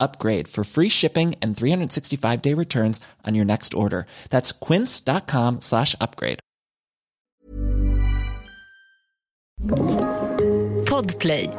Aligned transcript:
upgrade 0.00 0.48
for 0.48 0.64
free 0.64 0.90
shipping 0.90 1.34
and 1.42 1.56
365 1.56 2.42
day 2.42 2.54
returns 2.54 3.00
on 3.28 3.34
your 3.34 3.44
next 3.44 3.74
order. 3.74 4.06
That's 4.30 4.52
quince.com 4.52 5.60
slash 5.60 5.94
upgrade. 6.00 6.38
Podplay. 10.90 11.50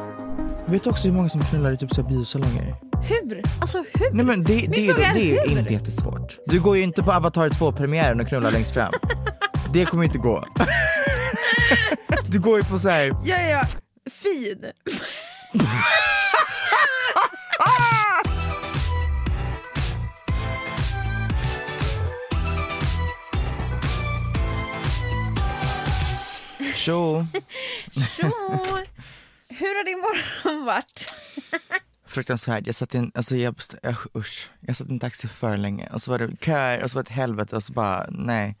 Vet 0.66 0.84
du 0.84 0.90
också 0.90 1.08
hur 1.08 1.14
många 1.14 1.28
som 1.28 1.44
knullar 1.44 1.72
i 1.72 1.76
typ 1.76 1.92
så 1.92 2.02
här 2.02 2.08
biosalonger? 2.08 2.74
Hur? 3.08 3.42
Alltså 3.60 3.78
hur? 3.78 4.12
Nej 4.12 4.24
men 4.24 4.44
det, 4.44 4.66
det, 4.68 4.88
är 4.88 5.14
det 5.14 5.38
är 5.38 5.58
inte 5.58 5.72
jättesvårt. 5.72 6.38
Du 6.46 6.60
går 6.60 6.76
ju 6.76 6.82
inte 6.82 7.02
på 7.02 7.12
Avatar 7.12 7.48
2-premiären 7.48 8.20
och 8.20 8.28
knullar 8.28 8.50
längst 8.50 8.74
fram. 8.74 8.92
Det 9.72 9.84
kommer 9.84 10.04
inte 10.04 10.18
gå. 10.18 10.44
Du 12.28 12.40
går 12.40 12.58
ju 12.58 12.64
på 12.64 12.78
så 12.78 12.88
här. 12.88 13.06
Ja, 13.06 13.16
ja, 13.24 13.48
ja. 13.48 13.66
Fin. 14.10 14.64
tjo, 26.86 27.26
Så. 27.94 28.26
Hur 29.48 29.76
har 29.76 29.84
din 29.84 29.98
morgon 29.98 30.64
varit? 30.66 31.12
fruktansvärt. 32.06 32.66
Jag 32.66 32.74
satt 32.74 32.94
i 32.94 32.98
en, 32.98 33.12
alltså 33.14 33.36
jag, 33.36 33.54
jag, 33.82 33.94
usch, 34.16 34.50
jag 34.60 34.76
satt 34.76 34.88
i 34.88 34.90
en 34.92 34.98
taxi 34.98 35.28
för 35.28 35.56
länge 35.56 35.88
och 35.92 36.02
så 36.02 36.10
var 36.10 36.18
det 36.18 36.44
köer 36.44 36.82
och 36.82 36.90
så 36.90 36.94
var 36.94 37.02
det 37.02 37.06
ett 37.08 37.12
helvete 37.16 37.56
och 37.56 37.62
så 37.64 37.72
bara 37.72 38.06
nej. 38.10 38.56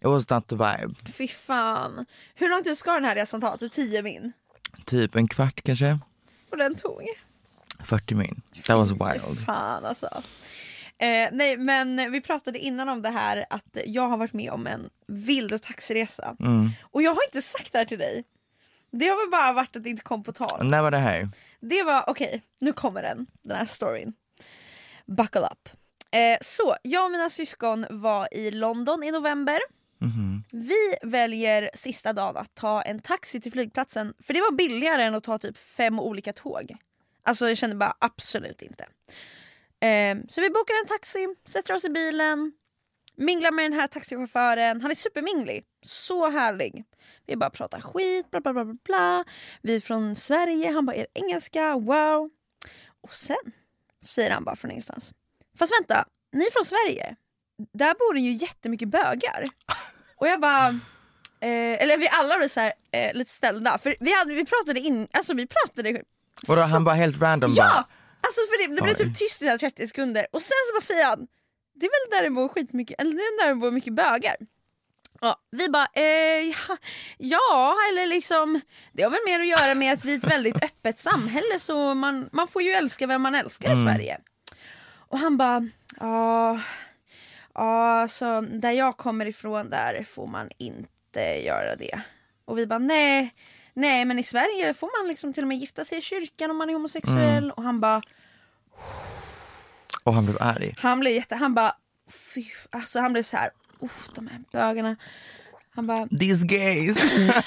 It 0.00 0.04
was 0.04 0.30
not 0.30 0.46
the 0.48 0.56
vibe. 0.56 0.94
Fy 1.12 1.28
fan. 1.28 2.06
Hur 2.34 2.48
lång 2.50 2.64
tid 2.64 2.76
ska 2.78 2.92
den 2.92 3.04
här 3.04 3.14
resan 3.14 3.40
ta? 3.40 3.56
Typ 3.56 3.72
10 3.72 4.02
min? 4.02 4.32
Typ 4.84 5.14
en 5.16 5.28
kvart 5.28 5.60
kanske, 5.64 5.98
Och 6.50 6.56
den 6.58 6.74
tog? 6.74 7.02
40 7.84 8.14
min. 8.14 8.42
That 8.66 8.76
was 8.76 8.90
Fy 8.90 8.94
wild. 8.94 9.44
fan 9.46 9.84
alltså. 9.84 10.22
Eh, 11.00 11.28
nej 11.32 11.56
men 11.56 12.12
vi 12.12 12.20
pratade 12.20 12.58
innan 12.58 12.88
om 12.88 13.02
det 13.02 13.10
här 13.10 13.44
att 13.50 13.78
jag 13.84 14.08
har 14.08 14.16
varit 14.16 14.32
med 14.32 14.50
om 14.50 14.66
en 14.66 14.90
vild 15.06 15.62
taxiresa. 15.62 16.36
Mm. 16.40 16.70
Och 16.80 17.02
jag 17.02 17.14
har 17.14 17.24
inte 17.24 17.42
sagt 17.42 17.72
det 17.72 17.78
här 17.78 17.84
till 17.84 17.98
dig. 17.98 18.24
Det 18.90 19.08
har 19.08 19.16
väl 19.16 19.30
bara 19.30 19.52
varit 19.52 19.76
att 19.76 19.82
det 19.82 19.90
inte 19.90 20.02
kom 20.02 20.24
på 20.24 20.32
tal. 20.32 20.66
När 20.66 20.82
var 20.82 20.90
det 20.90 20.98
här? 20.98 21.28
Det 21.60 21.82
var, 21.82 22.04
okej, 22.06 22.42
nu 22.60 22.72
kommer 22.72 23.02
den, 23.02 23.26
den 23.42 23.56
här 23.56 23.66
storyn. 23.66 24.12
Buckle 25.06 25.40
up. 25.40 25.68
Eh, 26.10 26.38
så, 26.40 26.76
jag 26.82 27.04
och 27.04 27.10
mina 27.10 27.30
syskon 27.30 27.86
var 27.90 28.34
i 28.34 28.50
London 28.50 29.02
i 29.04 29.10
november. 29.10 29.58
Vi 30.52 31.08
väljer 31.10 31.70
sista 31.74 32.12
dagen 32.12 32.36
att 32.36 32.54
ta 32.54 32.82
en 32.82 33.00
taxi 33.00 33.40
till 33.40 33.52
flygplatsen 33.52 34.14
för 34.22 34.34
det 34.34 34.40
var 34.40 34.52
billigare 34.52 35.02
än 35.02 35.14
att 35.14 35.24
ta 35.24 35.38
typ 35.38 35.58
fem 35.58 36.00
olika 36.00 36.32
tåg. 36.32 36.76
Alltså 37.22 37.48
jag 37.48 37.56
kände 37.56 37.76
bara 37.76 37.94
absolut 37.98 38.62
inte. 38.62 38.86
Eh, 39.80 40.16
så 40.28 40.40
vi 40.40 40.50
bokar 40.50 40.74
en 40.82 40.86
taxi, 40.88 41.28
sätter 41.48 41.74
oss 41.74 41.84
i 41.84 41.88
bilen, 41.90 42.52
minglar 43.16 43.50
med 43.50 43.64
den 43.64 43.72
här 43.72 43.86
taxichauffören. 43.86 44.80
Han 44.80 44.90
är 44.90 44.94
superminglig, 44.94 45.64
så 45.82 46.28
härlig. 46.30 46.84
Vi 47.26 47.36
bara 47.36 47.50
pratar 47.50 47.80
skit, 47.80 48.30
bla 48.30 48.40
bla 48.40 48.52
bla 48.52 48.64
bla. 48.64 48.74
bla. 48.84 49.24
Vi 49.62 49.76
är 49.76 49.80
från 49.80 50.14
Sverige, 50.16 50.70
han 50.72 50.86
bara 50.86 50.96
är 50.96 51.06
engelska, 51.14 51.74
wow. 51.74 52.30
Och 53.02 53.14
sen 53.14 53.36
säger 54.04 54.30
han 54.30 54.44
bara 54.44 54.56
från 54.56 54.70
ingenstans. 54.70 55.12
Fast 55.58 55.72
vänta, 55.80 56.04
ni 56.32 56.44
är 56.46 56.50
från 56.50 56.64
Sverige? 56.64 57.16
Där 57.72 57.94
bor 57.94 58.14
det 58.14 58.20
ju 58.20 58.32
jättemycket 58.32 58.88
bögar. 58.88 59.44
Och 60.16 60.28
jag 60.28 60.40
bara, 60.40 60.68
eh, 61.40 61.82
eller 61.82 61.98
vi 61.98 62.08
alla 62.08 62.38
blev 62.38 62.48
så 62.48 62.60
här, 62.60 62.72
eh, 62.92 63.14
lite 63.14 63.30
ställda. 63.30 63.78
För 63.78 63.94
vi, 64.00 64.12
hade, 64.14 64.34
vi 64.34 64.44
pratade 64.44 64.80
in, 64.80 65.08
alltså 65.12 65.34
vi 65.34 65.46
pratade 65.46 66.02
Vadå 66.48 66.60
så- 66.62 66.68
han 66.68 66.84
bara 66.84 66.94
helt 66.94 67.20
random 67.22 67.52
Ja! 67.56 67.64
bara. 67.74 67.84
Alltså 68.20 68.40
för 68.40 68.68
det, 68.68 68.74
det 68.74 68.82
blev 68.82 68.94
Oj. 68.94 69.04
typ 69.04 69.18
tyst 69.18 69.42
i 69.42 69.44
så 69.44 69.50
här 69.50 69.58
30 69.58 69.86
sekunder 69.86 70.26
och 70.32 70.42
sen 70.42 70.56
så 70.68 70.74
bara 70.74 70.80
säger 70.80 71.04
han 71.04 71.26
Det 71.74 71.86
är 71.86 71.90
väl 71.90 72.18
där 72.18 72.28
det 72.28 72.34
bor 72.34 72.48
skitmycket, 72.48 73.00
eller 73.00 73.12
det 73.12 73.18
är 73.18 73.44
där 73.44 73.48
det 73.48 73.54
bor 73.54 73.70
mycket 73.70 73.92
bögar. 73.92 74.36
Ja, 75.20 75.36
vi 75.50 75.68
bara, 75.68 75.88
eh, 75.94 76.02
ja, 76.42 76.76
ja, 77.18 77.76
eller 77.90 78.06
liksom 78.06 78.60
Det 78.92 79.02
har 79.02 79.10
väl 79.10 79.20
mer 79.26 79.40
att 79.40 79.60
göra 79.60 79.74
med 79.74 79.92
att 79.92 80.04
vi 80.04 80.14
är 80.14 80.18
ett 80.18 80.30
väldigt 80.30 80.64
öppet 80.64 80.98
samhälle 80.98 81.58
så 81.58 81.94
man, 81.94 82.28
man 82.32 82.48
får 82.48 82.62
ju 82.62 82.70
älska 82.70 83.06
vem 83.06 83.22
man 83.22 83.34
älskar 83.34 83.72
i 83.72 83.76
Sverige. 83.76 84.18
Och 85.10 85.18
han 85.18 85.36
bara, 85.36 85.68
ja, 86.00 86.60
ja, 87.54 88.08
så 88.08 88.40
där 88.40 88.70
jag 88.70 88.96
kommer 88.96 89.26
ifrån 89.26 89.70
där 89.70 90.02
får 90.02 90.26
man 90.26 90.50
inte 90.58 91.20
göra 91.44 91.76
det. 91.76 92.00
Och 92.44 92.58
vi 92.58 92.66
bara, 92.66 92.78
nej, 92.78 93.34
nej 93.78 94.04
men 94.04 94.18
i 94.18 94.22
Sverige 94.22 94.74
får 94.74 95.00
man 95.02 95.08
liksom 95.08 95.32
till 95.32 95.44
och 95.44 95.48
med 95.48 95.58
gifta 95.58 95.84
sig 95.84 95.98
i 95.98 96.00
kyrkan 96.00 96.50
om 96.50 96.56
man 96.56 96.68
är 96.70 96.74
homosexuell. 96.74 97.50
Och 97.50 97.62
han 97.62 97.80
bara, 97.80 98.02
Och 100.02 100.14
han 100.14 100.24
blev 100.24 100.36
arg. 100.42 100.74
han 100.78 101.00
blev 101.00 101.12
jätte, 101.14 101.34
han 101.36 101.54
bara, 101.54 101.72
fy, 102.34 102.44
alltså 102.70 103.00
han 103.00 103.12
blev 103.12 103.22
så 103.22 103.36
här, 103.36 103.50
uff 103.80 104.08
de 104.14 104.26
här 104.28 104.40
bögarna. 104.52 104.96
Han 105.74 105.86
bara, 105.86 106.06
These 106.20 106.46
gays. 106.46 106.98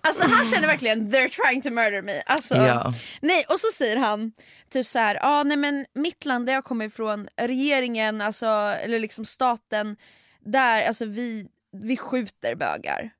Alltså 0.00 0.24
han 0.24 0.46
känner 0.46 0.66
verkligen 0.66 1.10
they're 1.12 1.28
trying 1.28 1.62
to 1.62 1.70
murder 1.70 2.02
me. 2.02 2.22
Alltså, 2.26 2.54
Ja. 2.54 2.92
nej, 3.20 3.44
och 3.48 3.60
så 3.60 3.68
säger 3.74 3.96
han 3.96 4.32
typ 4.70 4.86
så 4.86 4.98
här, 4.98 5.18
ah, 5.22 5.42
nej 5.42 5.56
men 5.56 5.86
mitt 5.94 6.24
land 6.24 6.46
där 6.46 6.52
jag 6.52 6.64
kommer 6.64 6.84
ifrån, 6.84 7.28
regeringen, 7.36 8.20
alltså, 8.20 8.46
eller 8.82 8.98
liksom 8.98 9.24
staten, 9.24 9.96
där 10.40 10.86
alltså 10.86 11.04
vi, 11.06 11.46
vi 11.82 11.96
skjuter 11.96 12.54
bögar. 12.54 13.10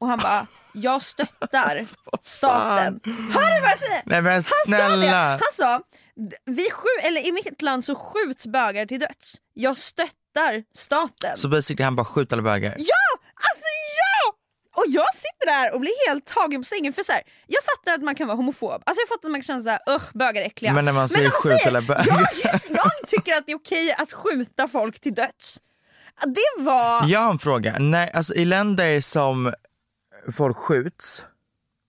Och 0.00 0.06
han 0.06 0.18
bara, 0.18 0.46
jag 0.74 1.02
stöttar 1.02 1.84
staten. 2.22 3.00
Hör 3.32 3.54
du 3.54 3.60
vad 3.60 3.70
jag 3.70 3.78
säger? 3.78 4.02
Nej 4.06 4.22
men 4.22 4.32
Han 4.32 4.42
sa 4.42 4.54
det, 4.66 4.76
snälla. 4.76 5.28
han 5.30 5.40
sa, 5.52 5.78
"D- 6.30 6.36
vi 6.44 6.62
skju- 6.70 7.06
eller 7.08 7.26
i 7.28 7.32
mitt 7.32 7.62
land 7.62 7.84
så 7.84 7.94
skjuts 7.94 8.46
bögar 8.46 8.86
till 8.86 9.00
döds. 9.00 9.34
Jag 9.54 9.76
stöttar 9.76 10.62
staten. 10.76 11.36
Så 11.38 11.48
basically 11.48 11.84
han 11.84 11.96
bara 11.96 12.04
skjut 12.04 12.32
alla 12.32 12.42
bögar. 12.42 12.74
Ja! 12.78 13.18
Alltså 13.34 13.66
ja! 13.98 14.34
Och 14.76 14.84
jag 14.88 15.14
sitter 15.14 15.46
där 15.46 15.74
och 15.74 15.80
blir 15.80 16.08
helt 16.08 16.26
tagen 16.26 16.60
på 16.60 16.64
sängen 16.64 16.92
för 16.92 17.02
så 17.02 17.12
här, 17.12 17.22
jag 17.46 17.64
fattar 17.64 17.92
att 17.94 18.02
man 18.02 18.14
kan 18.14 18.26
vara 18.26 18.36
homofob, 18.36 18.82
alltså 18.86 19.00
jag 19.02 19.08
fattar 19.08 19.28
att 19.28 19.32
man 19.32 19.40
kan 19.40 19.42
känna 19.46 19.62
såhär, 19.62 19.78
usch 19.96 20.12
bögar 20.14 20.42
är 20.42 20.46
äckliga. 20.46 20.72
Men 20.72 20.84
när 20.84 20.92
man 20.92 21.08
säger 21.08 21.30
skjut 21.30 21.66
alla 21.66 21.82
bögar. 21.82 22.06
jag, 22.42 22.52
just, 22.52 22.70
jag 22.70 22.90
tycker 23.06 23.36
att 23.36 23.46
det 23.46 23.52
är 23.52 23.56
okej 23.56 23.92
att 23.98 24.12
skjuta 24.12 24.68
folk 24.68 25.00
till 25.00 25.14
döds. 25.14 25.58
Det 26.26 26.62
var... 26.62 27.06
Jag 27.06 27.20
har 27.20 27.30
en 27.30 27.38
fråga. 27.38 27.76
Nej, 27.78 28.10
alltså, 28.14 28.34
I 28.34 28.44
länder 28.44 29.00
som 29.00 29.52
folk 30.32 30.56
skjuts, 30.56 31.24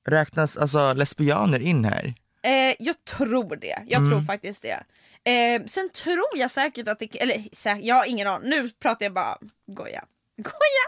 räknas 0.08 0.58
alltså 0.58 0.94
lesbianer 0.94 1.60
in 1.60 1.86
här? 1.86 2.14
Eh, 2.44 2.76
jag 2.80 3.06
tror 3.06 3.56
det, 3.56 3.84
jag 3.88 3.98
Mm. 4.02 4.10
tror 4.12 4.22
faktiskt 4.22 4.62
det. 4.62 4.84
Eh, 5.32 5.64
sen 5.66 5.90
tror 5.90 6.28
jag 6.36 6.52
säkert 6.52 6.88
att 6.88 7.00
det, 7.00 7.22
eller 7.22 7.56
säkert, 7.56 7.86
jag 7.86 7.96
har 7.96 8.06
ingen 8.06 8.28
aning, 8.28 8.50
nu 8.50 8.70
pratar 8.70 9.06
jag 9.06 9.14
bara 9.14 9.38
goja. 9.68 10.04
Goja! 10.38 10.86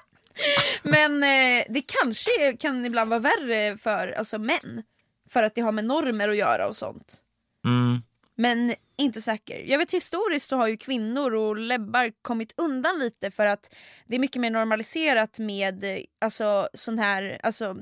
Men 0.84 1.24
eh, 1.24 1.66
det 1.70 1.82
kanske 2.02 2.58
kan 2.60 2.86
ibland 2.86 3.10
vara 3.10 3.20
värre 3.20 3.78
för 3.78 4.08
alltså, 4.18 4.38
män. 4.38 4.84
För 5.30 5.44
att 5.44 5.56
det 5.56 5.62
har 5.62 5.72
med 5.72 5.86
normer 5.86 6.30
att 6.30 6.38
göra 6.38 6.68
och 6.68 6.76
sånt. 6.76 7.18
Mm. 7.66 8.02
Men 8.38 8.76
inte 8.98 9.22
säker. 9.22 9.64
Jag 9.68 9.78
vet 9.78 9.94
historiskt 9.94 10.50
så 10.50 10.58
har 10.58 10.68
ju 10.68 10.78
kvinnor 10.78 11.34
och 11.34 11.58
lebbar 11.58 12.12
kommit 12.22 12.54
undan 12.58 13.00
lite 13.00 13.32
för 13.32 13.46
att 13.46 13.76
det 14.06 14.16
är 14.16 14.20
mycket 14.20 14.42
mer 14.42 14.52
normaliserat 14.52 15.40
med 15.40 15.84
eh, 15.84 16.00
alltså, 16.22 16.70
sån 16.74 17.00
här 17.00 17.40
alltså, 17.44 17.76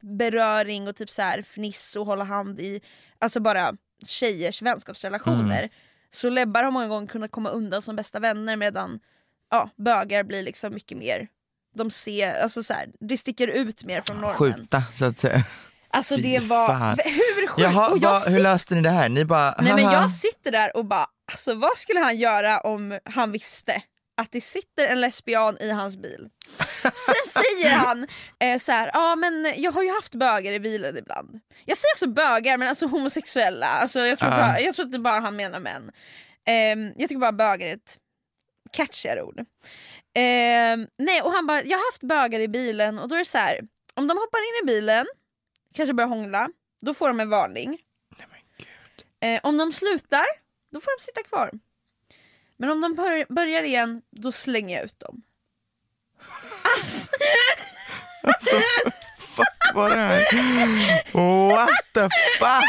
beröring 0.00 0.88
och 0.88 0.96
typ 0.96 1.10
så 1.10 1.22
här 1.22 1.42
fniss 1.42 1.96
och 1.96 2.06
hålla 2.06 2.24
hand 2.24 2.60
i 2.60 2.80
alltså 3.18 3.40
bara 3.40 3.74
tjejers 4.06 4.62
vänskapsrelationer. 4.62 5.58
Mm. 5.58 5.70
Så 6.10 6.30
lebbar 6.30 6.62
har 6.62 6.70
många 6.70 6.88
gånger 6.88 7.06
kunnat 7.06 7.30
komma 7.30 7.50
undan 7.50 7.82
som 7.82 7.96
bästa 7.96 8.20
vänner 8.20 8.56
medan 8.56 9.00
ja, 9.50 9.70
bögar 9.76 10.24
blir 10.24 10.42
liksom 10.42 10.74
mycket 10.74 10.98
mer 10.98 11.28
de 11.74 11.90
ser, 11.90 12.42
alltså 12.42 12.62
så 12.62 12.74
här, 12.74 12.88
det 13.00 13.16
sticker 13.16 13.48
ut 13.48 13.84
mer 13.84 14.00
från 14.00 14.16
normen. 14.16 14.36
Skjuta 14.36 14.82
så 14.92 15.04
att 15.04 15.18
säga. 15.18 15.44
Alltså 15.92 16.16
Fy 16.16 16.22
det 16.22 16.38
var, 16.38 16.66
fan. 16.66 16.98
hur 17.04 17.46
sjukt? 17.46 17.60
Jaha, 17.62 17.88
och 17.90 17.98
jag 17.98 18.10
vad, 18.10 18.32
hur 18.32 18.40
löste 18.40 18.74
ni 18.74 18.80
det 18.80 18.90
här? 18.90 19.08
Ni 19.08 19.24
bara, 19.24 19.54
Nej 19.60 19.72
men 19.74 19.84
jag 19.84 20.10
sitter 20.10 20.50
där 20.50 20.76
och 20.76 20.84
bara, 20.86 21.06
alltså 21.32 21.54
vad 21.54 21.76
skulle 21.76 22.00
han 22.00 22.16
göra 22.16 22.60
om 22.60 22.98
han 23.04 23.32
visste 23.32 23.82
att 24.16 24.32
det 24.32 24.40
sitter 24.40 24.86
en 24.86 25.00
lesbian 25.00 25.56
i 25.60 25.70
hans 25.70 25.96
bil? 25.96 26.28
Sen 26.82 27.42
säger 27.42 27.70
han 27.70 28.06
eh, 28.40 28.58
så 28.58 28.72
här, 28.72 28.90
ja 28.94 29.16
men 29.16 29.52
jag 29.56 29.72
har 29.72 29.82
ju 29.82 29.94
haft 29.94 30.14
bögar 30.14 30.52
i 30.52 30.60
bilen 30.60 30.96
ibland. 30.96 31.40
Jag 31.64 31.76
säger 31.76 31.94
också 31.94 32.06
bögar 32.06 32.58
men 32.58 32.68
alltså 32.68 32.86
homosexuella, 32.86 33.66
alltså, 33.66 34.00
jag, 34.00 34.18
tror 34.18 34.28
Ah. 34.30 34.36
bara, 34.36 34.60
jag 34.60 34.74
tror 34.74 34.86
inte 34.86 34.98
bara 34.98 35.20
han 35.20 35.36
menar 35.36 35.60
män. 35.60 35.90
Ehm, 36.46 36.92
jag 36.96 37.08
tycker 37.08 37.20
bara 37.20 37.32
bögar 37.32 37.66
är 37.66 37.74
ett 37.74 37.96
catchigare 38.72 39.22
ord. 39.22 39.40
Ehm, 40.14 40.86
nej 40.98 41.22
och 41.22 41.32
han 41.32 41.46
bara, 41.46 41.62
jag 41.62 41.78
har 41.78 41.92
haft 41.92 42.02
bögar 42.02 42.40
i 42.40 42.48
bilen 42.48 42.98
och 42.98 43.08
då 43.08 43.14
är 43.14 43.18
det 43.18 43.24
så 43.24 43.38
här, 43.38 43.60
om 43.94 44.06
de 44.08 44.16
hoppar 44.18 44.38
in 44.38 44.64
i 44.64 44.66
bilen, 44.66 45.06
kanske 45.74 45.94
börjar 45.94 46.08
hångla, 46.08 46.48
då 46.80 46.94
får 46.94 47.08
de 47.08 47.20
en 47.20 47.30
varning. 47.30 47.78
Eh, 49.22 49.40
om 49.42 49.58
de 49.58 49.72
slutar, 49.72 50.24
då 50.72 50.80
får 50.80 50.98
de 50.98 51.02
sitta 51.04 51.22
kvar. 51.22 51.50
Men 52.56 52.70
om 52.70 52.80
de 52.80 52.94
bör- 52.94 53.34
börjar 53.34 53.62
igen, 53.62 54.02
då 54.10 54.32
slänger 54.32 54.76
jag 54.76 54.84
ut 54.84 54.98
dem. 55.00 55.22
Alltså, 56.74 57.10
Alltså, 58.22 58.56
fuck 59.18 59.74
vad 59.74 59.90
det 59.90 59.98
här? 59.98 60.18
What 61.56 61.70
the 61.94 62.00
fuck? 62.38 62.64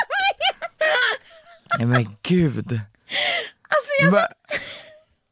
Nej 1.77 1.87
men 1.87 2.17
gud. 2.21 2.79
alltså 3.69 3.91
jag, 4.01 4.11
Va? 4.11 4.27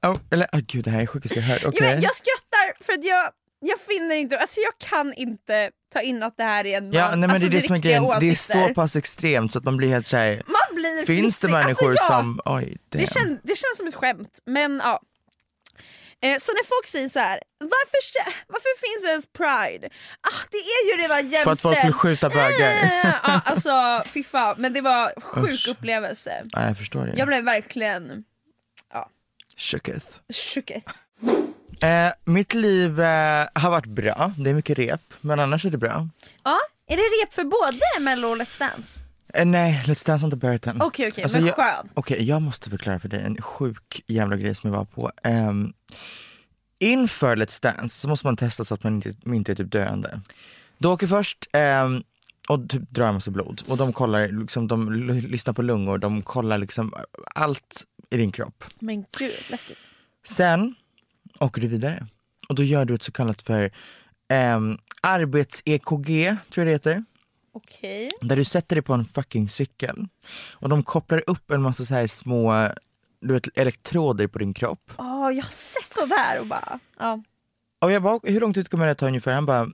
Oh, 0.08 0.20
eller, 0.32 0.48
oh, 0.54 0.60
gud 0.60 0.84
det 0.84 0.90
här 0.92 0.98
är 0.98 1.02
det 1.02 1.08
sjukaste 1.08 1.40
jag 1.40 1.44
hört. 1.46 1.62
jag, 1.62 1.70
Okej. 1.74 2.00
jag 2.04 2.16
skrattar 2.16 2.84
för 2.84 2.94
att 2.94 3.04
jag, 3.06 3.32
jag 3.62 3.80
finner 3.80 4.16
inte, 4.16 4.38
alltså 4.40 4.60
jag 4.60 4.90
kan 4.90 5.14
inte 5.14 5.72
ta 5.94 6.02
in 6.02 6.24
att 6.24 6.38
det 6.38 6.44
här 6.44 6.66
är 6.66 6.78
en 6.78 6.92
Ja, 6.92 7.02
man- 7.10 7.20
nej, 7.20 7.28
men 7.28 7.30
alltså, 7.30 7.48
det 7.48 7.58
är 7.58 7.62
det 7.62 7.66
som 7.68 7.76
är 7.76 7.80
grejen, 7.80 8.04
det 8.04 8.10
är 8.10 8.18
åsikter. 8.18 8.68
så 8.68 8.74
pass 8.74 8.96
extremt 8.96 9.54
så 9.54 9.58
att 9.60 9.66
man 9.66 9.78
blir 9.78 9.90
helt 9.90 10.08
såhär, 10.08 10.44
Man 10.48 10.76
blir 10.76 11.06
finns 11.06 11.40
det 11.40 11.48
fnissig. 11.48 11.50
människor 11.52 11.92
alltså, 11.92 12.04
ja, 12.14 12.20
som, 12.20 12.40
oj 12.46 12.78
det, 12.90 13.14
kän, 13.14 13.40
det 13.44 13.56
känns 13.56 13.78
som 13.78 13.88
ett 13.88 13.96
skämt, 13.96 14.40
men 14.46 14.82
ja. 14.84 15.02
Eh, 16.24 16.38
så 16.38 16.52
när 16.52 16.66
folk 16.68 16.88
säger 16.88 17.10
så 17.10 17.20
här, 17.20 17.40
varför, 17.60 18.34
varför 18.48 18.80
finns 18.80 19.04
det 19.04 19.10
ens 19.10 19.28
pride? 19.28 19.90
Ah, 20.22 20.42
det 20.52 20.58
är 20.58 20.92
ju 20.98 21.02
redan 21.04 21.18
jämställt. 21.30 21.44
För 21.44 21.52
att 21.52 21.60
folk 21.76 21.86
vill 21.86 21.94
skjuta 21.94 22.30
bögar. 22.30 22.72
Eh, 22.72 23.14
ja, 23.24 23.42
alltså 23.46 24.04
fy 24.10 24.24
fan, 24.24 24.56
men 24.58 24.74
det 24.74 24.82
var 24.82 25.22
sjuk 25.22 25.50
Usch. 25.54 25.68
upplevelse. 25.68 26.44
Ja, 26.52 26.66
jag 26.68 26.78
förstår 26.78 27.06
det. 27.06 27.14
Jag 27.18 27.28
blev 27.28 27.44
verkligen 27.44 28.24
Shooketh. 29.58 30.06
shooketh. 30.54 30.88
Eh, 31.84 32.12
mitt 32.26 32.54
liv 32.54 33.00
eh, 33.02 33.46
har 33.54 33.70
varit 33.72 33.86
bra, 33.86 34.34
det 34.38 34.50
är 34.50 34.54
mycket 34.54 34.78
rep, 34.80 35.02
men 35.22 35.40
annars 35.40 35.66
är 35.66 35.70
det 35.70 35.78
bra. 35.78 36.08
Ja, 36.44 36.58
är 36.88 36.96
det 36.98 37.02
rep 37.02 37.34
för 37.34 37.44
både 37.44 37.80
Mello 38.06 38.28
och 38.28 38.38
Let's 38.38 38.60
Dance? 38.60 39.00
Eh, 39.34 39.46
nej, 39.46 39.84
Let's 39.86 40.06
Dance 40.08 40.24
har 40.24 40.28
inte 40.28 40.38
börjat 40.38 40.68
än. 40.68 40.82
Okej 40.82 41.08
okej, 41.08 41.24
Alltså, 41.24 41.38
men 41.38 41.48
jag- 41.48 41.56
skönt. 41.56 41.92
Okej, 41.94 42.24
jag 42.24 42.42
måste 42.42 42.70
förklara 42.70 43.00
för 43.00 43.10
dig 43.10 43.22
en 43.24 43.42
sjuk 43.42 44.04
jävla 44.08 44.36
grej 44.38 44.56
som 44.56 44.70
jag 44.72 44.78
var 44.78 44.86
på. 44.86 45.12
Um, 45.24 45.74
inför 46.80 47.36
Let's 47.36 47.62
Dance 47.64 48.00
så 48.00 48.10
måste 48.10 48.28
man 48.28 48.38
testa 48.38 48.66
så 48.66 48.74
att 48.74 48.84
man 48.84 48.96
inte, 48.96 49.14
man 49.24 49.36
inte 49.36 49.52
är 49.52 49.56
typ 49.56 49.72
döende. 49.72 50.22
Du 50.78 50.88
åker 50.88 51.08
först 51.08 51.38
ehm, 51.54 52.04
och 52.50 52.70
typ 52.70 52.90
drar 52.90 53.08
en 53.08 53.14
massa 53.14 53.32
blod 53.32 53.62
och 53.68 53.78
de 53.78 53.94
kollar, 53.94 54.28
liksom, 54.28 54.68
de 54.68 54.94
lyssnar 55.22 55.54
på 55.54 55.62
lungor, 55.62 55.98
de 55.98 56.22
kollar 56.22 56.58
liksom 56.58 56.94
allt 57.36 57.84
i 58.10 58.18
din 58.18 58.32
kropp. 58.32 58.64
Men 58.80 59.06
gud, 59.18 59.34
läskigt. 59.50 59.78
Sen 60.26 60.76
åker 61.42 61.62
du 61.62 61.68
vidare 61.68 62.08
och 62.50 62.56
då 62.56 62.64
gör 62.64 62.86
du 62.86 62.96
ett 62.96 63.04
så 63.04 63.12
kallat 63.12 63.42
för 63.42 63.72
um, 64.56 64.78
arbets-EKG, 65.02 66.38
tror 66.50 66.66
jag 66.66 66.68
det 66.68 66.72
heter. 66.72 67.04
Okej. 67.54 68.12
Där 68.22 68.36
du 68.36 68.44
sätter 68.44 68.76
dig 68.76 68.84
på 68.84 68.94
en 68.94 69.06
fucking 69.06 69.50
cykel 69.50 70.08
och 70.54 70.70
de 70.70 70.84
kopplar 70.84 71.24
upp 71.28 71.52
en 71.52 71.62
massa 71.62 71.86
så 71.86 71.94
här 71.94 72.08
små 72.08 72.70
du 73.22 73.34
vet, 73.34 73.58
elektroder 73.58 74.28
på 74.28 74.40
din 74.40 74.54
kropp. 74.54 74.92
Åh, 74.98 75.32
jag 75.32 75.44
har 75.44 75.50
sett 75.50 75.94
sådär 75.94 76.40
och 76.40 76.48
bara, 76.48 76.80
ja. 77.00 77.24
Och 77.82 77.92
jag 77.92 78.04
bara, 78.04 78.20
hur 78.24 78.40
lång 78.40 78.54
tid 78.54 78.70
kommer 78.70 78.88
det 78.88 78.96
ta 78.96 79.08
ungefär? 79.08 79.34
Han 79.34 79.46
bara, 79.46 79.68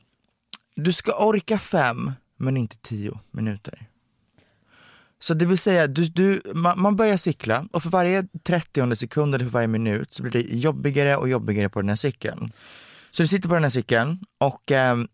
du 0.76 0.94
ska 0.94 1.26
orka 1.26 1.60
fem 1.60 2.12
men 2.38 2.58
inte 2.58 2.78
tio 2.78 3.20
minuter. 3.32 3.88
Så 5.28 5.34
det 5.34 5.46
vill 5.46 5.58
säga, 5.58 5.88
du, 5.88 6.06
du, 6.06 6.42
man, 6.54 6.82
man 6.82 6.96
börjar 6.96 7.18
cykla 7.18 7.66
och 7.72 7.84
för 7.84 7.90
varje 7.90 8.24
30 8.44 8.96
sekund 8.96 9.36
eller 9.36 9.46
för 9.46 9.52
varje 9.52 9.68
minut 9.68 10.14
så 10.14 10.24
blir 10.24 10.32
det 10.32 10.42
jobbigare 10.42 11.16
och 11.16 11.30
jobbigare 11.30 11.70
på 11.70 11.82
den 11.82 11.90
här 11.90 11.96
cykeln. 11.96 12.52
Så 13.12 13.24
du 13.24 13.28
sitter 13.28 13.50
på 13.50 13.54
den 13.54 13.64
här 13.64 13.70
cykeln 13.70 14.20
och 14.38 14.72
ehm, 14.72 15.08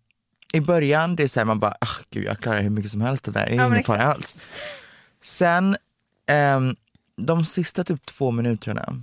i 0.53 0.61
början, 0.61 1.15
det 1.15 1.23
är 1.23 1.27
såhär 1.27 1.45
man 1.45 1.59
bara, 1.59 1.75
ah, 1.81 1.97
gud 2.09 2.25
jag 2.25 2.37
klarar 2.37 2.61
hur 2.61 2.69
mycket 2.69 2.91
som 2.91 3.01
helst 3.01 3.23
det 3.23 3.31
där, 3.31 3.45
det 3.45 3.51
är 3.51 3.55
Ja, 3.55 3.67
ingen 3.67 3.83
fara 3.83 4.03
alls. 4.03 4.45
Sen, 5.23 5.77
ehm, 6.27 6.75
de 7.15 7.45
sista 7.45 7.83
typ 7.83 8.05
två 8.05 8.31
minuterna, 8.31 9.01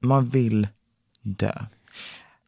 man 0.00 0.28
vill 0.28 0.68
dö. 1.22 1.52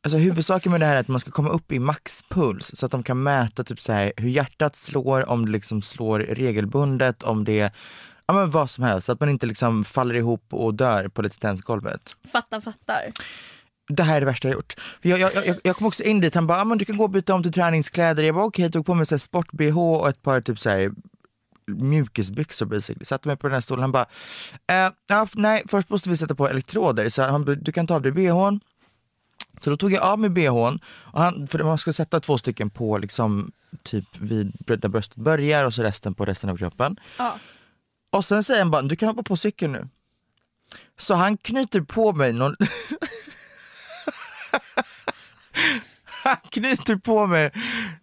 Alltså 0.03 0.19
huvudsaken 0.19 0.73
med 0.73 0.81
det 0.81 0.87
här 0.87 0.97
är 0.97 1.01
att 1.01 1.09
man 1.09 1.21
ska 1.21 1.31
komma 1.31 1.51
upp 1.51 1.73
i 1.73 1.79
maxpuls 1.79 2.71
så 2.75 2.87
att 2.87 2.93
de 2.93 3.03
kan 3.03 3.23
mäta 3.23 3.65
typ 3.65 3.81
så 3.81 3.93
här, 3.93 4.13
hur 4.17 4.29
hjärtat 4.29 4.77
slår, 4.77 5.31
om 5.31 5.47
det 5.47 5.53
liksom 5.53 5.83
slår 5.83 6.19
regelbundet, 6.19 7.23
om 7.23 7.45
det 7.45 7.73
Ja 8.31 8.35
men 8.35 8.51
vad 8.51 8.71
som 8.71 8.85
helst, 8.85 9.07
så 9.07 9.13
att 9.13 9.21
man 9.21 9.29
inte 9.29 9.47
liksom 9.47 9.85
faller 9.85 10.17
ihop 10.17 10.45
och 10.51 10.75
dör 10.75 11.09
på 11.09 11.23
Let's 11.23 11.41
Dance-golvet. 11.41 12.17
Fattar, 12.33 12.61
fattar. 12.61 13.13
Det 13.89 14.03
här 14.03 14.17
är 14.17 14.21
det 14.21 14.27
värsta 14.27 14.49
jag 14.49 14.55
gjort. 14.55 14.75
För 15.03 15.09
jag, 15.09 15.19
jag, 15.19 15.47
jag, 15.47 15.57
jag 15.65 15.77
kom 15.77 15.87
också 15.87 16.03
in 16.03 16.21
dit, 16.21 16.35
han 16.35 16.47
bara, 16.47 16.61
ah, 16.61 16.65
men 16.65 16.79
du 16.79 16.85
kan 16.85 16.97
gå 16.97 17.05
och 17.05 17.11
byta 17.11 17.35
om 17.35 17.43
till 17.43 17.53
träningskläder. 17.53 18.23
Jag 18.23 18.35
bara 18.35 18.45
okej, 18.45 18.63
jag 18.65 18.73
tog 18.73 18.87
på 18.87 18.95
mig 18.95 19.07
sport-bh 19.07 19.79
och 19.79 20.09
ett 20.09 20.23
par 20.23 20.41
typ 20.41 20.59
så 20.59 20.71
här 20.71 20.91
mjukisbyxor 21.67 22.67
basically. 22.67 23.05
Satte 23.05 23.29
mig 23.29 23.37
på 23.37 23.47
den 23.47 23.55
här 23.55 23.61
stolen, 23.61 23.83
han 23.83 23.93
bara, 23.93 24.07
eh, 24.73 25.25
nej 25.35 25.63
först 25.69 25.91
måste 25.91 26.11
vi 26.11 26.17
sätta 26.17 26.35
på 26.35 26.49
elektroder. 26.49 27.09
Så 27.09 27.23
han 27.23 27.45
du 27.45 27.73
kan 27.73 27.87
ta 27.87 27.95
av 27.95 28.03
dig 28.03 28.13
bhn. 28.13 28.61
Så 29.61 29.71
då 29.71 29.77
tog 29.77 29.93
jag 29.93 30.03
av 30.03 30.19
mig 30.19 30.31
bhn, 30.31 30.79
och 30.85 31.21
han, 31.21 31.47
för 31.47 31.65
man 31.65 31.79
ska 31.79 31.93
sätta 31.93 32.21
två 32.21 32.39
stycken 32.39 32.71
på 32.71 32.99
liksom 32.99 33.53
typ 33.83 34.05
vid 34.19 34.53
där 34.67 34.89
bröstet 34.89 35.17
börjar 35.17 35.65
och 35.65 35.75
så 35.75 35.83
resten 35.83 36.15
på 36.15 36.25
resten 36.25 36.51
av 36.51 36.57
kroppen. 36.57 36.97
Ja. 37.19 37.39
Och 38.13 38.25
sen 38.25 38.43
säger 38.43 38.61
han 38.61 38.71
bara, 38.71 38.83
du 38.83 38.97
kan 38.97 39.09
hoppa 39.09 39.23
på 39.23 39.37
cykeln 39.37 39.73
nu. 39.73 39.89
Så 40.99 41.15
han 41.15 41.37
knyter 41.37 41.81
på 41.81 42.13
mig 42.13 42.33
någon... 42.33 42.57
han 46.25 46.37
knyter 46.51 46.97
på 46.97 47.27
mig 47.27 47.53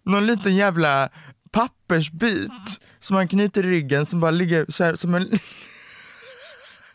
någon 0.02 0.26
liten 0.26 0.56
jävla 0.56 1.08
pappersbit 1.50 2.80
som 2.98 3.16
han 3.16 3.28
knyter 3.28 3.66
i 3.66 3.70
ryggen 3.70 4.06
som 4.06 4.20
bara 4.20 4.30
ligger 4.30 4.66
så 4.68 4.84
här, 4.84 4.94
som 4.94 5.14
en... 5.14 5.30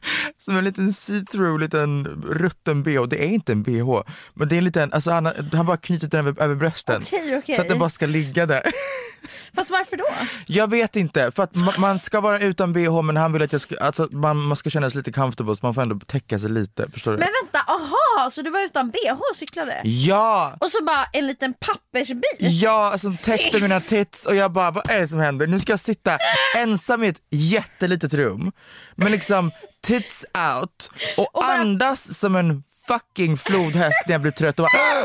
Som 0.38 0.58
en 0.58 0.64
liten 0.64 0.94
see-through, 0.94 1.60
liten 1.60 2.06
rutten 2.30 2.84
bh. 2.84 3.04
Det 3.10 3.24
är 3.24 3.28
inte 3.28 3.52
en 3.52 3.64
bh, 3.64 4.02
men 4.34 4.48
det 4.48 4.56
är 4.56 4.58
en 4.58 4.64
liten, 4.64 4.94
alltså 4.94 5.12
han, 5.12 5.30
han 5.54 5.66
bara 5.66 5.78
knutit 5.78 6.12
den 6.12 6.28
över, 6.28 6.44
över 6.44 6.56
brösten. 6.56 7.02
Okej, 7.02 7.38
okej. 7.38 7.56
Så 7.56 7.62
att 7.62 7.68
den 7.68 7.80
bara 7.80 7.90
ska 7.90 8.06
ligga 8.06 8.46
där. 8.46 8.64
Fast 9.56 9.70
varför 9.70 9.98
då? 9.98 10.06
Jag 10.46 10.70
vet 10.70 10.96
inte, 10.96 11.32
för 11.32 11.44
att 11.44 11.54
ma- 11.54 11.80
man 11.80 12.00
ska 12.00 12.22
vara 12.22 12.40
utan 12.40 12.74
bh 12.74 13.02
men 13.02 13.18
han 13.18 13.34
vill 13.34 13.42
att 13.42 13.52
jag 13.52 13.62
ska, 13.62 13.76
alltså 13.78 14.08
man, 14.12 14.38
man 14.38 14.56
ska 14.58 14.70
känna 14.70 14.90
sig 14.90 14.98
lite 14.98 15.12
comfortable 15.12 15.56
så 15.56 15.66
man 15.66 15.74
får 15.74 15.82
ändå 15.82 16.00
täcka 16.00 16.40
sig 16.40 16.50
lite, 16.50 16.90
förstår 16.94 17.12
du? 17.12 17.18
Men 17.18 17.28
vänta, 17.44 17.72
aha, 17.72 18.30
så 18.30 18.42
du 18.42 18.50
var 18.50 18.66
utan 18.66 18.90
bh 18.90 19.12
och 19.32 19.36
cyklade? 19.36 19.82
Ja! 19.84 20.58
Och 20.60 20.72
så 20.72 20.84
bara 20.84 21.06
en 21.14 21.28
liten 21.28 21.54
pappersbit? 21.54 22.24
Ja, 22.40 22.98
som 22.98 23.18
täckte 23.18 23.60
mina 23.60 23.80
tits 23.80 24.26
och 24.26 24.36
jag 24.36 24.52
bara, 24.52 24.72
vad 24.72 24.90
är 24.90 25.00
det 25.02 25.08
som 25.08 25.20
händer? 25.20 25.48
Nu 25.48 25.60
ska 25.60 25.72
jag 25.72 25.80
sitta 25.80 26.18
ensam 26.58 27.04
i 27.04 27.08
ett 27.08 27.22
jättelitet 27.32 28.14
rum 28.14 28.52
med 28.96 29.12
liksom 29.12 29.52
tits 29.84 30.26
out 30.54 30.90
och, 31.18 31.28
bara- 31.34 31.54
andas 31.54 32.20
som 32.20 32.36
en 32.36 32.64
fucking 32.88 33.38
flodhäst 33.38 34.04
när 34.06 34.14
jag 34.14 34.22
blir 34.22 34.32
trött 34.32 34.60
och 34.60 34.66
bara, 34.66 35.02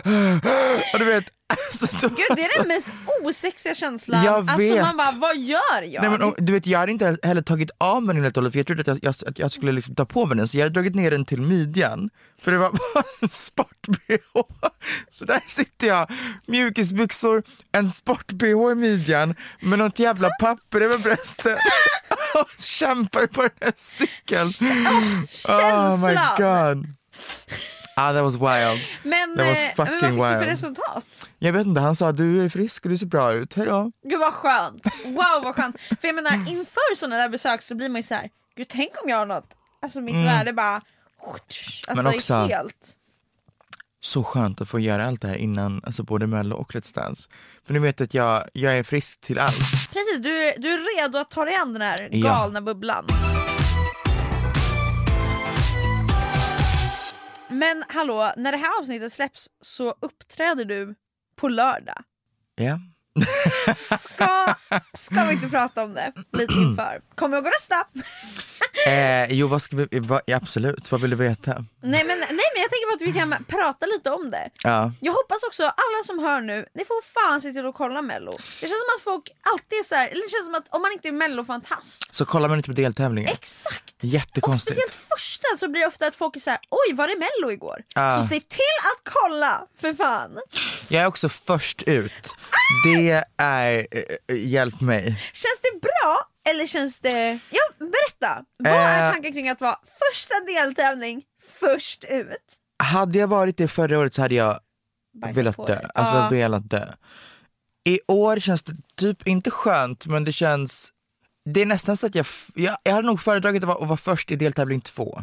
och 0.92 0.98
du 0.98 1.04
vet, 1.04 1.24
alltså, 1.72 2.08
Gud 2.08 2.16
det 2.36 2.42
är 2.42 2.58
den 2.58 2.68
mest 2.68 2.92
osexiga 3.24 3.74
känslan. 3.74 4.24
Jag 4.24 4.34
Alltså 4.50 4.74
vet. 4.74 4.82
man 4.82 4.96
bara, 4.96 5.12
vad 5.16 5.36
gör 5.38 5.82
jag? 5.82 6.02
Nej, 6.02 6.10
men, 6.10 6.22
och, 6.22 6.34
du 6.38 6.52
vet, 6.52 6.66
jag 6.66 6.78
hade 6.78 6.92
inte 6.92 7.16
heller 7.22 7.42
tagit 7.42 7.70
av 7.78 8.02
mig 8.02 8.14
den 8.14 8.24
helt 8.24 8.36
och 8.36 8.40
hållet 8.42 8.52
för 8.52 8.58
jag 8.58 8.66
trodde 8.66 8.80
att 8.80 8.86
jag, 8.86 8.98
jag, 9.02 9.28
att 9.28 9.38
jag 9.38 9.52
skulle 9.52 9.72
liksom 9.72 9.94
ta 9.94 10.04
på 10.06 10.26
mig 10.26 10.36
den 10.36 10.48
så 10.48 10.56
jag 10.56 10.62
hade 10.64 10.74
dragit 10.74 10.94
ner 10.94 11.10
den 11.10 11.24
till 11.24 11.42
midjan. 11.42 12.10
För 12.42 12.52
det 12.52 12.58
var 12.58 12.70
bara 12.94 13.04
en 13.22 13.28
sport-bh. 13.28 14.42
Så 15.10 15.24
där 15.24 15.42
sitter 15.46 15.86
jag, 15.86 16.10
mjukisbyxor, 16.46 17.42
en 17.72 17.90
sport-bh 17.90 18.72
i 18.72 18.74
midjan 18.74 19.34
med 19.60 19.78
något 19.78 19.98
jävla 19.98 20.28
papper 20.40 20.80
över 20.80 20.98
bröstet 20.98 21.58
och 22.34 22.64
kämpar 22.64 23.26
på 23.26 23.42
den 23.42 23.50
här 23.60 23.72
cykeln. 23.76 24.48
Oh 24.88 25.10
my 25.10 25.26
Känslan! 25.30 26.36
god. 26.38 26.94
Ah, 27.96 28.12
that 28.12 28.22
was 28.22 28.34
wild. 28.34 28.80
Men, 29.02 29.36
That 29.36 29.46
was 29.46 29.58
eh, 29.58 29.64
men 29.76 29.86
fucking 29.86 30.18
vad 30.18 30.30
fick 30.30 30.38
du 30.38 30.44
för 30.44 30.50
resultat? 30.50 31.30
Jag 31.38 31.52
vet 31.52 31.66
inte, 31.66 31.80
han 31.80 31.96
sa 31.96 32.12
du 32.12 32.44
är 32.44 32.48
frisk 32.48 32.84
och 32.84 32.90
du 32.90 32.98
ser 32.98 33.06
bra 33.06 33.32
ut, 33.32 33.54
hejdå. 33.54 33.92
Gud 34.08 34.20
vad 34.20 34.32
skönt. 34.34 34.86
Wow 35.04 35.42
vad 35.42 35.54
skönt. 35.54 35.76
För 36.00 36.08
jag 36.08 36.14
menar 36.14 36.32
inför 36.32 36.94
sådana 36.96 37.16
där 37.16 37.28
besök 37.28 37.62
så 37.62 37.74
blir 37.74 37.88
man 37.88 37.96
ju 37.96 38.02
så 38.02 38.14
här, 38.14 38.28
gud 38.56 38.68
tänk 38.68 38.90
om 39.04 39.10
jag 39.10 39.16
har 39.16 39.26
något, 39.26 39.56
alltså 39.82 40.00
mitt 40.00 40.14
värde 40.14 40.52
bara, 40.52 40.74
alltså 40.76 41.90
Mm. 41.92 42.04
Men 42.04 42.14
också- 42.14 42.34
helt. 42.34 42.94
så 44.00 44.24
skönt 44.24 44.60
att 44.60 44.68
få 44.68 44.78
göra 44.80 45.04
allt 45.06 45.20
det 45.20 45.28
här 45.28 45.36
innan 45.36 45.80
alltså 45.84 46.02
både 46.02 46.26
mello 46.26 46.56
och 46.56 46.72
Let's 46.74 46.94
Dance. 46.94 47.30
För 47.66 47.72
nu 47.74 47.78
vet 47.80 48.00
att 48.00 48.14
jag, 48.14 48.44
jag 48.52 48.78
är 48.78 48.82
frisk 48.82 49.20
till 49.20 49.38
allt. 49.38 49.56
Precis, 49.92 50.18
du 50.18 50.52
du 50.58 50.72
är 50.72 50.96
redo 51.02 51.18
att 51.18 51.30
ta 51.30 51.44
dig 51.44 51.54
an 51.54 51.72
den 51.72 51.82
här 51.82 52.08
Ja. 52.12 52.28
galna 52.28 52.60
bubblan. 52.60 53.06
Men 57.48 57.84
hallå, 57.88 58.32
när 58.36 58.52
det 58.52 58.58
här 58.58 58.80
avsnittet 58.80 59.12
släpps 59.12 59.48
så 59.60 59.94
uppträder 60.00 60.64
du 60.64 60.94
på 61.36 61.48
lördag. 61.48 62.02
Ja. 62.56 62.80
Ska, 63.78 64.54
ska 64.92 65.24
vi 65.24 65.32
inte 65.32 65.48
prata 65.48 65.84
om 65.84 65.94
det 65.94 66.12
lite 66.32 66.54
inför? 66.54 67.00
Kom 67.14 67.34
ihåg 67.34 67.46
att 67.46 67.52
rösta! 67.52 67.86
Eh, 68.86 69.32
jo, 69.32 69.46
vad 69.48 69.62
ska 69.62 69.76
vi, 69.76 69.88
vad, 69.98 70.20
absolut, 70.30 70.92
vad 70.92 71.00
vill 71.00 71.10
du 71.10 71.16
veta? 71.16 71.52
Nej 71.82 72.04
men, 72.04 72.18
nej 72.18 72.28
men 72.54 72.62
jag 72.62 72.70
tänker 72.70 72.86
på 72.90 72.94
att 72.94 73.02
vi 73.08 73.12
kan 73.20 73.44
prata 73.48 73.86
lite 73.86 74.10
om 74.10 74.30
det. 74.30 74.50
Ja. 74.62 74.92
Jag 75.00 75.12
hoppas 75.12 75.42
också, 75.46 75.62
alla 75.64 76.00
som 76.06 76.18
hör 76.18 76.40
nu, 76.40 76.66
ni 76.74 76.84
får 76.84 77.02
fan 77.14 77.40
se 77.40 77.52
till 77.52 77.66
att 77.66 77.74
kolla 77.74 78.02
mello. 78.02 78.32
Det 78.32 78.66
känns 78.68 78.80
som 78.80 78.90
att 78.96 79.02
folk 79.04 79.30
alltid 79.52 79.78
är 79.78 79.82
så 79.82 79.94
här, 79.94 80.08
eller 80.08 80.22
det 80.22 80.30
känns 80.30 80.46
som 80.46 80.54
att 80.54 80.68
om 80.74 80.82
man 80.82 80.92
inte 80.92 81.08
är 81.08 81.12
mellofantast, 81.12 82.14
Så 82.14 82.24
kollar 82.24 82.48
man 82.48 82.58
inte 82.58 82.68
på 82.68 82.74
deltävlingar. 82.74 83.32
exakt! 83.32 83.84
Och 83.98 84.04
Jättekonstigt. 84.04 84.72
speciellt 84.76 84.94
första 85.14 85.46
så 85.56 85.68
blir 85.68 85.80
det 85.80 85.86
ofta 85.86 86.06
att 86.06 86.14
folk 86.16 86.36
är 86.36 86.40
så 86.40 86.50
här: 86.50 86.58
oj 86.70 86.94
var 86.94 87.08
det 87.08 87.16
mello 87.16 87.52
igår? 87.52 87.82
Ja. 87.94 88.20
Så 88.20 88.26
se 88.26 88.40
till 88.40 88.76
att 88.82 89.12
kolla, 89.12 89.62
för 89.80 89.92
fan! 89.92 90.30
Jag 90.88 91.02
är 91.02 91.06
också 91.06 91.28
först 91.28 91.82
ut. 91.82 92.34
Det 92.84 93.24
är, 93.36 93.86
eh, 93.90 94.36
hjälp 94.36 94.80
mig. 94.80 95.04
Känns 95.32 95.60
det 95.62 95.80
bra 95.80 96.18
eller 96.50 96.66
känns 96.66 97.00
det... 97.00 97.38
Ja, 97.50 97.60
berätta! 97.78 98.44
Vad 98.56 98.72
är 98.72 99.06
Eh. 99.06 99.12
tanken 99.12 99.32
kring 99.32 99.48
att 99.48 99.60
vara 99.60 99.76
första 100.10 100.34
deltävling 100.46 101.22
först 101.60 102.04
ut? 102.04 102.56
Hade 102.82 103.18
jag 103.18 103.28
varit 103.28 103.56
det 103.56 103.68
förra 103.68 103.98
året 103.98 104.14
så 104.14 104.22
hade 104.22 104.34
jag 104.34 104.60
velat 105.34 105.56
på 105.56 105.64
dö. 105.64 105.74
dig. 105.76 105.86
Alltså 105.94 106.16
Ja. 106.16 106.28
velat 106.28 106.70
dö. 106.70 106.86
I 107.84 108.00
år 108.08 108.38
känns 108.38 108.62
det 108.62 108.76
typ 108.96 109.26
inte 109.26 109.50
skönt 109.50 110.06
men 110.06 110.24
det 110.24 110.32
känns, 110.32 110.92
det 111.54 111.62
är 111.62 111.66
nästan 111.66 111.96
så 111.96 112.06
att 112.06 112.14
jag, 112.14 112.22
f- 112.26 112.50
jag, 112.54 112.76
jag 112.82 112.92
hade 112.92 113.06
nog 113.06 113.20
föredragit 113.20 113.62
att 113.62 113.66
vara, 113.68 113.78
att 113.82 113.88
vara 113.88 113.96
först 113.96 114.30
i 114.30 114.36
deltävling 114.36 114.80
två. 114.80 115.22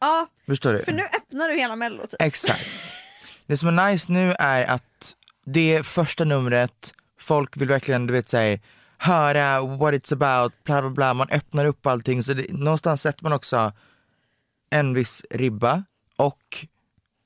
Ja, 0.00 0.26
Förstår 0.46 0.72
du? 0.72 0.84
för 0.84 0.92
nu 0.92 1.02
öppnar 1.02 1.48
du 1.48 1.54
hela 1.54 1.76
mello 1.76 2.06
typ. 2.06 2.22
Exakt. 2.22 2.64
Det 3.46 3.56
som 3.58 3.78
är 3.78 3.90
nice 3.90 4.12
nu 4.12 4.34
är 4.38 4.64
att 4.64 5.14
det 5.46 5.74
är 5.76 5.82
första 5.82 6.24
numret, 6.24 6.94
folk 7.20 7.56
vill 7.56 7.68
verkligen 7.68 8.06
du 8.06 8.12
vet 8.12 8.28
säga 8.28 8.58
höra 9.04 9.60
what 9.60 9.94
it's 9.94 10.12
about, 10.12 10.52
bla 10.64 10.80
bla 10.82 10.90
bla, 10.90 11.14
man 11.14 11.28
öppnar 11.30 11.64
upp 11.64 11.86
allting 11.86 12.22
så 12.22 12.32
det, 12.34 12.52
någonstans 12.52 13.02
sätter 13.02 13.22
man 13.22 13.32
också 13.32 13.72
en 14.70 14.94
viss 14.94 15.22
ribba 15.30 15.84
och 16.16 16.66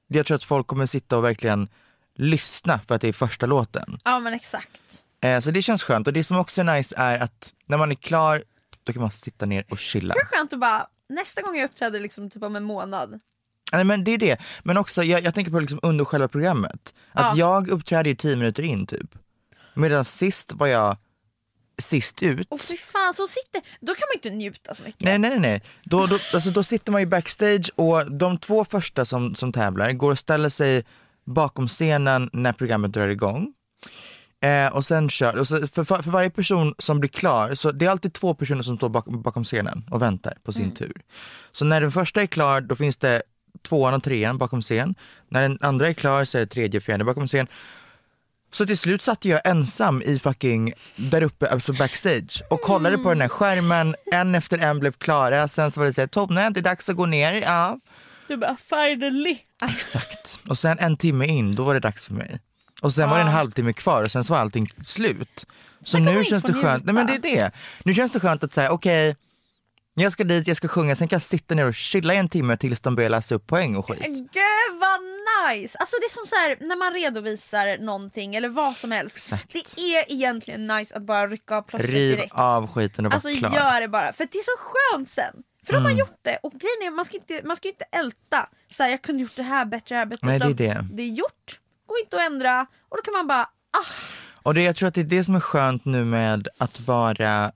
jag 0.08 0.26
tror 0.26 0.34
att 0.34 0.44
folk 0.44 0.66
kommer 0.66 0.86
sitta 0.86 1.16
och 1.18 1.24
verkligen 1.24 1.68
lyssna 2.14 2.80
för 2.88 2.94
att 2.94 3.00
det 3.00 3.08
är 3.08 3.12
första 3.12 3.46
låten. 3.46 4.00
Ja 4.04 4.18
men 4.18 4.34
exakt. 4.34 5.04
Eh, 5.20 5.40
så 5.40 5.50
det 5.50 5.62
känns 5.62 5.82
skönt 5.82 6.06
och 6.06 6.12
det 6.12 6.24
som 6.24 6.36
också 6.38 6.60
är 6.60 6.64
nice 6.76 6.94
är 6.98 7.18
att 7.18 7.54
när 7.66 7.76
man 7.78 7.90
är 7.90 7.94
klar 7.94 8.42
då 8.84 8.92
kan 8.92 9.02
man 9.02 9.10
sitta 9.10 9.46
ner 9.46 9.64
och 9.70 9.78
chilla. 9.78 10.14
Hur 10.14 10.24
skönt 10.36 10.52
att 10.52 10.60
bara, 10.60 10.86
nästa 11.08 11.42
gång 11.42 11.56
jag 11.56 11.64
uppträder 11.64 12.00
liksom 12.00 12.30
typ 12.30 12.42
om 12.42 12.56
en 12.56 12.64
månad. 12.64 13.20
Nej 13.72 13.84
men 13.84 14.04
det 14.04 14.10
är 14.10 14.18
det, 14.18 14.40
men 14.62 14.76
också 14.76 15.02
jag, 15.02 15.22
jag 15.22 15.34
tänker 15.34 15.52
på 15.52 15.60
liksom 15.60 15.80
under 15.82 16.04
själva 16.04 16.28
programmet. 16.28 16.94
Att 17.12 17.36
Ja. 17.36 17.38
jag 17.38 17.68
uppträdde 17.68 18.10
i 18.10 18.16
tio 18.16 18.36
minuter 18.36 18.62
in 18.62 18.86
typ. 18.86 19.14
Medan 19.74 20.04
sist 20.04 20.52
var 20.52 20.66
jag 20.66 20.96
sist 21.78 22.22
ut. 22.22 22.46
Och 22.50 22.60
fy 22.60 22.76
fan, 22.76 23.14
så 23.14 23.26
sitter, 23.26 23.62
då 23.80 23.94
kan 23.94 24.06
man 24.08 24.14
inte 24.14 24.30
njuta 24.30 24.74
så 24.74 24.82
mycket. 24.82 25.00
Nej 25.00 25.18
nej 25.18 25.30
nej, 25.30 25.40
nej. 25.40 25.62
Då, 25.84 26.06
då, 26.06 26.14
alltså, 26.34 26.50
då 26.50 26.62
sitter 26.62 26.92
man 26.92 27.00
ju 27.00 27.06
backstage 27.06 27.70
och 27.74 28.12
de 28.12 28.38
två 28.38 28.64
första 28.64 29.04
som, 29.04 29.34
som 29.34 29.52
tävlar 29.52 29.92
går 29.92 30.12
och 30.12 30.18
ställer 30.18 30.48
sig 30.48 30.84
bakom 31.26 31.68
scenen 31.68 32.30
när 32.32 32.52
programmet 32.52 32.92
drar 32.92 33.08
igång. 33.08 33.52
Eh, 34.40 34.76
och 34.76 34.84
sen 34.84 35.08
kör, 35.08 35.36
och 35.36 35.48
så 35.48 35.68
för, 35.68 35.84
för, 35.84 36.10
varje 36.10 36.30
person 36.30 36.74
som 36.78 37.00
blir 37.00 37.10
klar, 37.10 37.54
så 37.54 37.72
det 37.72 37.84
är 37.84 37.90
alltid 37.90 38.12
två 38.14 38.34
personer 38.34 38.62
som 38.62 38.76
står 38.76 38.88
bakom, 38.88 39.22
bakom 39.22 39.44
scenen 39.44 39.84
och 39.90 40.02
väntar 40.02 40.34
på 40.42 40.52
sin 40.52 40.74
tur. 40.74 41.00
Så 41.52 41.64
när 41.64 41.80
den 41.80 41.92
första 41.92 42.22
är 42.22 42.26
klar 42.26 42.60
då 42.60 42.76
finns 42.76 42.96
det 42.96 43.22
tvåan 43.62 43.94
och 43.94 44.02
trean 44.02 44.38
bakom 44.38 44.60
scen. 44.60 44.94
När 45.28 45.42
den 45.42 45.58
andra 45.60 45.88
är 45.88 45.92
klar 45.92 46.24
så 46.24 46.38
är 46.38 46.40
det 46.40 46.46
tredje 46.46 46.78
och 46.78 46.84
fjärde 46.84 47.04
bakom 47.04 47.26
scen. 47.26 47.46
Så 48.50 48.66
till 48.66 48.78
slut 48.78 49.02
satt 49.02 49.24
jag 49.24 49.40
ensam 49.44 50.02
i 50.02 50.18
fucking, 50.18 50.72
där 50.96 51.22
uppe, 51.22 51.50
alltså 51.50 51.72
backstage 51.72 52.42
och 52.50 52.60
kollade 52.60 52.98
på 52.98 53.08
den 53.08 53.20
här 53.20 53.28
skärmen, 53.28 53.94
en 54.12 54.34
efter 54.34 54.58
en 54.58 54.80
blev 54.80 54.92
klara, 54.92 55.48
sen 55.48 55.70
så 55.70 55.80
var 55.80 55.86
det 55.86 55.92
såhär, 55.92 56.08
Tone 56.08 56.50
det 56.50 56.60
är 56.60 56.64
dags 56.64 56.88
att 56.88 56.96
gå 56.96 57.06
ner, 57.06 57.32
ja. 57.32 57.78
Du 58.28 58.36
bara 58.36 58.56
finally. 58.56 59.38
Exakt. 59.70 60.40
Och 60.48 60.58
sen 60.58 60.78
en 60.78 60.96
timme 60.96 61.26
in, 61.26 61.54
då 61.54 61.64
var 61.64 61.74
det 61.74 61.80
dags 61.80 62.06
för 62.06 62.14
mig. 62.14 62.40
Och 62.80 62.92
sen 62.92 63.10
var 63.10 63.16
det 63.16 63.22
en 63.22 63.28
halvtimme 63.28 63.72
kvar 63.72 64.02
och 64.02 64.12
sen 64.12 64.24
så 64.24 64.32
var 64.32 64.40
allting 64.40 64.66
slut. 64.84 65.46
Så 65.84 65.98
nu 65.98 66.24
känns 66.24 66.42
det 66.42 66.54
skönt, 66.54 66.84
nej 66.84 66.94
men 66.94 67.06
det 67.06 67.14
är 67.14 67.18
det. 67.18 67.50
Nu 67.84 67.94
känns 67.94 68.12
det 68.12 68.20
skönt 68.20 68.44
att 68.44 68.52
säga, 68.52 68.70
okej, 68.70 69.16
jag 70.04 70.12
ska 70.12 70.24
dit, 70.24 70.46
jag 70.46 70.56
ska 70.56 70.68
sjunga, 70.68 70.94
sen 70.96 71.08
kan 71.08 71.16
jag 71.16 71.22
sitta 71.22 71.54
ner 71.54 71.64
och 71.66 71.74
chilla 71.74 72.14
i 72.14 72.16
en 72.16 72.28
timme 72.28 72.56
tills 72.56 72.80
de 72.80 72.94
börjar 72.96 73.10
läsa 73.10 73.34
upp 73.34 73.46
poäng 73.46 73.76
och 73.76 73.88
skit. 73.88 73.98
Gud 74.06 74.80
vad 74.80 75.00
nice! 75.50 75.78
Alltså 75.78 75.96
det 76.00 76.04
är 76.06 76.10
som 76.14 76.26
så 76.26 76.36
här, 76.36 76.56
när 76.60 76.76
man 76.76 76.92
redovisar 76.92 77.78
någonting 77.84 78.34
eller 78.34 78.48
vad 78.48 78.76
som 78.76 78.90
helst. 78.92 79.16
Exakt. 79.16 79.52
Det 79.52 79.58
är 79.96 80.12
egentligen 80.12 80.66
nice 80.66 80.96
att 80.96 81.02
bara 81.02 81.26
rycka 81.26 81.56
av 81.56 81.62
plåstret 81.62 81.90
Riv 81.94 82.16
direkt. 82.16 82.34
av 82.34 82.66
skiten 82.66 83.06
och 83.06 83.12
var 83.12 83.16
Alltså 83.16 83.34
klar. 83.34 83.50
gör 83.54 83.80
det 83.80 83.88
bara, 83.88 84.12
för 84.12 84.24
det 84.32 84.38
är 84.38 84.42
så 84.42 84.52
skönt 84.58 85.08
sen. 85.08 85.34
För 85.66 85.72
de 85.72 85.78
har 85.82 85.90
Mm. 85.90 85.98
gjort 85.98 86.18
det 86.22 86.38
och 86.42 86.52
grejen 86.52 86.92
är 86.92 86.96
man 86.96 87.04
ska 87.04 87.16
inte, 87.16 87.40
man 87.44 87.56
ska 87.56 87.68
inte 87.68 87.84
älta. 87.92 88.48
Så 88.70 88.82
här, 88.82 88.90
jag 88.90 89.02
kunde 89.02 89.22
gjort 89.22 89.36
det 89.36 89.42
här 89.42 89.64
bättre, 89.64 89.94
det 89.94 89.98
här 89.98 90.06
bättre. 90.06 90.26
Nej, 90.26 90.38
det 90.38 90.46
är 90.46 90.54
det. 90.74 90.86
Det 90.92 91.02
är 91.02 91.06
gjort, 91.08 91.60
går 91.86 91.98
inte 92.00 92.16
att 92.16 92.22
ändra 92.22 92.66
och 92.88 92.96
då 92.96 93.02
kan 93.02 93.12
man 93.12 93.26
bara 93.26 93.42
ah, 93.42 93.90
Och 94.42 94.54
det, 94.54 94.62
jag 94.62 94.76
tror 94.76 94.88
att 94.88 94.94
det 94.94 95.00
är 95.00 95.04
det 95.04 95.24
som 95.24 95.34
är 95.34 95.40
skönt 95.40 95.84
nu 95.84 96.04
med 96.04 96.48
att 96.58 96.80
vara 96.80 97.52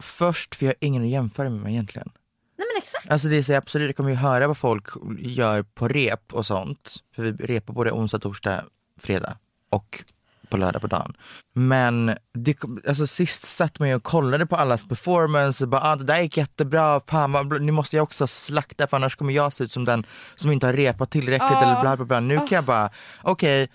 först, 0.00 0.54
för 0.54 0.66
jag 0.66 0.70
har 0.70 0.76
ingen 0.80 1.02
att 1.02 1.08
jämföra 1.08 1.50
med 1.50 1.60
mig 1.60 1.72
egentligen. 1.72 2.10
nej 2.58 2.66
men 2.74 2.82
exakt. 2.82 3.10
Alltså 3.10 3.28
det 3.28 3.36
är 3.36 3.42
så 3.42 3.54
absolut, 3.54 3.88
jag 3.88 3.96
kommer 3.96 4.10
ju 4.10 4.16
höra 4.16 4.46
vad 4.46 4.58
folk 4.58 4.86
gör 5.18 5.62
på 5.62 5.88
rep 5.88 6.32
och 6.34 6.46
sånt. 6.46 6.96
För 7.14 7.22
vi 7.22 7.30
repar 7.32 7.74
både 7.74 7.90
onsdag, 7.92 8.18
torsdag, 8.18 8.64
fredag 9.00 9.36
och 9.70 10.04
på 10.48 10.56
lördag 10.56 10.80
på 10.82 10.86
dagen. 10.88 11.16
Men 11.54 12.16
det, 12.34 12.56
alltså 12.88 13.06
sist 13.06 13.44
satt 13.44 13.78
man 13.78 13.88
ju 13.88 13.94
och 13.94 14.02
kollade 14.02 14.46
på 14.46 14.56
allas 14.56 14.84
performance 14.88 15.64
och 15.64 15.68
bara 15.70 15.82
ah, 15.82 15.96
det 15.96 16.04
där 16.04 16.20
gick 16.20 16.36
jättebra, 16.36 17.00
fan 17.06 17.32
vad, 17.32 17.62
nu 17.62 17.72
måste 17.72 17.96
jag 17.96 18.02
också 18.02 18.26
slakta 18.26 18.86
för 18.86 18.96
annars 18.96 19.16
kommer 19.16 19.32
jag 19.32 19.52
se 19.52 19.64
ut 19.64 19.72
som 19.72 19.84
den 19.84 20.06
som 20.34 20.50
inte 20.52 20.66
har 20.66 20.72
repat 20.72 21.10
tillräckligt 21.10 21.50
Ja. 21.50 21.62
eller 21.62 21.80
bla 21.80 21.96
bla 21.96 22.06
bla. 22.06 22.20
Nu 22.20 22.36
kan 22.36 22.48
jag 22.56 22.64
bara, 22.64 22.90
okej, 23.22 23.68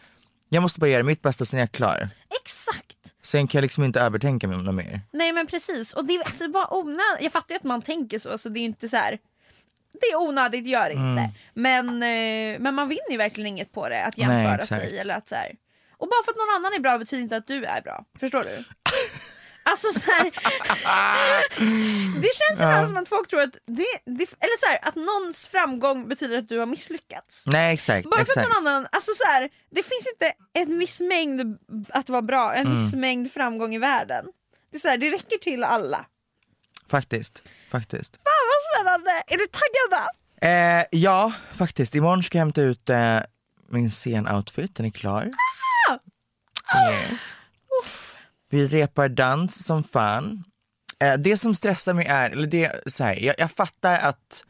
jag 0.49 0.61
måste 0.61 0.79
bara 0.79 0.89
göra 0.89 1.03
mitt 1.03 1.21
bästa 1.21 1.45
sen 1.45 1.57
är 1.59 1.63
jag 1.63 1.71
klar. 1.71 2.09
Exakt. 2.41 2.94
Sen 3.25 3.47
kan 3.47 3.59
jag 3.59 3.63
liksom 3.63 3.83
inte 3.83 3.99
övertänka 4.01 4.47
mig 4.47 4.57
något 4.57 4.75
mer. 4.75 5.01
Nej 5.11 5.31
men 5.33 5.47
precis, 5.47 5.93
och 5.93 6.05
det 6.05 6.13
är 6.13 6.23
alltså 6.23 6.49
bara 6.49 6.73
onödigt. 6.73 7.21
Jag 7.21 7.31
fattar 7.31 7.55
ju 7.55 7.57
att 7.57 7.63
man 7.63 7.81
tänker 7.81 8.19
så, 8.19 8.37
så 8.37 8.49
det 8.49 8.59
är 8.59 8.65
inte 8.65 8.89
så 8.89 8.97
här. 8.97 9.19
Det 10.01 10.07
är 10.07 10.15
onödigt, 10.15 10.67
gör 10.67 10.89
inte. 10.89 11.01
Mm. 11.01 11.31
Men, 11.53 11.87
eh, 11.89 12.59
men 12.59 12.75
man 12.75 12.89
vinner 12.89 13.11
ju 13.11 13.17
verkligen 13.17 13.47
inget 13.47 13.71
på 13.71 13.89
det, 13.89 14.03
att 14.03 14.17
Nej, 14.17 14.27
jämföra 14.27 14.61
exakt. 14.61 14.81
sig. 14.81 14.97
Eller 14.97 15.15
att 15.15 15.29
så 15.29 15.35
här. 15.35 15.51
Och 15.97 16.07
bara 16.07 16.23
för 16.25 16.31
att 16.31 16.37
någon 16.37 16.55
annan 16.55 16.73
är 16.73 16.79
bra 16.79 16.97
betyder 16.97 17.23
inte 17.23 17.37
att 17.37 17.47
du 17.47 17.65
är 17.65 17.81
bra. 17.81 18.05
Förstår 18.19 18.43
du? 18.43 18.63
Alltså 19.69 19.99
så 19.99 20.11
här, 20.11 20.23
Det 22.21 22.29
känns 22.33 22.59
ibland 22.61 22.87
som 22.87 22.97
att 22.97 23.09
folk 23.09 23.27
tror 23.29 23.41
att 23.41 23.53
det, 23.67 23.85
det, 24.05 24.23
eller 24.39 24.57
så 24.57 24.65
här, 24.65 24.79
att 24.81 24.95
någons 24.95 25.47
framgång 25.47 26.07
betyder 26.07 26.37
att 26.37 26.49
du 26.49 26.59
har 26.59 26.65
misslyckats. 26.65 27.43
Nej 27.47 27.73
exakt, 27.73 28.09
Bara 28.09 28.15
för 28.15 28.21
exakt. 28.21 28.47
att 28.47 28.53
någon 28.53 28.67
annan, 28.67 28.87
alltså 28.91 29.11
så 29.15 29.23
här, 29.27 29.49
det 29.71 29.83
finns 29.83 30.07
inte 30.13 30.31
en 30.53 30.79
viss 30.79 31.01
mängd 31.01 31.57
att 31.89 32.09
vara 32.09 32.21
bra, 32.21 32.53
en 32.53 32.65
Mm. 32.67 32.77
viss 32.83 32.93
mängd 32.95 33.31
framgång 33.31 33.75
i 33.75 33.79
världen. 33.79 34.25
Det, 34.71 34.77
är 34.77 34.79
så 34.81 34.87
här, 34.89 34.97
det 34.97 35.09
räcker 35.09 35.37
till 35.37 35.63
alla. 35.63 36.05
Faktiskt, 36.89 37.43
faktiskt. 37.71 38.15
Fan 38.15 38.47
vad 38.49 38.79
spännande! 38.79 39.11
Är 39.27 39.37
du 39.37 39.45
taggad? 39.45 40.07
Eh, 40.41 40.85
ja, 40.91 41.33
faktiskt. 41.53 41.95
Imorgon 41.95 42.23
ska 42.23 42.37
jag 42.37 42.41
hämta 42.45 42.61
ut 42.61 42.89
eh, 42.89 43.19
min 43.69 43.91
scenoutfit, 43.91 44.75
den 44.75 44.85
är 44.85 44.89
klar. 44.89 45.31
Yes. 46.91 47.19
Vi 48.55 48.67
repar 48.67 49.09
dans 49.09 49.65
som 49.65 49.83
fan. 49.83 50.43
Eh, 50.99 51.13
det 51.13 51.37
som 51.37 51.55
stressar 51.55 51.93
mig 51.93 52.05
är, 52.05 52.29
eller 52.29 52.47
det, 52.47 52.81
så 52.85 53.03
här, 53.03 53.15
jag, 53.15 53.35
jag 53.37 53.51
fattar 53.51 53.97
att 53.97 54.43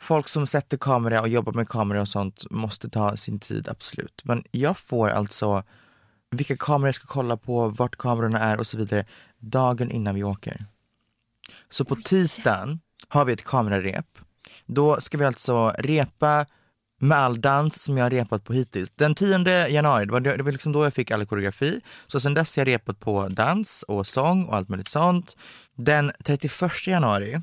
folk 0.00 0.28
som 0.28 0.46
sätter 0.46 0.76
kamera 0.76 1.20
och 1.20 1.28
jobbar 1.28 1.52
med 1.52 1.68
kamera 1.68 2.00
och 2.00 2.08
sånt 2.08 2.50
måste 2.50 2.90
ta 2.90 3.16
sin 3.16 3.38
tid, 3.38 3.68
absolut. 3.68 4.22
Men 4.24 4.44
jag 4.50 4.78
får 4.78 5.08
alltså 5.08 5.62
vilka 6.30 6.56
kameror 6.56 6.88
jag 6.88 6.94
ska 6.94 7.06
kolla 7.06 7.36
på, 7.36 7.68
vart 7.68 7.96
kamerorna 7.96 8.38
är 8.38 8.58
och 8.58 8.66
så 8.66 8.76
vidare 8.76 9.06
dagen 9.38 9.90
innan 9.90 10.14
vi 10.14 10.24
åker. 10.24 10.66
Så 11.70 11.84
på 11.84 11.96
tisdagen 11.96 12.80
har 13.08 13.24
vi 13.24 13.32
ett 13.32 13.44
kamerarep. 13.44 14.18
Då 14.66 15.00
ska 15.00 15.18
vi 15.18 15.24
alltså 15.24 15.68
repa 15.78 16.46
med 16.98 17.18
all 17.18 17.40
dans 17.40 17.82
som 17.82 17.96
jag 17.96 18.04
har 18.04 18.10
repat 18.10 18.44
på 18.44 18.52
hittills. 18.52 18.90
Den 18.94 19.14
10 19.14 19.68
januari, 19.68 20.04
det 20.06 20.12
var, 20.12 20.20
det 20.20 20.42
var 20.42 20.52
liksom 20.52 20.72
då 20.72 20.84
jag 20.84 20.94
fick 20.94 21.10
all 21.10 21.26
koreografi. 21.26 21.80
Så 22.06 22.20
sen 22.20 22.34
dess 22.34 22.56
har 22.56 22.60
jag 22.60 22.68
repat 22.68 23.00
på 23.00 23.28
dans 23.28 23.82
och 23.82 24.06
sång 24.06 24.44
och 24.44 24.56
allt 24.56 24.68
möjligt 24.68 24.88
sånt. 24.88 25.36
Den 25.74 26.12
31 26.24 26.86
januari, 26.86 27.40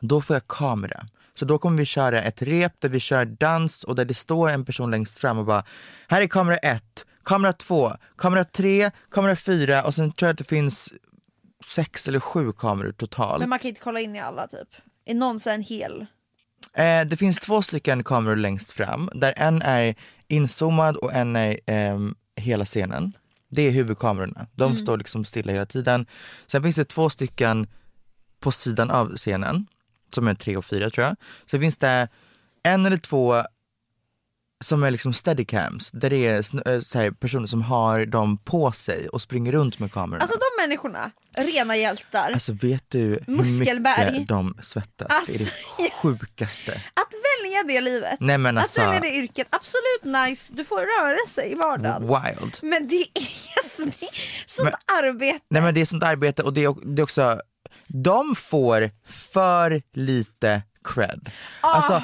då 0.00 0.20
får 0.20 0.36
jag 0.36 0.46
kamera. 0.46 1.06
Så 1.34 1.44
då 1.44 1.58
kommer 1.58 1.78
vi 1.78 1.84
köra 1.84 2.22
ett 2.22 2.42
rep 2.42 2.80
där 2.80 2.88
vi 2.88 3.00
kör 3.00 3.24
dans 3.24 3.84
och 3.84 3.94
där 3.94 4.04
det 4.04 4.14
står 4.14 4.50
en 4.50 4.64
person 4.64 4.90
längst 4.90 5.18
fram 5.18 5.38
och 5.38 5.44
bara 5.44 5.64
Här 6.08 6.22
är 6.22 6.26
kamera 6.26 6.56
ett, 6.56 7.06
kamera 7.24 7.52
två, 7.52 7.92
kamera 8.16 8.44
tre, 8.44 8.90
kamera 9.10 9.36
fyra 9.36 9.84
och 9.84 9.94
sen 9.94 10.12
tror 10.12 10.26
jag 10.26 10.32
att 10.32 10.38
det 10.38 10.44
finns 10.44 10.92
sex 11.64 12.08
eller 12.08 12.20
sju 12.20 12.52
kameror 12.52 12.92
totalt. 12.92 13.40
Men 13.40 13.48
man 13.48 13.58
kan 13.58 13.68
inte 13.68 13.80
kolla 13.80 14.00
in 14.00 14.16
i 14.16 14.20
alla 14.20 14.46
typ. 14.46 14.68
Är 15.04 15.14
någon 15.14 15.38
en 15.48 15.62
hel? 15.62 16.06
Eh, 16.76 17.06
det 17.06 17.16
finns 17.16 17.38
två 17.40 17.62
stycken 17.62 18.04
kameror 18.04 18.36
längst 18.36 18.72
fram, 18.72 19.10
där 19.14 19.34
en 19.36 19.62
är 19.62 19.94
inzoomad 20.28 20.96
och 20.96 21.12
en 21.14 21.36
är 21.36 21.58
eh, 21.66 21.98
hela 22.36 22.64
scenen. 22.64 23.12
Det 23.50 23.62
är 23.62 23.70
huvudkamerorna, 23.70 24.46
de 24.54 24.64
Mm. 24.64 24.78
står 24.78 24.96
liksom 24.98 25.24
stilla 25.24 25.52
hela 25.52 25.66
tiden. 25.66 26.06
Sen 26.46 26.62
finns 26.62 26.76
det 26.76 26.84
två 26.84 27.10
stycken 27.10 27.66
på 28.40 28.50
sidan 28.52 28.90
av 28.90 29.16
scenen, 29.16 29.66
som 30.14 30.28
är 30.28 30.34
tre 30.34 30.56
och 30.56 30.64
fyra 30.64 30.90
tror 30.90 31.06
jag. 31.06 31.16
Sen 31.50 31.60
finns 31.60 31.76
det 31.78 32.08
en 32.62 32.86
eller 32.86 32.96
två 32.96 33.34
som 34.64 34.82
är 34.82 34.90
liksom 34.90 35.12
steadycams, 35.12 35.90
där 35.90 36.10
det 36.10 36.26
är 36.26 36.68
eh, 36.68 36.80
så 36.80 36.98
här, 36.98 37.10
personer 37.10 37.46
som 37.46 37.62
har 37.62 38.04
dem 38.06 38.38
på 38.38 38.72
sig 38.72 39.08
och 39.08 39.22
springer 39.22 39.52
runt 39.52 39.78
med 39.78 39.92
kamerorna. 39.92 40.22
Alltså 40.22 40.38
de 40.38 40.62
människorna, 40.62 41.10
rena 41.36 41.76
hjältar. 41.76 42.30
Alltså 42.32 42.52
vet 42.52 42.84
du 42.88 42.98
hur 42.98 43.24
Muskelberg. 43.26 44.12
mycket 44.12 44.28
de 44.28 44.54
svettas? 44.62 45.06
Alltså, 45.10 45.50
det 45.78 45.82
är 45.82 45.86
det 45.88 45.94
sjukaste. 45.94 46.72
Att 46.72 47.12
välja 47.44 47.62
det 47.66 47.80
livet, 47.80 48.16
Nej, 48.20 48.38
men 48.38 48.58
alltså- 48.58 48.80
att 48.82 48.86
välja 48.88 49.00
det 49.00 49.16
yrket, 49.16 49.46
absolut 49.50 50.28
nice, 50.28 50.52
du 50.56 50.64
får 50.64 50.78
röra 50.78 51.26
sig 51.28 51.52
i 51.52 51.54
vardagen. 51.54 52.02
Wild. 52.02 52.56
Men 52.62 52.88
det 52.88 52.96
är, 53.14 53.62
så- 53.68 53.84
det 53.84 54.06
är 54.06 54.10
sånt 54.46 54.74
arbete. 55.02 55.40
Nej 55.50 55.62
men 55.62 55.74
det 55.74 55.80
är 55.80 55.84
sånt 55.84 56.02
arbete 56.04 56.42
och 56.42 56.52
det 56.52 56.64
är, 56.64 56.74
det 56.94 57.00
är 57.00 57.04
också, 57.04 57.40
de 57.88 58.34
får 58.36 58.90
för 59.32 59.82
lite 59.92 60.62
cred. 60.94 61.30
Alltså, 61.60 62.02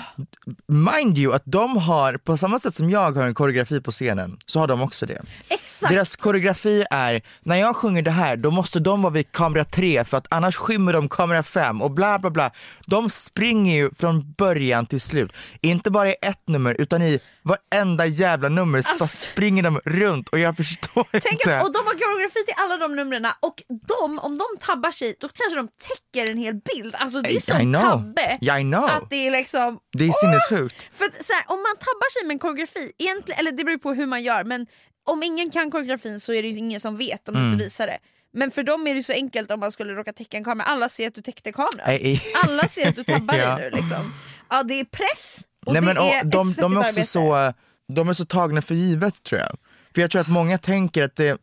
mind 0.66 1.18
you 1.18 1.34
att 1.34 1.42
de 1.44 1.76
har, 1.76 2.16
på 2.16 2.36
samma 2.36 2.58
sätt 2.58 2.74
som 2.74 2.90
jag 2.90 3.12
har 3.12 3.22
en 3.22 3.34
koreografi 3.34 3.80
på 3.80 3.90
scenen, 3.90 4.38
så 4.46 4.60
har 4.60 4.66
de 4.66 4.82
också 4.82 5.06
det. 5.06 5.22
Exakt. 5.48 5.92
Deras 5.92 6.16
koreografi 6.16 6.84
är, 6.90 7.22
när 7.40 7.56
jag 7.56 7.76
sjunger 7.76 8.02
det 8.02 8.10
här 8.10 8.36
då 8.36 8.50
måste 8.50 8.80
de 8.80 9.02
vara 9.02 9.12
vid 9.12 9.32
kamera 9.32 9.64
tre 9.64 10.04
för 10.04 10.16
att 10.16 10.26
annars 10.30 10.56
skymmer 10.56 10.92
de 10.92 11.08
kamera 11.08 11.42
fem 11.42 11.82
och 11.82 11.90
bla 11.90 12.18
bla 12.18 12.30
bla. 12.30 12.50
De 12.86 13.10
springer 13.10 13.76
ju 13.76 13.90
från 13.94 14.32
början 14.32 14.86
till 14.86 15.00
slut. 15.00 15.32
Inte 15.60 15.90
bara 15.90 16.08
i 16.08 16.14
ett 16.22 16.48
nummer 16.48 16.76
utan 16.78 17.02
i 17.02 17.20
varenda 17.44 18.06
jävla 18.06 18.48
nummer 18.48 18.82
så 18.82 18.92
bara 18.98 19.06
springer 19.06 19.62
de 19.62 19.80
runt 19.84 20.28
och 20.28 20.38
jag 20.38 20.56
förstår 20.56 21.06
Tänk 21.12 21.24
inte. 21.32 21.56
att, 21.58 21.64
och 21.64 21.72
de 21.72 21.78
har 21.78 21.94
koreografi 21.94 22.44
till 22.44 22.54
alla 22.56 22.76
de 22.76 22.96
numren 22.96 23.26
och 23.40 23.62
de, 23.88 24.18
om 24.18 24.38
de 24.38 24.44
tabbar 24.60 24.90
sig 24.90 25.14
då 25.20 25.28
kanske 25.28 25.56
de 25.56 25.68
täcker 25.68 26.30
en 26.30 26.38
hel 26.38 26.54
bild. 26.54 26.94
Alltså 26.94 27.20
det 27.20 27.30
är 27.30 27.36
I 27.36 27.40
så 27.40 27.54
know. 27.58 27.80
tabbe. 27.82 28.38
Yeah, 28.42 28.60
I 28.60 28.62
know. 28.64 28.84
Att 28.84 29.10
det 29.10 29.26
är 29.26 29.30
liksom... 29.30 29.78
Det 29.92 30.04
är 30.08 30.12
sinnessjukt. 30.12 30.86
För 30.94 31.04
att, 31.04 31.24
så 31.24 31.32
här, 31.32 31.44
om 31.46 31.56
man 31.58 31.76
tabbar 31.78 32.12
sig 32.12 32.26
med 32.26 32.34
en 32.34 32.38
koreografi, 32.38 32.92
egentligen, 32.98 33.38
eller 33.40 33.52
det 33.52 33.64
beror 33.64 33.78
på 33.78 33.92
hur 33.94 34.06
man 34.06 34.22
gör, 34.22 34.44
men 34.44 34.66
om 35.10 35.22
ingen 35.22 35.50
kan 35.50 35.70
koreografin 35.70 36.20
så 36.20 36.32
är 36.32 36.42
det 36.42 36.48
ju 36.48 36.58
ingen 36.58 36.80
som 36.80 36.96
vet 36.96 37.28
om 37.28 37.34
du 37.34 37.40
Mm. 37.40 37.52
inte 37.52 37.64
visar 37.64 37.86
det. 37.86 37.98
Men 38.34 38.50
för 38.50 38.62
dem 38.62 38.86
är 38.86 38.94
det 38.94 39.02
så 39.02 39.12
enkelt 39.12 39.50
om 39.50 39.60
man 39.60 39.72
skulle 39.72 39.92
råka 39.94 40.12
täcka 40.12 40.36
en 40.36 40.44
kamera, 40.44 40.66
alla 40.66 40.88
ser 40.88 41.08
att 41.08 41.14
du 41.14 41.22
täckte 41.22 41.52
kameran. 41.52 42.18
Alla 42.44 42.68
ser 42.68 42.88
att 42.88 42.96
du 42.96 43.04
tabbar 43.14 43.34
Ja. 43.34 43.56
dig 43.56 43.70
nu 43.70 43.76
liksom. 43.76 44.14
Ja 44.50 44.62
det 44.62 44.80
är 44.80 44.84
press 44.84 45.40
och 45.66 45.72
Nej, 45.72 45.82
men, 45.82 45.98
och, 45.98 46.12
de, 46.24 46.52
de 46.52 46.76
är 46.76 46.80
också 46.80 47.02
så, 47.02 47.52
de 47.88 48.08
är 48.08 48.12
så 48.12 48.24
tagna 48.24 48.62
för 48.62 48.74
givet 48.74 49.22
tror 49.22 49.40
jag. 49.40 49.56
För 49.94 50.00
jag 50.00 50.10
tror 50.10 50.20
att 50.20 50.28
många 50.28 50.58
tänker 50.58 51.02
att 51.02 51.16
det, 51.16 51.40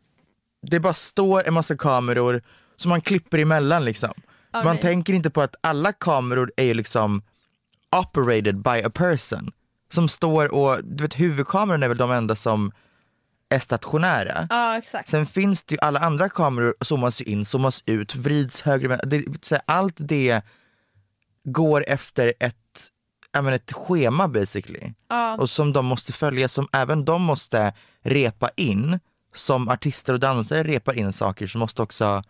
det 0.66 0.80
bara 0.80 0.94
står 0.94 1.48
en 1.48 1.54
massa 1.54 1.76
kameror 1.76 2.42
som 2.76 2.88
man 2.88 3.00
klipper 3.00 3.38
emellan 3.38 3.84
liksom. 3.84 4.12
Man 4.52 4.64
nej. 4.66 4.80
tänker 4.80 5.12
inte 5.12 5.30
på 5.30 5.40
att 5.40 5.54
alla 5.60 5.92
kameror 5.92 6.52
är 6.56 6.74
liksom 6.74 7.22
operated 7.96 8.62
by 8.62 8.82
a 8.84 8.90
person. 8.94 9.52
Som 9.92 10.08
står 10.08 10.54
och, 10.54 10.84
du 10.84 11.04
vet 11.04 11.20
huvudkameran 11.20 11.82
är 11.82 11.88
väl 11.88 11.96
de 11.96 12.10
enda 12.10 12.36
som 12.36 12.72
är 13.48 13.58
stationära. 13.58 14.46
Ja 14.50 14.78
exakt. 14.78 15.08
Sen 15.08 15.26
finns 15.26 15.62
det 15.64 15.74
ju 15.74 15.78
alla 15.80 16.00
andra 16.00 16.28
kameror 16.28 16.74
zoomas 16.80 17.20
ju 17.20 17.24
in, 17.24 17.44
zoomas 17.44 17.82
ut, 17.86 18.14
vrids 18.14 18.66
vänster. 18.66 19.06
det, 19.06 19.62
allt 19.64 19.96
det 19.98 20.42
går 21.44 21.84
efter 21.88 22.34
ett, 22.40 22.56
ja, 23.32 23.42
men 23.42 23.54
ett 23.54 23.72
schema 23.72 24.28
basically. 24.28 24.92
Och 25.38 25.50
som 25.50 25.72
de 25.72 25.86
måste 25.86 26.12
följa, 26.12 26.48
som 26.48 26.68
även 26.72 27.04
de 27.04 27.22
måste 27.22 27.72
repa 28.02 28.50
in. 28.56 28.98
Som 29.34 29.68
artister 29.68 30.12
och 30.12 30.20
dansare 30.20 30.62
repar 30.62 30.98
in 30.98 31.12
saker 31.12 31.46
så 31.46 31.58
måste 31.58 31.82
också 31.82 32.22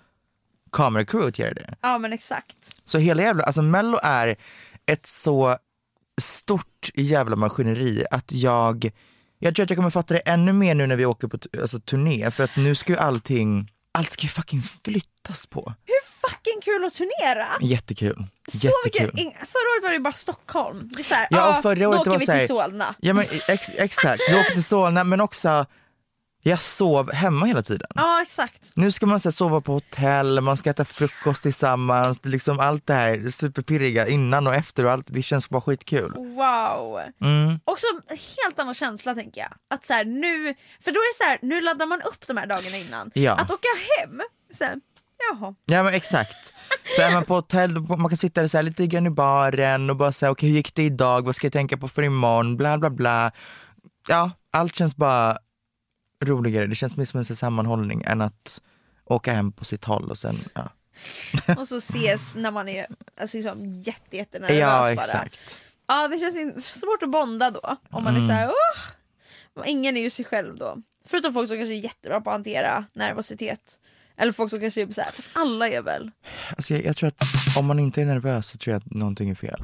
kameracrewet 0.72 1.38
göra 1.38 1.54
det. 1.54 1.74
Ja 1.80 1.98
men 1.98 2.12
exakt. 2.12 2.76
Så 2.84 2.98
hela 2.98 3.22
jävla, 3.22 3.44
alltså 3.44 3.62
mello 3.62 3.98
är 4.02 4.36
ett 4.86 5.06
så 5.06 5.56
stort 6.20 6.90
jävla 6.94 7.36
maskineri 7.36 8.04
att 8.10 8.32
jag, 8.32 8.90
jag 9.38 9.54
tror 9.54 9.64
att 9.64 9.70
jag 9.70 9.76
kommer 9.76 9.90
fatta 9.90 10.14
det 10.14 10.20
ännu 10.20 10.52
mer 10.52 10.74
nu 10.74 10.86
när 10.86 10.96
vi 10.96 11.06
åker 11.06 11.28
på 11.28 11.38
alltså, 11.60 11.80
turné 11.80 12.30
för 12.30 12.44
att 12.44 12.56
nu 12.56 12.74
ska 12.74 12.92
ju 12.92 12.98
allting, 12.98 13.70
allt 13.98 14.10
ska 14.10 14.22
ju 14.22 14.28
fucking 14.28 14.62
flyttas 14.84 15.46
på. 15.46 15.74
Hur 15.86 16.28
fucking 16.28 16.60
kul 16.62 16.84
att 16.84 16.94
turnera! 16.94 17.46
Jättekul. 17.60 18.26
Så 18.48 18.66
Jättekul. 18.66 19.10
mycket, 19.14 19.32
förra 19.38 19.70
året 19.74 19.84
var 19.84 19.90
det 19.92 20.00
bara 20.00 20.12
Stockholm. 20.12 20.90
Det 20.92 21.00
är 21.00 21.04
så 21.04 21.14
här, 21.14 21.26
Ja, 21.30 21.58
ah, 21.58 21.62
förra 21.62 21.88
året 21.88 22.00
åker 22.00 22.10
var 22.10 22.18
vi 22.18 22.26
till 22.26 22.46
Solna. 22.48 22.94
Ja 23.00 23.14
men 23.14 23.24
ex, 23.48 23.68
exakt, 23.78 24.22
vi 24.30 24.40
åkte 24.40 24.52
till 24.52 24.64
Solna 24.64 25.04
men 25.04 25.20
också, 25.20 25.66
jag 26.42 26.60
sov 26.60 27.12
hemma 27.12 27.46
hela 27.46 27.62
tiden. 27.62 27.88
Ja 27.94 28.22
exakt. 28.22 28.72
Nu 28.74 28.90
ska 28.90 29.06
man 29.06 29.20
så 29.20 29.28
här, 29.28 29.32
sova 29.32 29.60
på 29.60 29.72
hotell, 29.72 30.40
man 30.40 30.56
ska 30.56 30.70
äta 30.70 30.84
frukost 30.84 31.42
tillsammans, 31.42 32.18
det 32.18 32.28
är 32.28 32.30
liksom 32.30 32.60
allt 32.60 32.86
det 32.86 32.94
här 32.94 33.30
superpirriga 33.30 34.06
innan 34.06 34.46
och 34.46 34.54
efter 34.54 34.86
och 34.86 34.92
allt, 34.92 35.06
det 35.08 35.22
känns 35.22 35.50
bara 35.50 35.60
skitkul. 35.60 36.12
Wow. 36.12 37.00
Mm. 37.20 37.60
Också 37.64 37.86
en 38.08 38.16
helt 38.16 38.58
annan 38.58 38.74
känsla 38.74 39.14
tänker 39.14 39.40
jag. 39.40 39.50
Att 39.70 39.84
så 39.84 39.92
här, 39.92 40.04
nu, 40.04 40.54
för 40.84 40.92
då 40.92 40.98
är 41.00 41.12
det 41.12 41.24
så 41.24 41.24
här, 41.24 41.38
nu 41.42 41.60
laddar 41.60 41.86
man 41.86 42.00
upp 42.00 42.26
de 42.26 42.36
här 42.36 42.46
dagarna 42.46 42.76
innan. 42.76 43.10
Ja. 43.14 43.32
Att 43.32 43.50
åka 43.50 43.68
hem, 43.98 44.20
så 44.52 44.64
här, 44.64 44.76
jaha. 45.30 45.54
Ja 45.64 45.82
men 45.82 45.94
exakt. 45.94 46.54
För 46.96 47.02
är 47.02 47.12
man 47.12 47.24
på 47.24 47.34
hotell, 47.34 47.80
man 47.80 48.08
kan 48.08 48.16
sitta 48.16 48.48
så 48.48 48.58
här 48.58 48.62
lite 48.62 48.86
grann 48.86 49.06
i 49.06 49.10
baren 49.10 49.90
och 49.90 49.96
bara 49.96 50.12
säga 50.12 50.30
okej 50.30 50.48
hur 50.48 50.56
gick 50.56 50.74
det 50.74 50.82
idag, 50.82 51.24
vad 51.24 51.36
ska 51.36 51.46
jag 51.46 51.52
tänka 51.52 51.76
på 51.76 51.88
för 51.88 52.02
imorgon, 52.02 52.56
bla 52.56 52.78
bla 52.78 52.90
bla. 52.90 53.32
Ja, 54.08 54.30
allt 54.50 54.74
känns 54.74 54.96
bara 54.96 55.38
roligare, 56.20 56.66
det 56.66 56.74
känns 56.74 56.96
mer 56.96 57.04
som 57.04 57.18
en 57.18 57.24
sammanhållning 57.24 58.02
än 58.06 58.20
att 58.20 58.60
åka 59.04 59.32
hem 59.32 59.52
på 59.52 59.64
sitt 59.64 59.84
håll 59.84 60.10
och 60.10 60.18
sen, 60.18 60.36
ja. 60.54 60.68
Och 61.58 61.68
så 61.68 61.76
ses 61.76 62.36
när 62.36 62.50
man 62.50 62.68
är 62.68 62.86
alltså, 63.20 63.36
liksom, 63.36 63.66
jätte, 63.66 64.16
jättenervös 64.16 64.58
Ja 64.58 64.80
bara. 64.80 64.92
exakt. 64.92 65.58
Ja 65.88 66.08
det 66.08 66.18
känns 66.18 66.64
svårt 66.66 67.02
att 67.02 67.10
bonda 67.10 67.50
då. 67.50 67.76
Om 67.90 68.04
man 68.04 68.16
är 68.16 68.20
så 68.20 68.32
här, 68.32 68.42
Mm. 68.44 68.54
åh! 69.56 69.62
Ingen 69.66 69.96
är 69.96 70.00
ju 70.00 70.10
sig 70.10 70.24
själv 70.24 70.56
då. 70.56 70.76
Förutom 71.06 71.34
folk 71.34 71.48
som 71.48 71.56
kanske 71.56 71.74
är 71.74 71.78
jättebra 71.80 72.20
på 72.20 72.30
att 72.30 72.34
hantera 72.34 72.84
nervositet. 72.92 73.78
Eller 74.16 74.32
folk 74.32 74.50
som 74.50 74.60
kanske 74.60 74.82
är 74.82 74.92
så 74.92 75.00
här, 75.00 75.10
fast 75.12 75.30
alla 75.32 75.68
är 75.68 75.82
väl. 75.82 76.10
Alltså 76.56 76.74
jag, 76.74 76.84
jag 76.84 76.96
tror 76.96 77.08
att 77.08 77.22
om 77.56 77.66
man 77.66 77.78
inte 77.78 78.02
är 78.02 78.06
nervös 78.06 78.48
så 78.48 78.58
tror 78.58 78.72
jag 78.72 78.78
att 78.78 78.90
någonting 78.90 79.30
är 79.30 79.34
fel. 79.34 79.60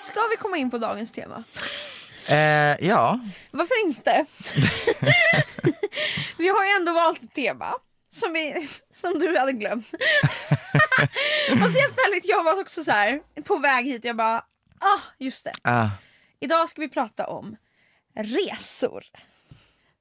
Ska 0.00 0.20
vi 0.30 0.36
komma 0.38 0.56
in 0.56 0.70
på 0.70 0.78
dagens 0.78 1.12
tema? 1.12 1.44
Eh, 2.32 2.86
ja, 2.88 3.20
Varför 3.50 3.86
inte? 3.86 4.26
vi 6.38 6.48
har 6.48 6.64
ju 6.64 6.70
ändå 6.70 6.92
valt 6.92 7.22
ett 7.22 7.34
tema 7.34 7.74
som, 8.10 8.32
vi, 8.32 8.68
som 8.92 9.18
du 9.18 9.38
hade 9.38 9.52
glömt. 9.52 9.94
och 11.52 11.70
så 11.70 11.80
helt 11.80 11.98
ärligt, 11.98 12.24
jag 12.24 12.44
var 12.44 12.60
också 12.60 12.84
så 12.84 12.92
här 12.92 13.20
på 13.44 13.58
väg 13.58 13.84
hit, 13.86 14.04
jag 14.04 14.16
bara, 14.16 14.36
ah 14.80 15.00
just 15.18 15.44
det. 15.44 15.52
ah, 15.62 15.88
Idag 16.40 16.68
ska 16.68 16.80
vi 16.80 16.88
prata 16.88 17.26
om 17.26 17.56
resor. 18.14 19.04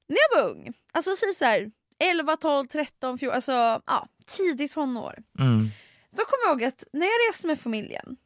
När 0.07 0.17
jag 0.29 0.41
var 0.43 0.49
ung, 0.49 0.73
alltså 0.91 1.15
säg 1.15 1.33
så 1.33 1.45
här 1.45 1.71
11, 1.99 2.37
12, 2.37 2.67
13, 2.67 3.17
14, 3.19 3.35
alltså 3.35 3.81
ja, 3.85 4.07
tidigt 4.25 4.73
tonår. 4.73 5.15
mm, 5.39 5.71
då 6.11 6.25
kommer 6.25 6.43
jag 6.45 6.51
ihåg 6.51 6.63
att 6.63 6.83
när 6.93 7.05
jag 7.05 7.29
reste 7.29 7.47
med 7.47 7.59
familjen, 7.59 8.17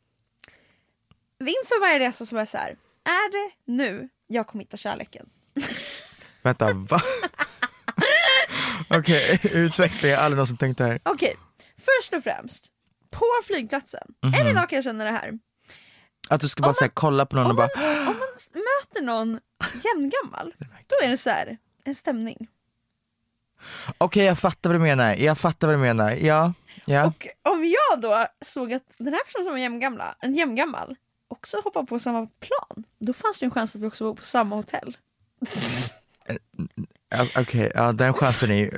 inför 1.40 1.82
varje 1.82 2.00
resa 2.00 2.26
så 2.26 2.36
var 2.36 2.42
jag 2.42 2.48
så 2.48 2.58
här, 2.58 2.76
är 3.06 3.32
det 3.32 3.72
nu 3.72 4.10
jag 4.28 4.48
kommer 4.48 4.64
hitta 4.64 4.78
kärleken? 4.78 5.30
Vänta, 6.44 6.74
va? 6.74 7.02
Okej, 8.90 9.40
utveckla, 9.54 10.10
jag 10.10 10.18
har 10.18 10.24
aldrig 10.26 10.38
någonsin 10.38 10.58
tänkt 10.58 10.78
det 10.78 10.84
här. 10.84 11.00
Okej, 11.04 11.36
först 11.78 12.14
och 12.14 12.24
främst, 12.24 12.68
på 13.12 13.26
flygplatsen, 13.48 14.08
Mhm. 14.24 14.34
än 14.34 14.48
idag 14.48 14.70
kan 14.70 14.78
jag 14.78 14.84
känna 14.84 15.04
det 15.04 15.12
här. 15.12 15.32
Att 16.30 16.42
du 16.42 16.48
ska 16.48 16.62
bara 16.64 16.74
så 16.74 16.84
här, 16.84 16.92
kolla 16.94 17.26
på 17.26 17.36
någon 17.36 17.48
och 17.50 17.56
bara, 17.56 17.68
man, 17.76 18.00
om 18.00 18.06
man 18.06 18.28
möter 18.54 19.02
någon 19.02 19.40
jämngammal, 19.84 20.54
då 20.88 21.06
är 21.06 21.10
det 21.10 21.18
så 21.18 21.30
här, 21.30 21.58
en 21.84 21.96
stämning. 21.96 22.48
okej 23.98 24.24
jag 24.26 24.40
fattar 24.40 24.70
vad 24.70 24.80
du 24.80 24.84
menar, 24.84 25.16
jag 25.16 25.38
fattar 25.38 25.68
vad 25.68 25.76
du 25.76 25.80
menar, 25.82 26.12
ja, 26.12 26.54
ja. 26.86 27.06
Och 27.06 27.28
om 27.54 27.66
jag 27.66 28.02
då 28.02 28.28
såg 28.46 28.74
att 28.74 28.84
den 28.98 29.14
här 29.14 29.24
personen 29.24 29.44
som 29.46 29.54
var 29.54 29.60
jämngamla, 29.60 30.16
en 30.20 30.34
jämngammal 30.34 30.96
också 31.28 31.58
hoppar 31.64 31.84
på 31.84 32.00
samma 32.00 32.26
plan, 32.26 32.84
då 33.00 33.14
fanns 33.14 33.40
det 33.40 33.46
en 33.46 33.52
chans 33.52 33.76
att 33.76 33.82
vi 33.82 33.88
också 33.88 34.06
var 34.06 34.14
på 34.14 34.22
samma 34.22 34.56
hotell. 34.56 34.98
Ja, 37.10 37.28
Okej, 37.42 37.72
ja 37.76 37.92
den 37.92 38.14
chansen 38.14 38.52
är 38.52 38.56
ju 38.56 38.72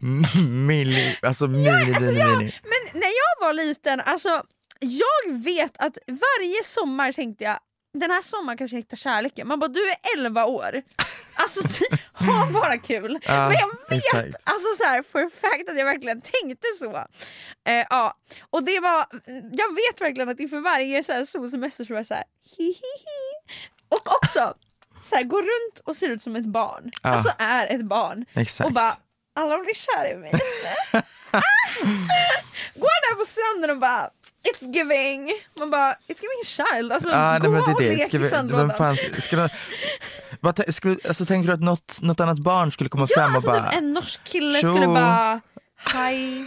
milli, 0.48 1.18
alltså 1.22 1.46
mini, 1.46 1.68
Alltså 1.70 2.00
mini, 2.00 2.18
jag, 2.18 2.38
mini. 2.38 2.54
men 2.62 3.00
när 3.00 3.08
jag 3.08 3.46
var 3.46 3.52
liten, 3.52 4.00
alltså 4.00 4.42
jag 4.80 5.32
vet 5.44 5.76
att 5.78 5.98
varje 6.06 6.64
sommar 6.64 7.12
tänkte 7.12 7.44
jag 7.44 7.58
den 7.98 8.10
här 8.10 8.22
sommaren 8.22 8.58
kanske 8.58 8.76
jag 8.76 8.80
hittar 8.82 8.96
kärleken. 8.96 9.48
Man 9.48 9.58
bara 9.58 9.68
du 9.68 9.90
är 9.90 9.96
11 10.18 10.44
år. 10.44 10.82
Alltså 11.38 11.60
ha 12.12 12.50
bara 12.52 12.78
kul. 12.78 13.18
Ja, 13.22 13.48
Men 13.48 13.56
jag 13.58 13.68
vet 13.68 13.98
exakt. 13.98 14.42
alltså 14.44 14.68
så 14.76 14.84
här, 14.84 15.02
for 15.02 15.20
a 15.20 15.30
fact 15.40 15.68
att 15.68 15.78
jag 15.78 15.84
verkligen 15.84 16.20
tänkte 16.20 16.66
så. 16.80 16.96
Eh, 17.68 17.86
ja. 17.90 18.14
Och 18.50 18.64
det 18.64 18.80
var, 18.80 19.06
jag 19.52 19.74
vet 19.74 20.00
verkligen 20.00 20.28
att 20.28 20.40
inför 20.40 20.60
varje 20.60 21.02
så 21.02 21.12
här 21.12 21.24
solsemester 21.24 21.84
så 21.84 21.92
var 21.92 21.98
jag 21.98 22.06
så 22.06 22.14
här, 22.14 22.24
hi, 22.58 22.64
hi, 22.64 22.72
hi. 22.72 23.58
Och 23.88 24.14
också 24.16 24.54
så 25.00 25.16
här, 25.16 25.22
gå 25.22 25.36
runt 25.38 25.78
och 25.84 25.96
ser 25.96 26.08
ut 26.08 26.22
som 26.22 26.36
ett 26.36 26.46
barn. 26.46 26.90
Ja. 27.02 27.10
Alltså 27.10 27.32
är 27.38 27.66
ett 27.74 27.84
barn. 27.84 28.24
Exakt. 28.34 28.66
Och 28.66 28.72
bara 28.72 28.92
alla 29.38 29.58
blir 29.58 29.74
kära 29.74 30.08
i 30.10 30.16
mig 30.16 30.30
just 30.32 30.64
nu. 30.92 31.00
Ah! 31.30 31.40
Går 32.74 33.10
där 33.10 33.14
på 33.18 33.24
stranden 33.24 33.70
och 33.70 33.78
bara 33.78 34.10
It's 34.48 34.74
giving, 34.74 35.32
man 35.58 35.70
bara 35.70 35.92
It's 35.92 36.20
giving 36.22 36.44
child, 36.44 36.92
alltså 36.92 37.10
Ja, 37.10 37.38
gå 37.42 37.48
nej, 37.48 37.50
men 37.50 37.62
det 37.64 37.74
och 37.74 37.82
är 37.82 37.84
det. 37.90 37.96
lek 37.96 38.06
Ska 38.06 38.16
i 38.16 38.20
vi, 38.20 38.28
sandlådan. 38.28 38.70
fan, 38.78 38.96
ska 39.18 39.48
vad, 40.40 40.74
skulle, 40.74 40.96
alltså, 41.08 41.26
tänkte 41.26 41.50
du 41.50 41.54
att 41.54 41.60
något, 41.60 41.98
något 42.02 42.20
annat 42.20 42.38
barn 42.38 42.72
skulle 42.72 42.90
komma 42.90 43.06
Ja, 43.08 43.14
fram 43.14 43.30
och 43.30 43.34
alltså 43.36 43.50
bara, 43.50 43.68
typ 43.70 43.78
en 43.78 43.92
norsk 43.92 44.24
kille 44.24 44.58
Tjo. 44.60 44.68
skulle 44.68 44.86
bara 44.86 45.40
Hej 45.76 46.44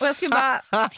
Och 0.00 0.06
jag 0.06 0.16
skulle 0.16 0.28
bara 0.28 0.62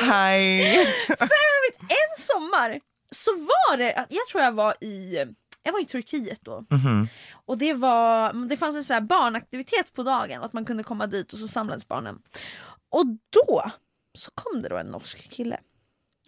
hej! 0.00 0.86
För 1.06 1.14
övrigt, 1.24 1.80
en 1.80 2.18
sommar 2.22 2.80
så 3.10 3.30
var 3.32 3.76
det, 3.76 4.06
jag 4.08 4.26
tror 4.32 4.44
jag 4.44 4.52
var 4.52 4.74
i 4.80 5.16
jag 5.62 5.72
var 5.72 5.80
i 5.82 5.84
Turkiet 5.84 6.40
då 6.42 6.64
Mhm. 6.70 7.08
och 7.32 7.58
det, 7.58 7.74
var, 7.74 8.32
det 8.48 8.56
fanns 8.56 8.76
en 8.76 8.84
så 8.84 8.94
här 8.94 9.00
barnaktivitet 9.00 9.92
på 9.92 10.02
dagen, 10.02 10.42
att 10.42 10.52
man 10.52 10.64
kunde 10.64 10.82
komma 10.82 11.06
dit 11.06 11.32
och 11.32 11.38
så 11.38 11.48
samlades 11.48 11.88
barnen. 11.88 12.18
Och 12.88 13.06
då 13.06 13.70
så 14.14 14.30
kom 14.30 14.62
det 14.62 14.68
då 14.68 14.76
en 14.76 14.86
norsk 14.86 15.30
kille, 15.30 15.60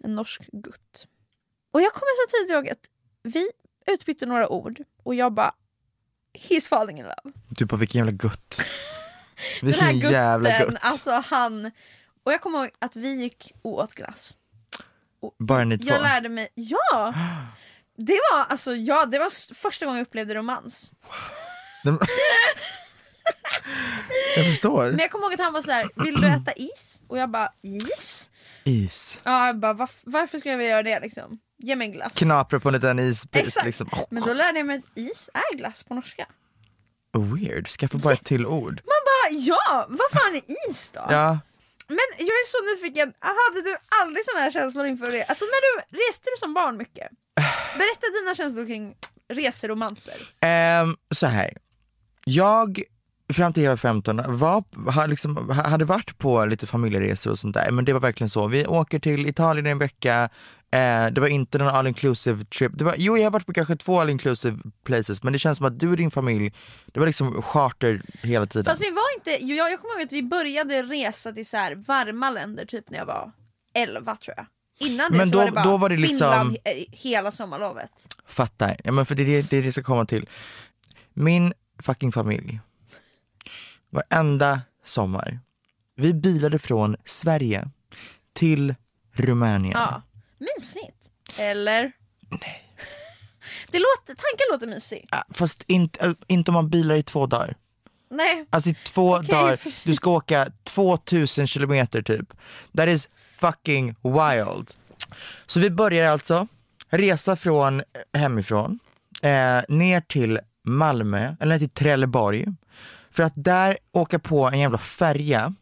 en 0.03 0.15
norsk 0.15 0.41
gutt. 0.51 1.07
Och 1.71 1.81
jag 1.81 1.93
kommer 1.93 2.25
så 2.27 2.37
tydligt 2.37 2.51
ihåg 2.51 2.69
att 2.69 2.89
vi 3.23 3.49
utbytte 3.93 4.25
några 4.25 4.49
ord 4.49 4.83
och 5.03 5.15
jag 5.15 5.33
bara 5.33 5.51
He's 6.49 6.67
falling 6.69 6.97
in 6.99 7.03
love. 7.03 7.35
Du 7.49 7.65
bara 7.65 7.77
vilken 7.77 7.99
jävla 7.99 8.11
gutt. 8.11 8.61
Den 9.61 9.73
här 9.73 9.91
Vilken 9.93 10.11
jävla 10.11 10.59
gutt. 10.59 10.75
alltså 10.81 11.11
han 11.11 11.71
Och 12.23 12.33
jag 12.33 12.41
kommer 12.41 12.59
ihåg 12.59 12.71
att 12.79 12.95
vi 12.95 13.13
gick 13.21 13.51
och 13.61 13.73
åt 13.73 13.93
glass. 13.95 14.37
Bara 15.39 15.63
ni 15.63 15.77
två. 15.77 15.89
Jag 15.89 16.01
lärde 16.01 16.29
mig, 16.29 16.49
ja! 16.55 17.13
Det 17.97 18.19
var 18.31 18.45
alltså, 18.45 18.75
ja, 18.75 19.05
det 19.05 19.19
var 19.19 19.53
första 19.55 19.85
gången 19.85 19.97
jag 19.99 20.07
upplevde 20.07 20.35
romans. 20.35 20.91
Jag 24.35 24.45
förstår. 24.45 24.89
Men 24.89 24.99
jag 24.99 25.11
kommer 25.11 25.25
ihåg 25.25 25.33
att 25.33 25.39
han 25.39 25.53
var 25.53 25.61
så 25.61 25.71
här: 25.71 25.85
vill 25.95 26.21
du 26.21 26.27
äta 26.27 26.51
is? 26.53 27.01
Och 27.07 27.17
jag 27.17 27.31
bara, 27.31 27.49
is? 27.61 28.29
Is. 28.63 29.19
Ja, 29.23 29.45
jag 29.47 29.59
bara, 29.59 29.73
"Varf- 29.73 30.03
varför 30.05 30.37
ska 30.37 30.49
jag 30.51 30.63
göra 30.63 30.83
det 30.83 30.99
liksom? 30.99 31.39
Ge 31.57 31.75
mig 31.75 31.87
en 31.87 31.91
glass. 31.93 32.13
Knaprar 32.15 32.59
på 32.59 32.69
en 32.69 32.73
liten 32.73 32.99
isbit 32.99 33.45
Exakt. 33.45 33.65
liksom. 33.65 33.89
Men 34.09 34.23
då 34.23 34.33
lärde 34.33 34.59
jag 34.59 34.65
mig 34.67 34.77
att 34.79 34.97
is 34.97 35.29
är 35.33 35.55
glass 35.57 35.83
på 35.83 35.93
norska. 35.93 36.25
Weird, 37.17 37.67
skaffa 37.67 37.97
bara 37.97 38.13
ett 38.13 38.23
till 38.25 38.45
ord. 38.45 38.81
Man 38.85 39.01
bara, 39.05 39.39
ja, 39.39 39.85
vad 39.89 40.21
fan 40.21 40.35
är 40.35 40.69
is 40.69 40.91
då? 40.91 41.01
Ja, 41.09 41.39
men 41.87 42.07
jag 42.17 42.27
är 42.27 42.47
så 42.47 42.75
nyfiken, 42.75 43.13
hade 43.19 43.61
du 43.61 43.77
aldrig 44.01 44.25
såna 44.25 44.39
här 44.39 44.51
känslor 44.51 44.85
inför 44.85 45.11
det? 45.11 45.23
Alltså 45.23 45.45
när 45.45 45.61
du, 45.61 45.97
reste 45.97 46.29
du 46.35 46.39
som 46.39 46.53
barn 46.53 46.77
mycket? 46.77 47.09
Berätta 47.77 48.07
dina 48.19 48.35
känslor 48.35 48.65
kring 48.65 48.95
reseromanser. 49.33 50.15
Um, 50.81 50.97
så 51.11 51.27
här. 51.27 51.53
Jag, 52.25 52.81
fram 53.33 53.53
till 53.53 53.63
jag 53.63 53.71
var 53.71 53.77
15, 53.77 54.21
var, 54.27 54.63
ha- 54.91 55.05
liksom, 55.05 55.37
ha- 55.37 55.69
hade 55.69 55.85
varit 55.85 56.17
på 56.17 56.45
lite 56.45 56.67
familjeresor 56.67 57.31
och 57.31 57.39
sånt 57.39 57.53
där, 57.53 57.71
men 57.71 57.85
det 57.85 57.93
var 57.93 57.99
verkligen 57.99 58.29
så. 58.29 58.47
Vi 58.47 58.65
åker 58.65 58.99
till 58.99 59.27
Italien 59.27 59.65
en 59.65 59.77
vecka, 59.79 60.29
eh, 60.71 61.05
det 61.11 61.17
var 61.21 61.27
inte 61.27 61.57
någon 61.57 61.67
all 61.67 61.87
inclusive 61.87 62.45
trip. 62.45 62.71
Det 62.75 62.85
var, 62.85 62.95
jo, 62.97 63.17
jag 63.17 63.23
har 63.23 63.31
varit 63.31 63.45
på 63.45 63.53
kanske 63.53 63.75
två 63.75 63.99
all 63.99 64.09
inclusive 64.09 64.57
places, 64.85 65.23
men 65.23 65.33
det 65.33 65.39
känns 65.39 65.57
som 65.57 65.67
att 65.67 65.79
du 65.79 65.89
och 65.89 65.97
din 65.97 66.11
familj, 66.11 66.53
det 66.93 66.99
var 66.99 67.07
liksom 67.07 67.41
charter 67.41 68.01
hela 68.21 68.45
tiden. 68.45 68.65
Fast 68.65 68.81
vi 68.81 68.89
var 68.91 69.15
inte, 69.17 69.45
jo, 69.45 69.55
jag, 69.55 69.71
jag 69.71 69.79
kommer 69.81 69.93
ihåg 69.95 70.03
att 70.07 70.13
vi 70.13 70.23
började 70.23 70.83
resa 70.83 71.31
till 71.31 71.45
så 71.49 71.57
här 71.57 71.75
varma 71.75 72.29
länder 72.29 72.65
typ 72.65 72.89
när 72.89 72.97
jag 72.97 73.05
var 73.05 73.31
11 73.75 74.15
tror 74.15 74.33
jag. 74.37 74.45
Innan 74.79 75.11
det 75.11 75.17
Men 75.17 75.27
så 75.27 75.31
då- 75.33 75.37
var 75.39 75.45
det 75.45 75.51
bara 75.51 75.63
då 75.65 75.77
var 75.77 75.89
det 75.89 75.97
liksom- 75.97 76.17
Finland 76.17 76.51
he- 76.65 76.85
hela 76.91 77.31
sommarlovet. 77.31 77.91
Fattar, 78.27 78.77
ja, 78.83 78.91
men 78.91 79.05
för 79.05 79.15
det 79.15 79.21
är 79.21 79.25
det, 79.25 79.49
det 79.49 79.61
det 79.61 79.71
ska 79.71 79.83
komma 79.83 80.05
till. 80.05 80.29
Min 81.13 81.53
fucking 81.83 82.11
familj, 82.11 82.59
varenda 83.93 84.61
sommar, 84.85 85.39
vi 85.95 86.13
bilade 86.13 86.59
från 86.59 86.95
Sverige 87.05 87.69
till 88.33 88.75
Rumänien. 89.13 89.73
Ja. 89.79 90.01
Mysigt. 90.39 91.11
Eller? 91.39 91.91
Nej. 92.29 92.63
Det 93.71 93.79
låter, 93.79 94.05
tanken 94.07 94.45
låter 94.51 94.67
mysig. 94.67 95.09
Fast 95.29 95.63
inte, 95.67 96.05
äh, 96.05 96.13
inte 96.27 96.51
om 96.51 96.53
man 96.53 96.69
bilar 96.69 96.95
i 96.95 97.03
två 97.03 97.25
dagar. 97.25 97.55
Nej. 98.11 98.45
Alltså 98.49 98.69
i 98.69 98.75
två 98.85 99.15
Okej, 99.15 99.27
dagar, 99.27 99.55
för- 99.55 99.85
du 99.89 99.95
ska 99.95 100.09
åka 100.11 100.47
2000 100.63 101.47
kilometer 101.47 102.01
typ. 102.01 102.33
That 102.77 102.87
is 102.87 103.07
fucking 103.39 103.87
wild. 104.03 104.71
Så 105.45 105.59
vi 105.59 105.69
börjar 105.69 106.11
alltså 106.11 106.47
resa 106.89 107.35
från 107.35 107.79
eh, 107.79 107.85
hemifrån 108.21 108.79
eh, 109.21 109.61
ner 109.67 110.01
till 110.01 110.39
Malmö, 110.65 111.35
eller 111.39 111.59
till 111.59 111.69
Trelleborg. 111.69 112.45
För 113.13 113.23
att 113.23 113.33
där 113.35 113.77
åka 113.91 114.19
på 114.19 114.47
en 114.49 114.59
jävla 114.59 114.77
färja, 114.77 115.53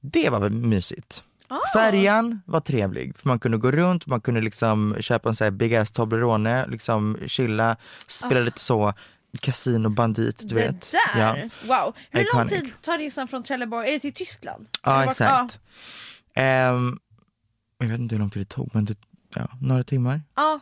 det 0.00 0.30
var 0.30 0.40
väl 0.40 0.52
mysigt. 0.52 1.24
Färjan 1.74 2.40
var 2.46 2.60
trevlig, 2.60 3.16
för 3.16 3.28
man 3.28 3.38
kunde 3.38 3.58
gå 3.58 3.70
runt, 3.70 4.06
man 4.06 4.20
kunde 4.20 4.40
liksom 4.40 4.96
köpa 5.00 5.28
en 5.28 5.34
sån 5.34 5.44
här 5.44 5.50
big 5.50 5.74
ass 5.74 5.90
Toblerone, 5.92 6.66
liksom 6.66 7.18
chilla, 7.26 7.76
spela 8.06 8.40
lite 8.40 8.60
så, 8.60 8.92
Casino 9.40 9.88
Bandit, 9.88 10.38
du 10.48 10.54
det 10.54 10.54
vet. 10.54 10.92
där, 11.16 11.50
wow. 11.66 11.94
Hur 12.10 12.18
lång 12.20 12.26
Iconic. 12.46 12.50
tid 12.52 12.72
tar 12.82 12.98
resan 12.98 13.28
från 13.28 13.42
Trelleborg? 13.42 13.88
Är 13.88 13.92
det 13.92 13.98
till 13.98 14.14
Tyskland? 14.14 14.68
Ja 14.82 14.92
Eller 14.92 15.04
vart- 15.06 15.10
exakt. 15.10 15.60
Ehm, 16.34 16.98
jag 17.78 17.86
vet 17.88 17.98
inte 17.98 18.14
hur 18.14 18.20
lång 18.20 18.30
tid 18.30 18.42
det 18.42 18.46
tog 18.54 18.70
men 18.74 18.84
det, 18.84 18.96
ja, 19.34 19.48
några 19.60 19.84
timmar 19.84 20.20
Ja, 20.36 20.60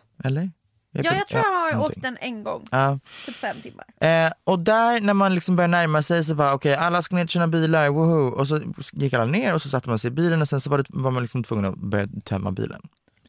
eller? 0.94 1.04
ja. 1.04 1.14
jag 1.14 1.28
tror 1.28 1.42
jag 1.42 1.50
har 1.50 1.72
någonting. 1.72 1.98
åkt 1.98 2.02
den 2.02 2.16
en 2.20 2.44
gång. 2.44 2.66
Ja. 2.70 2.98
Typ 3.26 3.34
fem 3.34 3.56
timmar. 3.62 3.84
Eh, 4.00 4.32
och 4.44 4.58
där 4.58 5.00
när 5.00 5.14
man 5.14 5.34
liksom 5.34 5.56
börjar 5.56 5.68
närma 5.68 6.02
sig 6.02 6.24
så 6.24 6.34
bara 6.34 6.54
okej 6.54 6.74
alla 6.74 7.02
ska 7.02 7.16
ner 7.16 7.24
till 7.24 7.32
sina 7.32 7.48
bilar, 7.48 7.88
woho! 7.88 8.28
Och 8.28 8.48
så 8.48 8.60
gick 8.92 9.12
alla 9.12 9.24
ner 9.24 9.54
och 9.54 9.62
så 9.62 9.68
satte 9.68 9.88
man 9.88 9.98
sig 9.98 10.08
i 10.08 10.10
bilen 10.10 10.42
och 10.42 10.48
sen 10.48 10.60
så 10.60 10.70
var, 10.70 10.78
det, 10.78 10.84
var 10.88 11.10
man 11.10 11.22
liksom 11.22 11.44
tvungen 11.44 11.64
att 11.64 11.76
börja 11.76 12.08
tömma 12.24 12.52
bilen. 12.52 12.82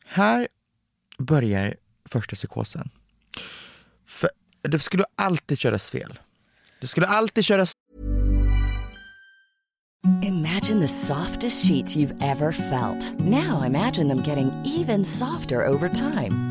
Här 0.06 0.48
börjar 1.18 1.76
första 2.06 2.36
psykosen. 2.36 2.90
För 4.08 4.30
det 4.62 4.80
skulle 4.80 5.06
alltid 5.16 5.58
köras 5.58 5.90
fel. 5.90 6.20
Det 6.80 6.88
skulle 6.88 7.08
alltid 7.08 7.46
köras 7.46 7.72
Imagine 10.24 10.80
the 10.80 10.88
softest 10.88 11.68
sheets 11.68 11.96
you've 11.96 12.16
ever 12.22 12.52
felt. 12.52 13.20
Now 13.20 13.64
imagine 13.64 14.08
them 14.08 14.24
getting 14.24 14.52
even 14.66 15.06
softer 15.06 15.68
over 15.68 15.90
time. 15.90 16.51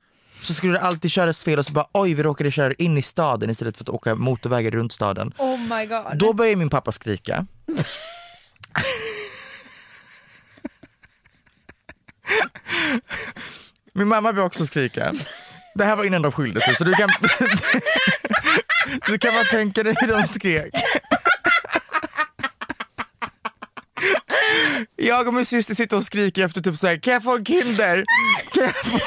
så 0.41 0.53
skulle 0.53 0.73
det 0.73 0.79
alltid 0.79 1.11
köras 1.11 1.43
fel 1.43 1.59
och 1.59 1.65
så 1.65 1.73
bara 1.73 1.87
oj 1.93 2.13
vi 2.13 2.23
råkade 2.23 2.51
köra 2.51 2.73
in 2.73 2.97
i 2.97 3.01
staden 3.01 3.49
istället 3.49 3.77
för 3.77 3.83
att 3.83 3.89
åka 3.89 4.15
motorvägar 4.15 4.71
runt 4.71 4.93
staden. 4.93 5.33
Oh 5.37 5.59
my 5.59 5.85
god. 5.85 6.17
Då 6.17 6.33
börjar 6.33 6.55
min 6.55 6.69
pappa 6.69 6.91
skrika. 6.91 7.45
Min 13.93 14.07
mamma 14.07 14.33
började 14.33 14.47
också 14.47 14.65
skrika. 14.65 15.13
Det 15.75 15.85
här 15.85 15.95
var 15.95 16.03
innan 16.03 16.21
de 16.21 16.31
skilde 16.31 16.61
sig 16.61 16.75
så 16.75 16.83
du 16.83 16.93
kan, 16.93 17.09
du 19.07 19.17
kan 19.17 19.33
bara 19.33 19.43
tänka 19.43 19.83
dig 19.83 19.95
hur 19.99 20.07
de 20.07 20.27
skrek. 20.27 20.73
Jag 24.95 25.27
och 25.27 25.33
min 25.33 25.45
syster 25.45 25.75
sitter 25.75 25.97
och 25.97 26.03
skriker 26.03 26.45
efter 26.45 26.61
typ 26.61 26.77
såhär, 26.77 26.97
kan 26.97 27.13
jag 27.13 27.23
få 27.23 27.35
en 27.35 27.45
Kinder? 27.45 28.03
Kan 28.53 28.63
jag 28.63 28.75
få, 28.75 28.99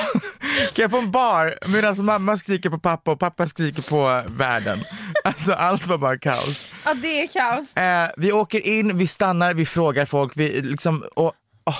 kan 0.73 0.83
jag 0.83 0.90
få 0.90 0.99
en 0.99 1.11
bar? 1.11 1.59
Medan 1.69 2.05
mamma 2.05 2.37
skriker 2.37 2.71
på 2.71 2.79
pappa 2.79 3.12
och 3.12 3.21
pappa 3.21 3.47
skriker 3.47 3.83
på 3.83 4.23
världen. 4.27 4.79
Alltså 5.25 5.53
allt 5.53 5.87
var 5.87 5.99
bara 5.99 6.19
kaos. 6.19 6.69
Ja 6.85 6.95
det 6.95 7.23
är 7.23 7.27
kaos. 7.27 7.77
Eh, 7.77 8.11
vi 8.17 8.33
åker 8.33 8.67
in, 8.67 8.99
vi 8.99 9.07
stannar, 9.07 9.55
vi 9.55 9.67
frågar 9.67 10.05
folk, 10.05 10.33
vi 10.37 10.61
liksom, 10.61 11.05
och, 11.17 11.33
åh. 11.67 11.79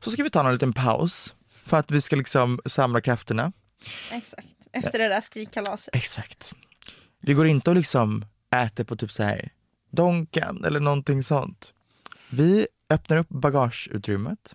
Så 0.00 0.10
ska 0.10 0.22
vi 0.22 0.30
ta 0.30 0.46
en 0.46 0.52
liten 0.52 0.72
paus 0.72 1.34
för 1.64 1.76
att 1.76 1.90
vi 1.90 2.00
ska 2.00 2.16
liksom 2.16 2.60
samla 2.66 3.00
krafterna. 3.00 3.52
Exakt. 4.10 4.46
Efter 4.72 4.98
det 4.98 5.08
där 5.08 5.20
skrikkalaset. 5.20 5.94
Exakt. 5.94 6.54
Vi 7.22 7.34
går 7.34 7.46
inte 7.46 7.70
och 7.70 7.76
liksom 7.76 8.24
äter 8.54 8.84
på 8.84 8.96
typ 8.96 9.12
så 9.12 9.22
här 9.22 9.50
Donken 9.92 10.64
eller 10.64 10.80
någonting 10.80 11.22
sånt. 11.22 11.74
Vi 12.30 12.66
öppnar 12.90 13.16
upp 13.16 13.28
bagageutrymmet. 13.28 14.54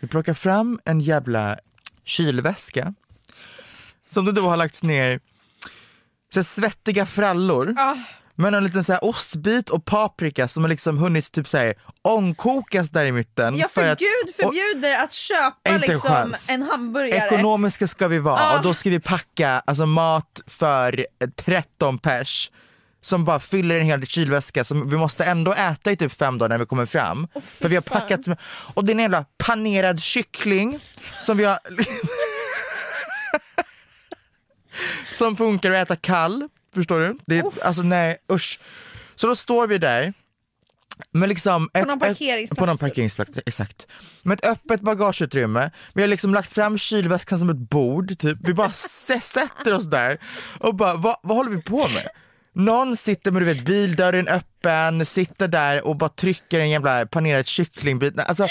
Vi 0.00 0.08
plockar 0.08 0.34
fram 0.34 0.80
en 0.84 1.00
jävla 1.00 1.58
kylväska 2.04 2.94
som 4.06 4.24
det 4.24 4.32
då 4.32 4.48
har 4.48 4.56
lagts 4.56 4.82
ner 4.82 5.20
så 6.34 6.42
svettiga 6.42 7.06
frallor 7.06 7.74
Ah. 7.78 7.94
med 8.34 8.54
en 8.54 8.64
liten 8.64 8.84
så 8.84 8.92
här 8.92 9.04
ostbit 9.04 9.70
och 9.70 9.84
paprika 9.84 10.48
som 10.48 10.64
har 10.64 10.68
liksom 10.68 10.98
hunnit 10.98 11.32
typ 11.32 11.46
så 11.48 11.58
här 11.58 11.74
ångkokas 12.02 12.90
där 12.90 13.04
i 13.06 13.12
mitten. 13.12 13.56
Ja 13.56 13.68
för, 13.68 13.86
att- 13.86 13.98
gud 13.98 14.08
och- 14.28 14.34
förbjuder 14.44 14.94
att 15.04 15.12
köpa 15.12 15.76
liksom 15.76 16.10
chans. 16.10 16.50
en 16.50 16.62
hamburgare. 16.62 17.26
Ekonomiska 17.26 17.86
ska 17.88 18.08
vi 18.08 18.18
vara 18.18 18.40
Ah. 18.40 18.56
och 18.56 18.62
då 18.62 18.74
ska 18.74 18.90
vi 18.90 19.00
packa 19.00 19.62
alltså, 19.66 19.86
mat 19.86 20.40
för 20.46 21.06
eh, 21.20 21.28
13 21.36 21.98
pers 21.98 22.50
som 23.04 23.24
bara 23.24 23.40
fyller 23.40 23.80
en 23.80 23.86
hel 23.86 24.06
kylväska 24.06 24.64
som 24.64 24.90
vi 24.90 24.96
måste 24.96 25.24
ändå 25.24 25.52
äta 25.52 25.92
i 25.92 25.96
typ 25.96 26.12
fem 26.12 26.38
dagar 26.38 26.48
när 26.48 26.58
vi 26.58 26.66
kommer 26.66 26.86
fram. 26.86 27.28
för 27.60 27.68
vi 27.68 27.74
har 27.74 27.82
packat, 27.82 28.20
och 28.74 28.84
det 28.84 28.92
är 28.92 28.94
en 28.94 29.00
jävla 29.00 29.24
panerad 29.38 30.02
kyckling 30.02 30.78
som 31.20 31.36
vi 31.36 31.44
har 31.44 31.58
som 35.12 35.36
funkar 35.36 35.70
att 35.70 35.86
äta 35.86 35.96
kall, 35.96 36.48
förstår 36.74 37.00
du? 37.00 37.18
Det 37.26 37.38
är, 37.38 37.66
alltså 37.66 37.82
nej 37.82 38.18
usch. 38.32 38.60
Så 39.14 39.26
då 39.26 39.36
står 39.36 39.66
vi 39.66 39.78
där 39.78 40.12
med 41.12 41.28
liksom 41.28 41.70
ett, 41.74 41.86
någon 41.86 42.02
Ett, 42.02 42.56
på 42.56 42.66
någon 42.66 42.76
typ. 42.76 42.80
parkeringsplats, 42.80 43.40
exakt. 43.46 43.86
Med 44.22 44.38
ett 44.38 44.44
öppet 44.44 44.80
bagageutrymme, 44.80 45.70
vi 45.94 46.00
har 46.02 46.08
liksom 46.08 46.34
lagt 46.34 46.52
fram 46.52 46.78
kylväskan 46.78 47.38
som 47.38 47.50
ett 47.50 47.70
bord, 47.70 48.18
typ. 48.18 48.38
vi 48.40 48.54
bara 48.54 48.72
sätter 49.22 49.72
oss 49.72 49.86
där 49.90 50.18
och 50.60 50.74
bara, 50.74 50.94
vad, 50.94 51.16
vad 51.22 51.36
håller 51.36 51.50
vi 51.50 51.62
på 51.62 51.78
med? 51.78 52.08
Någon 52.54 52.96
sitter 52.96 53.30
med 53.30 53.42
du 53.42 53.46
vet, 53.46 53.64
bildörren 53.64 54.28
öppen, 54.28 55.06
sitter 55.06 55.48
där 55.48 55.86
och 55.86 55.96
bara 55.96 56.08
trycker 56.10 56.60
en 56.60 56.70
jävla 56.70 57.06
panerad 57.06 57.46
kycklingbit. 57.46 58.18
Alltså, 58.18 58.48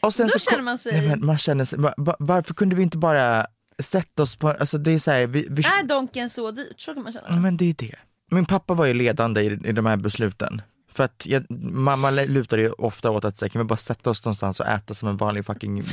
och 0.00 0.14
sen 0.14 0.26
Då 0.26 0.38
så, 0.38 0.50
känner 0.50 0.62
man 0.62 0.78
sig- 0.78 0.92
Nej, 0.92 1.08
men 1.08 1.26
man 1.26 1.38
känner 1.38 1.64
sig, 1.64 1.78
va- 1.78 1.94
va- 1.96 2.16
varför 2.18 2.54
kunde 2.54 2.76
vi 2.76 2.82
inte 2.82 2.98
bara 2.98 3.46
sätta 3.82 4.22
oss 4.22 4.36
på, 4.36 4.48
alltså 4.48 4.78
det 4.78 4.90
är 4.92 4.98
så 4.98 5.10
här, 5.10 5.26
vi, 5.26 5.46
vi, 5.50 5.62
Är 5.62 5.84
Donken 5.84 6.30
så 6.30 6.50
dyrt? 6.50 6.80
Så 6.80 6.94
kan 6.94 7.02
man 7.02 7.12
känna. 7.12 7.36
Men 7.40 7.56
det 7.56 7.64
är 7.70 7.74
det. 7.78 7.94
Min 8.30 8.46
pappa 8.46 8.74
var 8.74 8.86
ju 8.86 8.94
ledande 8.94 9.40
i, 9.40 9.46
i 9.64 9.72
de 9.72 9.86
här 9.86 9.96
besluten. 9.96 10.62
För 10.92 11.04
att 11.04 11.26
jag, 11.26 11.44
mamma 11.72 12.10
lutar 12.10 12.58
ju 12.58 12.70
ofta 12.70 13.10
åt 13.10 13.24
att 13.24 13.38
säga, 13.38 13.48
kan 13.48 13.58
vi 13.58 13.64
bara 13.64 13.76
sätta 13.76 14.10
oss 14.10 14.24
någonstans 14.24 14.60
och 14.60 14.66
äta 14.66 14.94
som 14.94 15.08
en 15.08 15.16
vanlig 15.16 15.46
fucking 15.46 15.84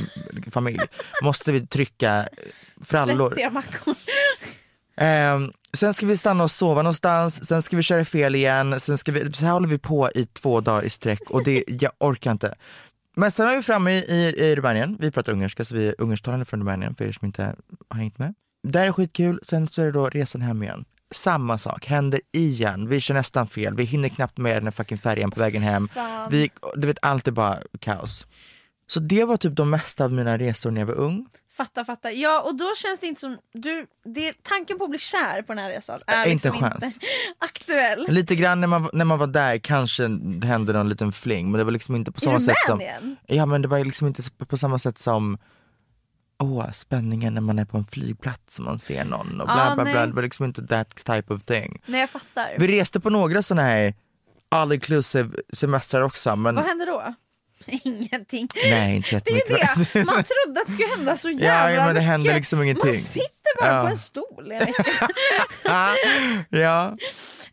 familj? 0.50 0.78
Måste 1.22 1.52
vi 1.52 1.66
trycka 1.66 2.28
frallor? 2.84 3.28
Svettiga 3.28 3.50
mackor. 3.50 3.94
Ehm, 4.96 5.52
sen 5.76 5.94
ska 5.94 6.06
vi 6.06 6.16
stanna 6.16 6.44
och 6.44 6.50
sova 6.50 6.82
någonstans, 6.82 7.46
sen 7.46 7.62
ska 7.62 7.76
vi 7.76 7.82
köra 7.82 8.04
fel 8.04 8.34
igen, 8.34 8.80
sen 8.80 8.98
ska 8.98 9.12
vi, 9.12 9.32
så 9.32 9.44
här 9.44 9.52
håller 9.52 9.68
vi 9.68 9.78
på 9.78 10.10
i 10.14 10.26
två 10.26 10.60
dagar 10.60 10.82
i 10.82 10.90
sträck 10.90 11.30
och 11.30 11.44
det, 11.44 11.64
jag 11.80 11.92
orkar 11.98 12.32
inte. 12.32 12.54
Men 13.16 13.30
sen 13.30 13.48
är 13.48 13.56
vi 13.56 13.62
framme 13.62 13.92
i, 13.92 13.98
i, 13.98 14.44
i 14.44 14.56
Rumänien, 14.56 14.96
vi 15.00 15.10
pratar 15.10 15.32
ungerska 15.32 15.64
så 15.64 15.74
vi 15.74 15.88
är 15.88 15.94
ungersktalande 15.98 16.44
från 16.44 16.60
Rumänien 16.60 16.94
för 16.94 17.04
er 17.04 17.12
som 17.12 17.26
inte 17.26 17.54
har 17.88 17.98
hängt 17.98 18.18
med. 18.18 18.34
Där 18.68 18.86
är 18.86 18.92
skitkul, 18.92 19.40
sen 19.42 19.68
så 19.68 19.82
är 19.82 19.86
det 19.86 19.92
då 19.92 20.08
resan 20.08 20.42
hem 20.42 20.62
igen. 20.62 20.84
Samma 21.14 21.58
sak 21.58 21.86
händer 21.86 22.20
igen, 22.32 22.88
vi 22.88 23.00
kör 23.00 23.14
nästan 23.14 23.46
fel, 23.46 23.76
vi 23.76 23.84
hinner 23.84 24.08
knappt 24.08 24.38
med 24.38 24.62
den 24.62 24.72
fucking 24.72 24.98
färjan 24.98 25.30
på 25.30 25.40
vägen 25.40 25.62
hem. 25.62 25.88
Vi, 26.30 26.50
du 26.74 26.86
vet 26.86 26.98
allt 27.02 27.28
är 27.28 27.32
bara 27.32 27.58
kaos. 27.78 28.26
Så 28.86 29.00
det 29.00 29.24
var 29.24 29.36
typ 29.36 29.56
de 29.56 29.70
mesta 29.70 30.04
av 30.04 30.12
mina 30.12 30.38
resor 30.38 30.70
när 30.70 30.80
jag 30.80 30.86
var 30.86 30.94
ung. 30.94 31.26
Fattar, 31.56 31.84
fattar. 31.84 32.10
Ja 32.10 32.40
och 32.40 32.54
då 32.56 32.72
känns 32.76 33.00
det 33.00 33.06
inte 33.06 33.20
som, 33.20 33.38
du, 33.52 33.86
det, 34.04 34.42
tanken 34.42 34.78
på 34.78 34.84
att 34.84 34.90
bli 34.90 34.98
kär 34.98 35.42
på 35.42 35.54
den 35.54 35.58
här 35.64 35.70
resan 35.70 35.98
är 36.06 36.26
Inte 36.28 36.48
liksom 36.48 36.64
en 36.64 36.70
chans. 36.70 36.84
inte 36.84 37.06
aktuell. 37.38 38.06
Lite 38.08 38.34
grann 38.34 38.60
när 38.60 38.66
man, 38.68 38.88
när 38.92 39.04
man 39.04 39.18
var 39.18 39.26
där 39.26 39.58
kanske 39.58 40.08
det 40.08 40.46
hände 40.46 40.72
någon 40.72 40.88
liten 40.88 41.12
fling 41.12 41.50
men 41.50 41.58
det 41.58 41.64
var 41.64 41.70
liksom 41.72 41.96
inte 41.96 42.12
på 42.12 42.18
I 42.18 42.20
samma 42.20 42.40
sätt 42.40 42.54
som 42.66 42.78
Rumänien? 42.78 43.16
Ja 43.26 43.46
men 43.46 43.62
det 43.62 43.68
var 43.68 43.84
liksom 43.84 44.06
inte 44.06 44.22
på 44.46 44.56
samma 44.56 44.78
sätt 44.78 44.98
som 44.98 45.38
Åh, 46.42 46.70
spänningen 46.72 47.34
när 47.34 47.40
man 47.40 47.58
är 47.58 47.64
på 47.64 47.76
en 47.78 47.84
flygplats 47.84 48.58
och 48.58 48.64
man 48.64 48.78
ser 48.78 49.04
någon 49.04 49.40
och 49.40 49.46
bla 49.46 49.70
Ah, 49.70 49.74
bla 49.74 49.84
bla. 49.84 50.06
Det 50.06 50.12
var 50.12 50.22
liksom 50.22 50.44
inte 50.44 50.66
that 50.66 50.94
type 51.04 51.34
of 51.34 51.44
thing. 51.44 51.82
Nej 51.86 52.00
jag 52.00 52.10
fattar. 52.10 52.54
Vi 52.58 52.80
reste 52.80 53.00
på 53.00 53.10
några 53.10 53.42
sådana 53.42 53.62
här 53.62 53.94
all 54.48 54.72
inclusive 54.72 55.30
semestrar 55.52 56.02
också 56.02 56.36
men 56.36 56.54
Vad 56.54 56.64
hände 56.64 56.84
då? 56.84 57.14
Ingenting. 57.84 58.48
nej 58.70 58.96
inte 58.96 59.20
Det 59.24 59.30
är 59.30 59.34
ju 59.34 59.40
det, 59.56 59.94
man 60.04 60.24
trodde 60.24 60.60
att 60.60 60.66
det 60.66 60.72
skulle 60.72 60.88
hända 60.96 61.16
så 61.16 61.30
jävla 61.30 61.72
ja, 61.72 61.86
men 61.86 61.94
det 61.94 62.00
händer 62.00 62.34
liksom 62.34 62.62
ingenting. 62.62 62.86
Man 62.86 62.94
sitter 62.94 63.60
bara 63.60 63.72
Ja. 63.74 63.82
på 63.82 63.88
en 63.88 63.98
stol 63.98 64.52
en 64.52 64.68
ja, 66.50 66.96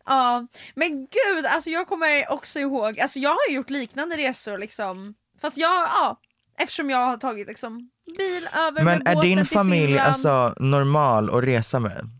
ja, 0.06 0.46
men 0.74 0.90
gud, 1.00 1.46
alltså 1.46 1.70
jag 1.70 1.86
kommer 1.88 2.32
också 2.32 2.60
ihåg, 2.60 3.00
alltså 3.00 3.18
jag 3.18 3.30
har 3.30 3.50
gjort 3.54 3.70
liknande 3.70 4.16
resor 4.16 4.58
liksom. 4.58 5.14
Fast 5.42 5.58
jag, 5.58 5.70
ja, 5.70 6.20
eftersom 6.58 6.90
jag 6.90 6.98
har 6.98 7.16
tagit 7.16 7.46
liksom 7.46 7.90
bil 8.16 8.48
över 8.54 8.82
men 8.82 8.98
med 8.98 9.08
är 9.08 9.14
båten 9.14 9.30
din 9.30 9.46
familj 9.46 9.98
alltså 9.98 10.54
normal 10.58 11.30
att 11.38 11.44
resa 11.44 11.80
med? 11.80 12.10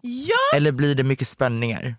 Ja, 0.00 0.56
Eller 0.56 0.72
blir 0.72 0.94
det 0.94 1.02
mycket 1.02 1.28
spänningar? 1.28 1.96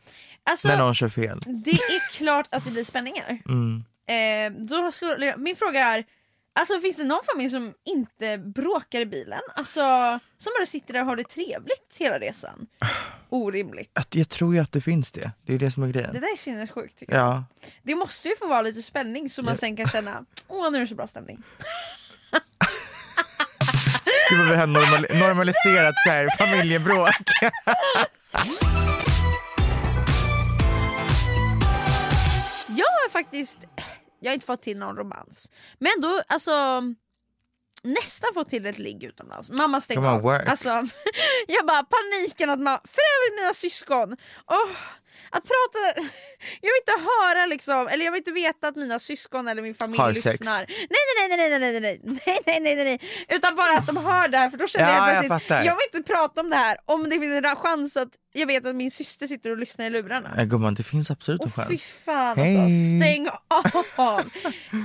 Alltså, 0.50 0.68
när 0.68 0.78
någon 0.78 0.96
kör 0.96 1.10
fel. 1.10 1.40
det 1.46 1.72
är 1.72 2.12
klart 2.18 2.48
att 2.52 2.66
det 2.66 2.72
blir 2.72 2.84
spänningar. 2.84 3.40
Mm. 3.50 3.84
Eh, 4.14 4.52
då 4.52 4.92
skulle, 4.92 5.26
jag- 5.26 5.40
min 5.40 5.56
fråga 5.56 5.80
är, 5.86 6.04
alltså, 6.60 6.80
finns 6.80 6.98
det 6.98 7.04
någon 7.04 7.24
familj 7.34 7.50
som 7.50 7.74
inte 7.86 8.38
bråkar 8.38 9.00
i 9.00 9.06
bilen? 9.06 9.40
Alltså, 9.56 9.82
som 10.38 10.54
bara 10.60 10.66
sitter 10.66 10.94
där 10.94 11.00
och 11.00 11.06
har 11.06 11.16
det 11.16 11.24
trevligt 11.24 11.98
hela 12.00 12.20
resan? 12.20 12.68
Orimligt. 13.30 14.00
Att 14.00 14.16
Jag 14.16 14.30
tror 14.30 14.54
ju 14.54 14.60
att 14.60 14.72
det 14.72 14.82
finns 14.82 15.12
det, 15.12 15.32
det 15.46 15.54
är 15.54 15.60
det 15.60 15.72
som 15.72 15.84
är 15.84 15.88
grejen. 15.88 16.14
Det 16.14 16.20
där 16.20 16.32
är 16.34 16.38
sinnessjukt 16.38 16.98
tycker 16.98 17.14
jag. 17.16 17.26
Ja, 17.26 17.44
Det 17.84 17.96
måste 17.96 18.28
ju 18.30 18.36
få 18.36 18.48
vara 18.48 18.62
lite 18.62 18.82
spänning 18.82 19.30
så 19.30 19.44
man 19.44 19.58
sen 19.58 19.76
kan 19.76 19.88
känna, 19.88 20.26
åh 20.48 20.72
nu 20.72 20.78
är 20.78 20.82
det 20.82 20.88
så 20.88 20.96
bra 20.96 21.08
stämning. 21.08 21.44
gud 24.30 24.40
vad 24.40 24.50
vi 24.50 24.56
har 24.56 24.68
normal, 24.68 25.06
normaliserat 25.20 25.94
så 26.06 26.10
här, 26.10 26.30
familjebråk. 26.38 27.10
Jag 32.68 32.86
har 32.86 33.10
faktiskt, 33.10 33.60
jag 34.20 34.30
har 34.30 34.34
inte 34.34 34.46
fått 34.46 34.62
till 34.62 34.78
någon 34.78 34.98
romans. 34.98 35.52
Men 35.80 35.92
då, 36.02 36.22
alltså 36.28 36.52
nästan 37.84 38.30
fått 38.34 38.50
till 38.50 38.66
ett 38.66 38.80
ligg 38.80 39.04
utomlands. 39.04 39.50
Mamma 39.50 39.82
stängde 39.82 40.10
av. 40.10 40.22
work. 40.22 40.48
Alltså, 40.48 40.70
jag 41.48 41.66
bara 41.68 41.84
paniken 41.84 42.50
att 42.50 42.60
man, 42.60 42.80
för 42.84 43.02
övrigt 43.16 43.42
mina 43.42 43.54
syskon. 43.54 44.18
Åh, 44.48 44.70
att 45.32 45.44
prata, 45.44 45.80
jag 46.62 46.70
vill 46.72 46.82
inte 46.88 47.10
höra 47.12 47.46
liksom, 47.46 47.88
eller 47.88 48.06
jag 48.06 48.12
vill 48.12 48.20
inte 48.20 48.32
veta 48.32 48.68
att 48.68 48.76
mina 48.76 49.00
syskon 49.00 49.48
eller 49.48 49.62
min 49.62 49.76
familj 49.76 50.00
Har 50.02 50.12
lyssnar. 50.14 50.66
Nej 50.68 50.68
nej 50.90 51.38
nej 51.38 51.50
nej 51.50 51.60
nej 51.60 51.60
nej 51.60 51.82
nej 51.82 52.00
nej 52.04 52.42
nej 52.46 52.60
nej 52.62 52.76
nej 52.76 52.86
nej 52.86 53.00
utan 53.30 53.56
bara 53.56 53.78
att 53.78 53.88
de 53.88 53.98
hör 53.98 54.28
det 54.28 54.38
här 54.38 54.50
för 54.50 54.58
då 54.58 54.68
känner 54.68 54.88
Ja, 54.88 54.96
jag 55.08 55.16
jag 55.18 55.28
plötsligt, 55.28 55.50
fattar. 55.50 55.66
jag 55.66 55.74
vill 55.76 55.86
inte 56.00 56.14
prata 56.14 56.42
om 56.42 56.50
det 56.50 56.56
här 56.56 56.78
om 56.86 57.04
det 57.10 57.20
finns 57.20 57.46
en 57.46 57.56
chans 57.56 57.98
att 57.98 58.10
jag 58.34 58.48
vet 58.48 58.66
att 58.66 58.76
min 58.76 58.92
syster 58.92 59.28
sitter 59.28 59.50
och 59.52 59.58
lyssnar 59.58 59.86
i 59.86 59.90
lurarna. 59.90 60.30
Nej, 60.36 60.46
gumman, 60.46 60.74
det 60.74 60.84
finns 60.84 61.12
absolut 61.12 61.42
en 61.42 61.52
Åh 61.58 61.68
fy 61.68 61.78
fan 61.78 62.28
alltså, 62.28 62.42
Hej. 62.44 63.00
stäng 63.02 63.30
av! 63.96 64.30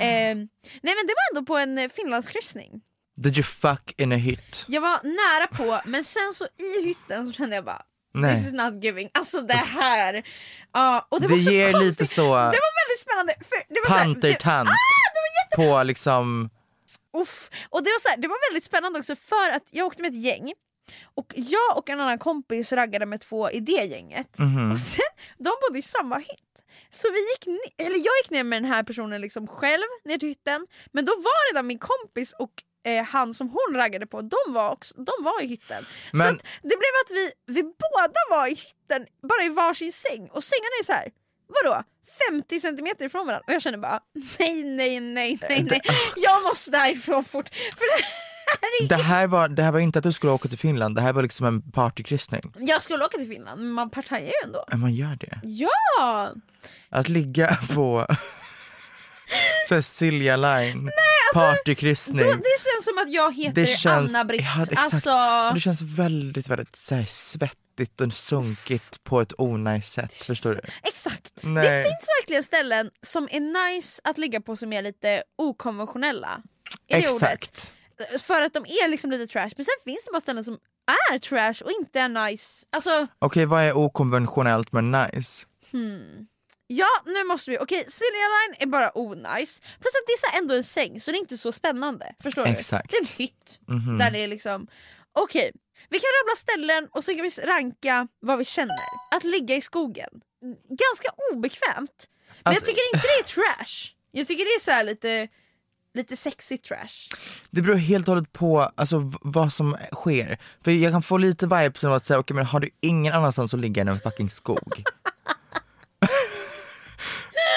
Ehm, 0.01 0.49
nej 0.83 0.95
men 0.97 1.07
det 1.07 1.15
var 1.15 1.39
ändå 1.39 1.47
på 1.47 1.57
en 1.59 1.79
eh, 1.79 1.89
Finlandskryssning. 1.89 2.71
Did 3.17 3.37
you 3.37 3.45
fuck 3.45 3.95
in 4.01 4.13
a 4.13 4.17
hit? 4.17 4.65
Jag 4.69 4.81
var 4.81 5.01
nära 5.05 5.47
på 5.47 5.89
men 5.91 6.05
sen 6.05 6.33
så 6.35 6.45
i 6.45 6.85
hytten 6.87 7.27
så 7.27 7.33
kände 7.33 7.57
jag 7.57 7.65
bara 7.65 7.83
Nej. 8.15 8.37
This 8.37 8.47
is 8.47 8.53
not 8.53 8.85
giving, 8.85 9.11
alltså 9.15 9.41
det 9.41 9.55
här. 9.55 10.23
Ja, 10.73 11.07
och 11.11 11.21
det, 11.21 11.27
Det 11.29 11.35
ger 11.37 11.73
konstigt. 11.73 11.91
lite 12.01 12.07
så 12.15 12.23
Det 12.23 12.29
var 12.31 12.85
väldigt 12.85 13.01
spännande. 13.01 13.35
För 13.41 13.75
det 13.75 13.81
var 13.81 13.87
så 13.89 13.93
här- 13.95 14.05
pantertant 14.05 14.69
det- 15.51 15.57
på 15.57 15.83
liksom, 15.83 16.51
Uff. 17.17 17.51
Och 17.71 17.85
det 17.85 17.91
var, 17.91 18.01
så 18.01 18.09
här, 18.09 18.17
det 18.17 18.29
var 18.29 18.51
väldigt 18.51 18.65
spännande 18.65 18.99
också 18.99 19.17
för 19.17 19.51
att 19.51 19.69
jag 19.71 19.87
åkte 19.87 20.03
med 20.03 20.09
ett 20.09 20.23
gäng 20.23 20.53
och 21.15 21.27
jag 21.37 21.77
och 21.79 21.91
en 21.91 22.01
annan 22.01 22.19
kompis 22.19 22.73
raggade 22.73 23.07
med 23.07 23.21
två 23.21 23.51
i 23.51 23.61
det 23.61 23.85
gänget. 23.85 24.39
Mhm. 24.39 24.73
Och 24.73 24.79
sen, 24.79 25.05
de 25.39 25.51
bodde 25.69 25.79
i 25.79 25.83
samma 25.83 26.19
hytt. 26.19 26.65
Så 26.91 27.09
vi 27.11 27.19
gick 27.19 27.61
eller 27.79 27.97
jag 27.97 28.15
gick 28.23 28.31
ner 28.31 28.45
med 28.45 28.63
den 28.63 28.71
här 28.73 28.83
personen 28.83 29.21
liksom 29.21 29.47
själv 29.47 29.83
ner 30.05 30.19
till 30.19 30.29
hytten 30.29 30.67
men 30.93 31.05
då 31.05 31.13
var 31.13 31.53
redan 31.53 31.67
min 31.67 31.79
kompis 31.79 32.33
och 32.39 32.51
eh, 32.85 33.05
han 33.05 33.35
som 33.35 33.49
hon 33.49 33.77
raggade 33.77 34.07
på, 34.07 34.21
de 34.21 34.37
var, 34.55 34.71
också, 34.71 34.95
de 34.95 35.13
var 35.25 35.43
i 35.43 35.47
hytten. 35.47 35.85
Så 36.11 36.17
Men- 36.17 36.35
att 36.35 36.43
det 36.63 36.69
blev 36.69 36.95
att 37.05 37.11
vi, 37.11 37.33
vi 37.47 37.63
båda 37.63 38.21
var 38.31 38.47
i 38.47 38.51
hytten, 38.55 39.07
bara 39.29 39.45
i 39.45 39.49
varsin 39.49 39.93
säng 39.93 40.29
och 40.33 40.45
sängarna 40.45 40.77
är 40.81 40.85
så 40.85 40.93
här. 40.93 41.11
vadå? 41.63 41.83
50 42.31 42.61
centimeter 42.61 43.05
ifrån 43.05 43.27
varandra 43.27 43.45
och 43.47 43.53
jag 43.53 43.63
känner 43.63 43.79
bara 43.79 44.01
nej, 44.39 44.65
nej, 44.65 45.01
nej, 45.01 45.39
nej, 45.49 45.67
nej. 45.71 45.81
Jag 46.17 46.43
måste 46.43 46.71
därifrån 46.71 47.25
fort. 47.25 47.49
För 47.55 47.85
det 47.99 48.05
det 48.89 48.95
här, 48.95 49.27
var, 49.27 49.49
det 49.49 49.63
här 49.63 49.73
var 49.73 49.81
inte 49.81 49.99
att 49.99 50.03
du 50.03 50.13
skulle 50.13 50.33
åka 50.33 50.49
till 50.49 50.59
Finland, 50.59 50.95
det 50.95 51.01
här 51.01 51.13
var 51.13 51.23
liksom 51.23 51.47
en 51.47 51.63
partykryssning. 51.63 52.53
Jag 52.57 52.83
skulle 52.83 53.05
åka 53.05 53.19
till 53.19 53.29
Finland 53.29 53.61
men 53.61 53.71
man 53.71 53.91
partajar 53.91 54.27
ju 54.27 54.33
ändå. 54.45 54.65
Men 54.69 54.81
man 54.81 54.95
gör 54.95 55.17
det. 55.21 55.41
Ja! 55.43 56.33
Att 56.91 57.09
ligga 57.09 57.59
på 57.75 58.07
så 59.69 59.75
här 59.75 59.83
Silja 59.83 60.37
Line, 60.37 60.91
partykryssning. 61.35 62.19
Då, 62.19 62.33
det 62.33 62.61
känns 62.65 62.85
som 62.85 62.99
att 62.99 63.13
jag 63.13 63.37
heter 63.37 63.61
det 63.61 63.67
känns, 63.67 64.15
Anna-Britt. 64.15 64.43
ja, 64.57 64.63
exakt. 64.63 64.95
alltså, 64.95 65.11
det 65.55 65.61
känns 65.61 65.83
väldigt, 65.83 66.49
väldigt 66.49 66.77
så 66.77 66.95
här, 66.95 67.05
svettigt 67.05 68.01
och 68.01 68.13
sunkigt 68.13 69.05
på 69.05 69.21
ett 69.21 69.33
onajs 69.39 69.91
sätt. 69.93 70.15
Förstår 70.15 70.55
du? 70.55 70.61
exakt. 70.83 71.33
Nej. 71.43 71.65
Det 71.65 71.83
finns 71.83 72.09
verkligen 72.21 72.43
ställen 72.43 72.91
som 73.03 73.29
är 73.31 73.73
nice 73.75 74.01
att 74.05 74.19
ligga 74.19 74.41
på 74.41 74.57
som 74.57 74.73
är 74.73 74.83
lite 74.83 75.23
okonventionella. 75.39 76.43
Är? 76.89 76.99
Exakt. 76.99 77.73
För 78.23 78.43
att 78.43 78.53
de 78.53 78.65
är 78.67 78.89
liksom 78.89 79.11
lite 79.11 79.33
trash. 79.33 79.51
Men 79.57 79.65
sen 79.65 79.75
finns 79.85 80.05
det 80.05 80.11
bara 80.13 80.21
ställen 80.21 80.45
som 80.45 80.59
är 81.13 81.19
trash 81.19 81.65
och 81.65 81.71
inte 81.81 82.01
är 82.01 82.09
nice. 82.09 82.67
Alltså, 82.77 83.07
Okej, 83.19 83.47
vad 83.47 83.63
är 83.65 83.77
okonventionellt 83.77 84.73
men 84.73 84.91
nice? 84.91 85.47
ja 86.67 86.89
nu 87.07 87.25
måste 87.25 87.51
vi. 87.51 87.59
Okej, 87.59 87.85
Silja 87.89 88.29
Line 88.35 88.57
är 88.63 88.67
bara 88.67 88.99
onajs. 88.99 89.61
Plus 89.61 89.95
att 89.95 90.07
det 90.07 90.13
är 90.13 90.31
så 90.31 90.39
ändå 90.43 90.55
en 90.55 90.65
säng 90.65 91.01
så 91.01 91.11
det 91.11 91.17
är 91.17 91.21
inte 91.21 91.39
så 91.39 91.53
spännande. 91.53 92.15
Förstår 92.23 92.47
Exakt. 92.47 92.91
du? 92.91 92.97
Det 92.97 92.97
är 92.97 93.01
en 93.01 93.17
hytt. 93.17 93.59
Där 93.99 94.11
det 94.11 94.19
är 94.19 94.29
liksom, 94.29 94.67
okej. 95.13 95.53
Vi 95.91 95.99
kan 96.01 96.09
rabbla 96.23 96.37
ställen 96.37 96.89
och 96.93 97.05
sen 97.05 97.17
kan 97.17 97.23
vi 97.23 97.31
ranka 97.47 98.09
vad 98.21 98.39
vi 98.39 98.45
känner. 98.45 98.77
Att 99.17 99.25
ligga 99.25 99.57
i 99.57 99.61
skogen. 99.61 100.11
Ganska 100.69 101.09
obekvämt. 101.33 102.09
Men 102.29 102.37
Alltså- 102.43 102.61
jag 102.61 102.67
tycker 102.67 102.95
inte 102.95 103.07
det 103.07 103.19
är 103.19 103.23
trash. 103.23 103.95
Jag 104.11 104.27
tycker 104.27 104.45
det 104.45 104.51
är 104.51 104.61
så 104.61 104.71
här 104.71 104.85
lite, 104.85 105.29
lite 105.95 106.17
sexy 106.17 106.59
trash. 106.59 107.09
Det 107.51 107.63
beror 107.63 107.77
helt 107.77 108.09
och 108.09 108.15
hållet 108.15 108.33
på 108.33 108.71
alltså, 108.75 109.13
vad 109.23 109.53
som 109.53 109.77
sker. 109.93 110.39
För 110.65 110.71
jag 110.71 110.93
kan 110.93 111.03
få 111.03 111.17
lite 111.17 111.47
vibes 111.47 111.85
av 111.85 111.93
att 111.93 112.07
säga, 112.07 112.19
okej 112.19 112.35
men 112.35 112.47
har 112.47 112.61
du 112.61 112.69
ingen 112.81 113.13
annanstans 113.13 113.55
att 113.55 113.61
ligga 113.61 113.83
än 113.83 113.89
en 113.89 113.99
fucking 113.99 114.31
skog? 114.31 114.83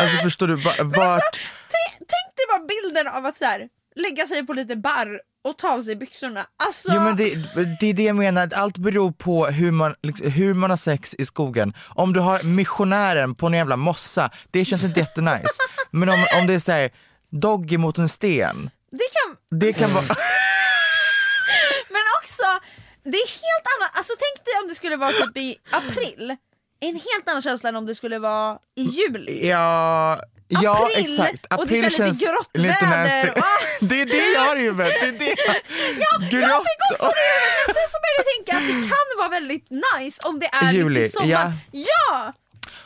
alltså 0.01 0.17
förstår 0.17 0.47
du, 0.47 0.55
va, 0.55 0.71
vart... 0.79 1.39
Tänk, 1.69 1.97
tänk 1.99 2.35
dig 2.35 2.45
bara 2.49 2.65
bilden 2.67 3.07
av 3.07 3.25
att 3.25 3.35
så 3.35 3.45
här, 3.45 3.69
lägga 3.95 4.27
sig 4.27 4.45
på 4.45 4.53
lite 4.53 4.75
barr 4.75 5.21
och 5.43 5.57
ta 5.57 5.73
av 5.73 5.81
sig 5.81 5.95
byxorna. 5.95 6.45
Alltså, 6.63 6.91
Jo 6.93 7.01
men 7.01 7.15
det, 7.15 7.35
det 7.79 7.89
är 7.89 7.93
det 7.93 8.03
jag 8.03 8.15
menar, 8.15 8.49
allt 8.55 8.77
beror 8.77 9.11
på 9.11 9.45
hur 9.45 9.71
man, 9.71 9.95
liksom, 10.03 10.31
hur 10.31 10.53
man 10.53 10.69
har 10.69 10.77
sex 10.77 11.15
i 11.15 11.25
skogen. 11.25 11.73
Om 11.89 12.13
du 12.13 12.19
har 12.19 12.43
missionären 12.43 13.35
på 13.35 13.47
en 13.47 13.53
jävla 13.53 13.75
mossa, 13.77 14.29
det 14.51 14.65
känns 14.65 14.83
inte 14.83 14.99
jättenice. 14.99 15.57
Men 15.91 16.09
om, 16.09 16.25
om 16.39 16.47
det 16.47 16.53
är 16.53 16.59
såhär, 16.59 16.89
doggy 17.31 17.77
mot 17.77 17.97
en 17.97 18.09
sten, 18.09 18.69
det 18.91 19.07
kan, 19.15 19.59
det 19.59 19.73
kan 19.73 19.93
vara... 19.93 20.03
men 21.89 22.01
också, 22.21 22.43
det 23.03 23.17
är 23.17 23.27
helt 23.27 23.67
annat. 23.79 23.91
Alltså 23.97 24.13
tänk 24.19 24.45
dig 24.45 24.53
om 24.61 24.67
det 24.67 24.75
skulle 24.75 24.95
vara 24.97 25.11
typ 25.11 25.37
i 25.37 25.57
april. 25.71 26.35
En 26.79 26.93
helt 26.93 27.27
annan 27.27 27.41
känsla 27.41 27.69
än 27.69 27.75
om 27.75 27.85
det 27.85 27.95
skulle 27.95 28.19
vara 28.19 28.57
i 28.75 28.81
juli. 28.83 29.47
Ja, 29.49 30.21
ja 30.47 30.85
April, 30.85 31.03
exakt. 31.03 31.53
och 31.53 31.67
det 31.67 31.79
är 31.79 31.83
här 31.83 31.89
lite 31.89 32.25
grått 32.25 32.49
väder. 32.53 32.87
nasty. 32.87 33.41
Ah. 33.41 33.43
Det 33.89 34.01
är 34.01 34.05
det 34.05 34.31
jag 34.33 34.41
har 34.41 34.55
i 34.55 34.59
huvudet. 34.61 34.93
Det 35.01 35.07
är 35.07 35.11
det. 35.11 35.35
Jag 35.99 36.21
fick 36.21 36.31
Grått. 36.31 36.51
också 36.51 37.07
det 37.07 37.25
i 37.25 37.31
huvudet, 37.33 37.67
men 37.67 37.75
sen 37.75 37.87
så 37.93 37.97
började 38.03 38.17
jag 38.17 38.27
tänka 38.35 38.51
att 38.57 38.67
det 38.67 38.89
kan 38.89 39.17
vara 39.17 39.29
väldigt 39.29 39.69
nice 39.69 40.21
om 40.27 40.39
det 40.39 40.49
är 40.53 40.71
Juli, 40.71 40.99
lite 40.99 41.09
sommar. 41.11 41.29
ja. 41.29 41.51
ja! 41.71 42.33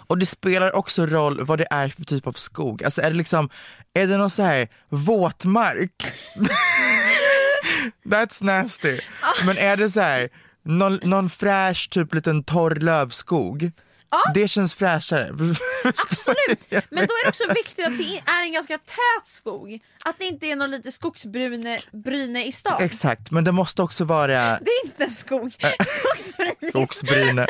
Och 0.07 0.17
det 0.17 0.25
spelar 0.25 0.75
också 0.75 1.05
roll 1.05 1.45
vad 1.45 1.57
det 1.57 1.67
är 1.71 1.87
för 1.87 2.03
typ 2.03 2.27
av 2.27 2.33
skog. 2.33 2.83
Alltså 2.83 3.01
är 3.01 3.09
det 3.09 3.17
liksom, 3.17 3.49
är 3.93 4.07
det 4.07 4.17
någon 4.17 4.29
så 4.29 4.43
här 4.43 4.67
våtmark? 4.89 5.91
That's 8.05 8.43
nasty. 8.43 8.99
Men 9.45 9.57
är 9.57 9.77
det 9.77 9.89
så 9.89 10.01
här, 10.01 10.29
någon, 10.63 10.99
någon 11.03 11.29
fräsch 11.29 11.89
typ 11.89 12.13
liten 12.13 12.43
torr 12.43 12.75
lövskog? 12.75 13.71
Det 14.33 14.47
känns 14.47 14.75
fräschare. 14.75 15.29
Absolut, 15.83 16.71
men 16.89 17.07
då 17.07 17.13
är 17.13 17.23
det 17.25 17.29
också 17.29 17.53
viktigt 17.53 17.85
att 17.87 17.97
det 17.97 18.31
är 18.31 18.43
en 18.43 18.51
ganska 18.53 18.77
tät 18.77 19.27
skog. 19.27 19.79
Att 20.05 20.17
det 20.19 20.25
inte 20.25 20.45
är 20.47 20.55
någon 20.55 20.71
lite 20.71 20.91
skogsbryne 20.91 21.79
bryne 21.91 22.45
i 22.45 22.51
stan. 22.51 22.83
Exakt, 22.83 23.31
men 23.31 23.43
det 23.43 23.51
måste 23.51 23.81
också 23.81 24.03
vara 24.05 24.27
Det 24.59 24.71
är 24.71 24.85
inte 24.85 25.03
en 25.03 25.11
skog. 25.11 25.53
Skogsbryne 25.83 26.51
skogsbryne. 26.69 27.45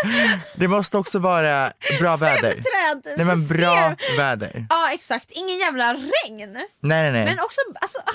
Det 0.56 0.68
måste 0.68 0.98
också 0.98 1.20
vara 1.20 1.74
bra 2.00 2.18
väder. 2.18 2.52
Träd. 2.54 3.18
Nej 3.18 3.26
men 3.26 3.48
bra 3.48 3.96
ser- 4.00 4.18
väder. 4.18 4.66
Ja 4.70 4.90
exakt, 4.94 5.32
ingen 5.32 5.58
jävla 5.58 5.94
regn. 5.94 6.54
Nej 6.54 6.68
nej 6.82 7.12
nej. 7.12 7.26
Men 7.26 7.40
också, 7.40 7.62
alltså, 7.82 8.00
ah, 8.00 8.12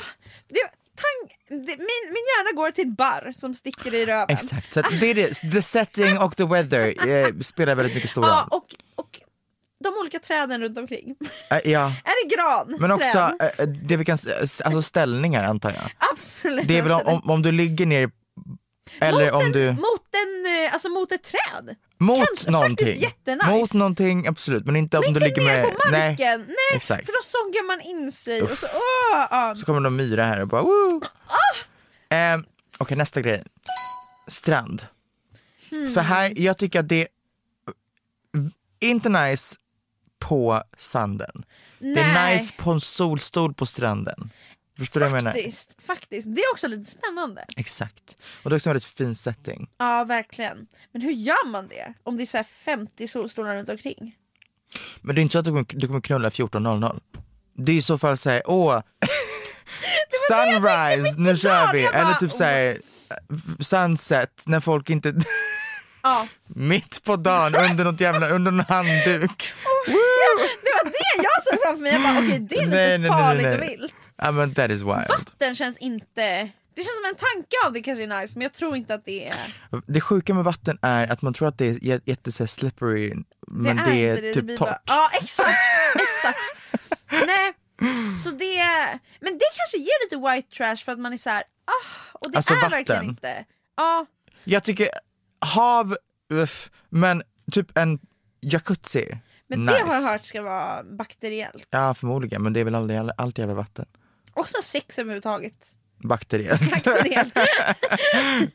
det, 0.49 0.55
det, 0.55 1.36
min, 1.51 1.61
min 1.69 2.25
hjärna 2.37 2.57
går 2.57 2.71
till 2.71 2.87
barr 2.95 3.33
som 3.37 3.55
sticker 3.55 3.95
i 3.95 4.07
röven. 4.07 4.37
Exakt, 4.37 4.73
så 4.73 4.83
det 4.83 5.11
är 5.11 5.15
det. 5.15 5.51
The 5.53 5.63
setting 5.63 6.19
och 6.19 6.37
the 6.37 6.45
weather 6.45 7.09
eh, 7.09 7.29
spelar 7.41 7.75
väldigt 7.75 7.95
mycket 7.95 8.11
stor 8.11 8.25
Ja, 8.27 8.49
roll. 8.51 8.59
och, 8.59 8.75
och 9.05 9.21
de 9.85 9.89
olika 10.01 10.19
träden 10.19 10.61
runt 10.61 10.79
omkring. 10.79 11.15
Eh, 11.51 11.71
ja. 11.71 11.87
Är 12.05 12.29
det 12.29 12.35
gran? 12.37 12.77
Men 12.81 12.93
också 12.93 13.19
eh, 13.19 13.67
det 13.67 13.97
vi 13.97 14.05
kan, 14.05 14.19
alltså 14.41 14.83
ställningar 14.83 15.45
antar 15.45 15.71
jag. 15.71 15.91
Absolut. 16.13 16.69
Det 16.69 16.79
är 16.79 16.83
väl 16.83 16.93
om, 16.93 17.07
om, 17.07 17.31
om 17.31 17.43
du 17.43 17.53
ligger 17.53 17.87
ner 17.87 18.11
eller 19.01 19.25
mot 19.25 19.35
om 19.35 19.47
en, 19.47 19.53
du, 19.53 19.73
Mot, 19.73 19.83
en, 20.15 20.71
alltså 20.73 20.89
mot 20.89 21.13
ett 21.13 21.23
träd. 21.23 21.77
Mot 21.99 22.27
Kanske 22.27 22.51
någonting. 22.51 22.87
faktiskt 22.87 23.03
jättenice. 23.03 23.47
Mot 23.51 23.75
någonting, 23.75 24.27
absolut. 24.27 24.67
Men 24.67 24.77
inte 24.77 24.99
om 24.99 25.05
Men 25.07 25.15
du 25.15 25.27
inte 25.27 25.29
ligger 25.41 25.53
ner 25.55 25.63
med, 25.63 25.73
på 25.79 25.91
marken. 25.91 26.41
Nej, 26.41 26.57
exakt. 26.77 27.07
för 27.07 27.13
då 27.13 27.19
sågar 27.23 27.67
man 27.67 27.81
in 27.81 28.13
sig. 28.13 28.43
Och 28.43 28.51
så, 28.51 28.67
åh, 28.67 29.27
ja. 29.31 29.55
Så 29.57 29.67
kommer 29.67 29.81
de 29.81 29.97
myra 29.97 30.25
här 30.25 30.41
och 30.41 30.49
bara. 30.49 30.63
Ah! 30.63 32.15
Eh, 32.17 32.39
Okej 32.79 32.97
nästa 32.97 33.21
grej. 33.21 33.43
Strand. 34.29 34.87
Hmm. 35.71 35.95
För 35.95 36.01
här, 36.01 36.33
jag 36.37 36.59
tycker 36.59 36.81
att 36.81 36.89
det 36.89 37.09
inte 38.81 39.09
nice 39.09 39.57
på 40.19 40.63
sanden. 40.79 41.45
Det 41.79 42.01
är 42.01 42.13
Nej. 42.15 42.37
nice 42.37 42.55
på 42.57 42.71
en 42.71 42.81
solstol 42.81 43.55
på 43.55 43.67
stranden. 43.67 44.31
Förstår 44.79 45.01
du 45.01 45.07
vad 45.07 45.17
jag 45.19 45.25
menar? 45.25 45.33
Faktiskt, 45.33 45.83
faktiskt. 45.83 46.35
Det 46.37 46.41
är 46.41 46.53
också 46.53 46.69
lite 46.69 46.91
spännande. 46.91 47.45
Exakt. 47.57 48.17
Och 48.43 48.51
det 48.51 48.55
är 48.55 48.57
också 48.57 48.69
en 48.69 48.73
väldigt 48.73 48.85
fin 48.89 49.15
setting. 49.15 49.69
Ja 49.79 50.05
verkligen. 50.05 50.67
Men 50.93 51.03
hur 51.03 51.13
gör 51.13 51.47
man 51.47 51.69
det? 51.69 51.95
Om 52.03 52.17
det 52.17 52.23
är 52.23 52.27
så 52.27 52.37
här 52.37 52.45
50 52.45 53.07
solstolar 53.09 53.57
runt 53.57 53.69
omkring? 53.69 54.15
Men 55.01 55.15
det 55.15 55.21
är 55.21 55.23
inte 55.23 55.33
så 55.33 55.39
att 55.39 55.45
du 55.45 55.51
kommer, 55.51 55.67
du 55.69 55.87
kommer 55.87 56.01
knulla 56.01 56.29
14.00. 56.29 57.01
Det 57.59 57.73
är 57.73 57.77
i 57.77 57.83
så 57.83 57.99
fall 57.99 58.17
såhär, 58.17 58.43
åh, 58.47 58.81
sunrise, 60.29 61.15
nu 61.19 61.37
kör 61.37 61.73
vi. 61.73 61.85
Eller 61.85 62.15
typ 62.15 62.33
såhär, 62.33 62.79
sunset, 63.61 64.43
när 64.47 64.61
folk 64.61 64.91
inte, 64.91 65.15
Ja. 66.03 66.27
mitt 66.47 67.03
på 67.05 67.17
dagen 67.17 67.55
under 67.71 67.85
något 67.85 68.01
jävla, 68.01 68.29
under 68.29 68.53
en 68.53 68.61
handduk. 68.61 69.53
Det 70.63 70.66
var 70.85 70.91
det 70.91 71.23
jag 71.23 71.43
såg 71.45 71.63
framför 71.63 71.83
mig. 71.83 71.93
Jag 71.93 72.03
bara 72.03 72.19
okej 72.19 72.39
det 72.39 72.55
är 72.57 72.65
lite 72.67 72.77
Nej, 72.77 72.89
nej, 72.89 72.99
nej, 72.99 73.09
farligt 73.11 73.43
nej. 73.43 73.55
och 73.57 73.63
vilt. 73.63 74.13
Ja 74.17 74.31
men 74.31 74.55
that 74.55 74.71
is 74.71 74.81
wild. 74.81 75.09
Vatten 75.09 75.55
känns 75.57 75.79
inte... 75.79 76.51
Det 76.75 76.83
känns 76.83 76.97
som 76.97 77.05
en 77.05 77.15
tanke 77.17 77.57
av 77.67 77.73
det 77.73 77.83
kanske 77.83 78.03
är 78.03 78.21
nice 78.21 78.39
men 78.39 78.43
jag 78.43 78.53
tror 78.53 78.77
inte 78.77 78.95
att 78.95 79.05
det 79.05 79.29
är... 79.29 79.35
Det 79.87 80.01
sjuka 80.01 80.35
med 80.35 80.45
vatten 80.45 80.79
är 80.83 81.13
att 81.13 81.23
man 81.23 81.35
tror 81.35 81.49
att 81.49 81.59
det 81.59 81.67
är 81.67 81.73
jä- 81.75 82.01
jätte 82.05 82.33
så 82.33 82.47
slippery, 82.47 83.15
men 83.47 83.77
det 83.77 83.93
är, 84.09 84.15
det, 84.15 84.21
det 84.21 84.35
typ 84.35 84.45
blir 84.45 84.57
torrt. 84.57 84.83
Ja 84.87 85.11
exakt, 85.23 85.49
exakt. 85.95 86.39
Nej, 87.27 87.53
så 88.25 88.31
det... 88.31 88.65
Men 89.21 89.39
det 89.39 89.45
kanske 89.57 89.77
ger 89.79 90.05
lite 90.05 90.17
white 90.31 90.57
trash 90.57 90.77
för 90.85 90.93
att 90.93 90.99
man 90.99 91.13
är 91.13 91.17
så 91.17 91.31
här, 91.31 91.43
ah, 91.65 92.17
och 92.21 92.31
det 92.31 92.37
Alltså 92.37 92.53
är 92.53 92.57
vatten. 92.57 92.71
verkligen 92.71 93.05
inte. 93.05 93.45
Ja, 93.77 94.07
Jag 94.45 94.63
tycker 94.65 94.89
hav, 95.41 95.97
uff, 96.33 96.71
men 96.91 97.23
typ 97.53 97.79
en 97.79 97.99
jacuzzi, 98.41 99.19
men 99.49 99.61
nice. 99.61 99.73
det 99.73 99.83
har 99.85 99.95
jag 99.95 100.03
hört 100.03 100.25
ska 100.25 100.43
vara 100.43 100.83
bakteriellt. 100.83 101.67
Ja 101.71 101.95
förmodligen, 101.95 102.43
men 102.43 102.53
det 102.53 102.61
är 102.61 102.65
väl 102.65 102.75
aldrig, 102.75 103.01
allt 103.17 103.39
jävla 103.39 103.55
vatten. 103.55 103.87
Också 104.35 104.63
sex 104.63 104.99
överhuvudtaget. 104.99 105.69
Bakteriellt. 106.03 106.61
Bakteriellt. 106.85 107.33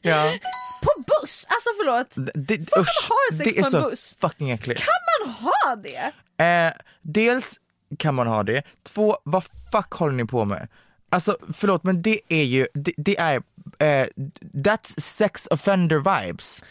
ja. 0.01 0.33
på 0.81 0.89
buss, 1.07 1.45
alltså 1.49 1.69
förlåt. 1.77 2.15
Det, 2.35 2.57
Folk 2.57 2.69
som 2.69 2.81
usch, 2.81 3.09
har 3.09 3.37
sex 3.37 3.43
det 3.43 3.59
är 3.59 3.61
på 3.61 3.65
en 3.67 3.71
så 3.71 3.81
buss. 3.89 4.17
fucking 4.21 4.49
äckligt. 4.51 4.81
Kan 4.81 5.27
man 5.27 5.33
ha 5.35 5.75
det? 5.75 6.11
Eh, 6.45 6.73
dels 7.01 7.59
kan 7.97 8.15
man 8.15 8.27
ha 8.27 8.43
det, 8.43 8.63
två, 8.83 9.17
vad 9.23 9.43
fuck 9.71 9.91
håller 9.93 10.13
ni 10.13 10.25
på 10.25 10.45
med? 10.45 10.67
Alltså 11.11 11.37
förlåt 11.53 11.83
men 11.83 12.01
det 12.01 12.19
är 12.29 12.43
ju, 12.43 12.67
det, 12.73 12.93
det 12.97 13.19
är, 13.19 13.35
eh, 13.79 14.07
that's 14.53 14.99
sex 14.99 15.47
offender 15.51 15.97
vibes. 15.97 16.61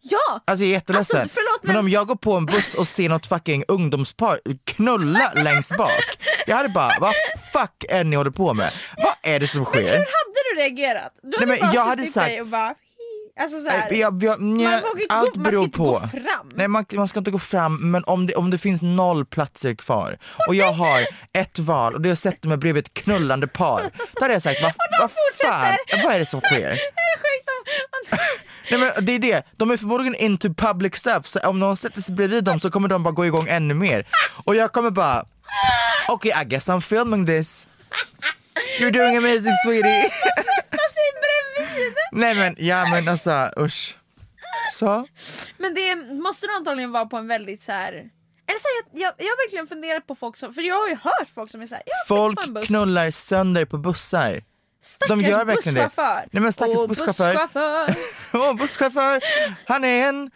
Ja! 0.00 0.40
Alltså 0.44 0.64
jag 0.64 0.68
är 0.70 0.72
jätteledsen. 0.72 1.20
Alltså, 1.20 1.34
förlåt, 1.34 1.60
men... 1.62 1.68
men- 1.72 1.76
om 1.80 1.88
jag 1.88 2.06
går 2.06 2.16
på 2.16 2.32
en 2.32 2.46
buss 2.46 2.74
och 2.74 2.88
ser 2.88 3.08
något 3.08 3.26
fucking 3.26 3.64
ungdomspar 3.68 4.38
knulla 4.64 5.32
längst 5.34 5.76
bak, 5.76 6.18
jag 6.46 6.56
hade 6.56 6.68
bara, 6.68 6.90
vad 7.00 7.12
fuck 7.52 7.84
är 7.88 8.04
ni 8.04 8.16
håller 8.16 8.30
på 8.30 8.54
med? 8.54 8.70
Vad 8.96 9.32
är 9.34 9.40
det 9.40 9.46
som 9.46 9.64
sker? 9.64 9.80
Hur 9.82 9.90
hade 9.90 10.54
du 10.54 10.60
reagerat? 10.60 11.12
Du 11.22 11.36
hade 11.36 11.46
men 11.46 11.58
bara 11.60 11.70
jag 11.74 11.84
hade 11.86 12.04
sagt- 12.06 12.40
och 12.40 12.46
bara... 12.46 12.74
Alltså 13.40 13.60
så 13.60 13.68
här, 13.70 13.92
Eh, 13.92 13.98
Jag, 14.00 14.22
jag, 14.22 14.40
nja, 14.40 14.70
Man 14.70 14.80
vågar 14.80 15.04
allt 15.08 15.34
gå- 15.34 15.40
man 15.40 15.44
ska 15.44 15.50
beror 15.50 15.64
inte 15.64 15.78
på. 15.78 15.84
gå 15.84 15.98
fram. 16.00 16.50
Nej, 16.54 16.68
man, 16.68 16.84
man 16.92 17.08
ska 17.08 17.18
inte 17.18 17.30
gå 17.30 17.38
fram, 17.38 17.90
men 17.90 18.04
om 18.04 18.26
det, 18.26 18.34
om 18.34 18.50
det 18.50 18.58
finns 18.58 18.82
noll 18.82 19.26
platser 19.26 19.74
kvar 19.74 20.18
och 20.48 20.54
jag 20.54 20.72
har 20.72 21.06
ett 21.32 21.58
val 21.58 21.94
och 21.94 22.00
det 22.00 22.08
jag 22.08 22.18
sätter 22.18 22.48
mig 22.48 22.58
bredvid 22.58 22.84
ett 22.86 22.94
knullande 22.94 23.46
par, 23.46 23.90
då 24.12 24.20
hade 24.20 24.32
jag 24.32 24.42
sagt 24.42 24.62
vad 24.62 24.72
vad 25.00 25.10
fan, 25.42 25.76
vad 26.04 26.14
är 26.14 26.18
det 26.18 26.26
som 26.26 26.40
sker? 26.40 26.78
Nej, 28.70 28.80
men 28.80 29.04
det 29.06 29.12
är 29.12 29.18
det, 29.18 29.42
de 29.56 29.70
är 29.70 29.76
förmodligen 29.76 30.14
into 30.14 30.54
public 30.54 30.96
stuff, 30.96 31.26
så 31.26 31.38
om 31.40 31.60
någon 31.60 31.76
sätter 31.76 32.00
sig 32.00 32.14
bredvid 32.14 32.44
dem 32.44 32.60
så 32.60 32.70
kommer 32.70 32.88
de 32.88 33.02
bara 33.02 33.12
gå 33.14 33.26
igång 33.26 33.46
ännu 33.48 33.74
mer. 33.74 34.06
Och 34.44 34.56
jag 34.56 34.72
kommer 34.72 34.90
bara, 34.90 35.24
okej 36.08 36.32
I 36.42 36.44
guess 36.44 36.68
I'm 36.68 36.80
filming 36.80 37.26
this. 37.26 37.66
You're 38.80 38.90
doing 38.92 39.16
amazing 39.16 39.54
sweetie. 39.64 40.10
Nej 42.16 42.34
men, 42.34 42.54
ja 42.58 42.84
men 42.90 43.08
alltså 43.08 43.50
usch. 43.60 43.96
Så. 44.72 45.06
Men 45.58 45.74
det 45.74 45.96
måste 46.14 46.46
nog 46.46 46.56
antagligen 46.56 46.92
vara 46.92 47.06
på 47.06 47.16
en 47.16 47.28
väldigt 47.28 47.62
så 47.62 47.72
här... 47.72 47.92
Eller 48.48 48.60
så 48.60 48.68
här, 48.68 49.00
jag, 49.02 49.06
jag, 49.06 49.14
jag 49.18 49.26
har 49.26 49.46
verkligen 49.46 49.66
funderat 49.66 50.06
på 50.06 50.14
folk 50.14 50.36
som, 50.36 50.54
för 50.54 50.62
jag 50.62 50.74
har 50.74 50.88
ju 50.88 50.94
hört 50.94 51.28
folk 51.34 51.50
som 51.50 51.60
är 51.62 51.66
såhär, 51.66 51.84
Folk 52.08 52.66
knullar 52.66 53.10
sönder 53.10 53.64
på 53.64 53.78
bussar. 53.78 54.42
Stackars 54.86 55.08
de 55.08 55.20
gör 55.20 55.44
verkligen 55.44 55.74
det. 55.74 55.80
busschaufför. 55.84 56.28
Nej, 56.32 56.42
men 56.42 56.52
stackars 56.52 56.76
Åh, 56.78 56.86
busschaufför. 56.88 57.32
busschaufför. 57.32 57.94
Åh, 58.32 58.54
busschaufför, 58.54 59.20
han 59.66 59.84
är 59.84 60.08
en... 60.08 60.30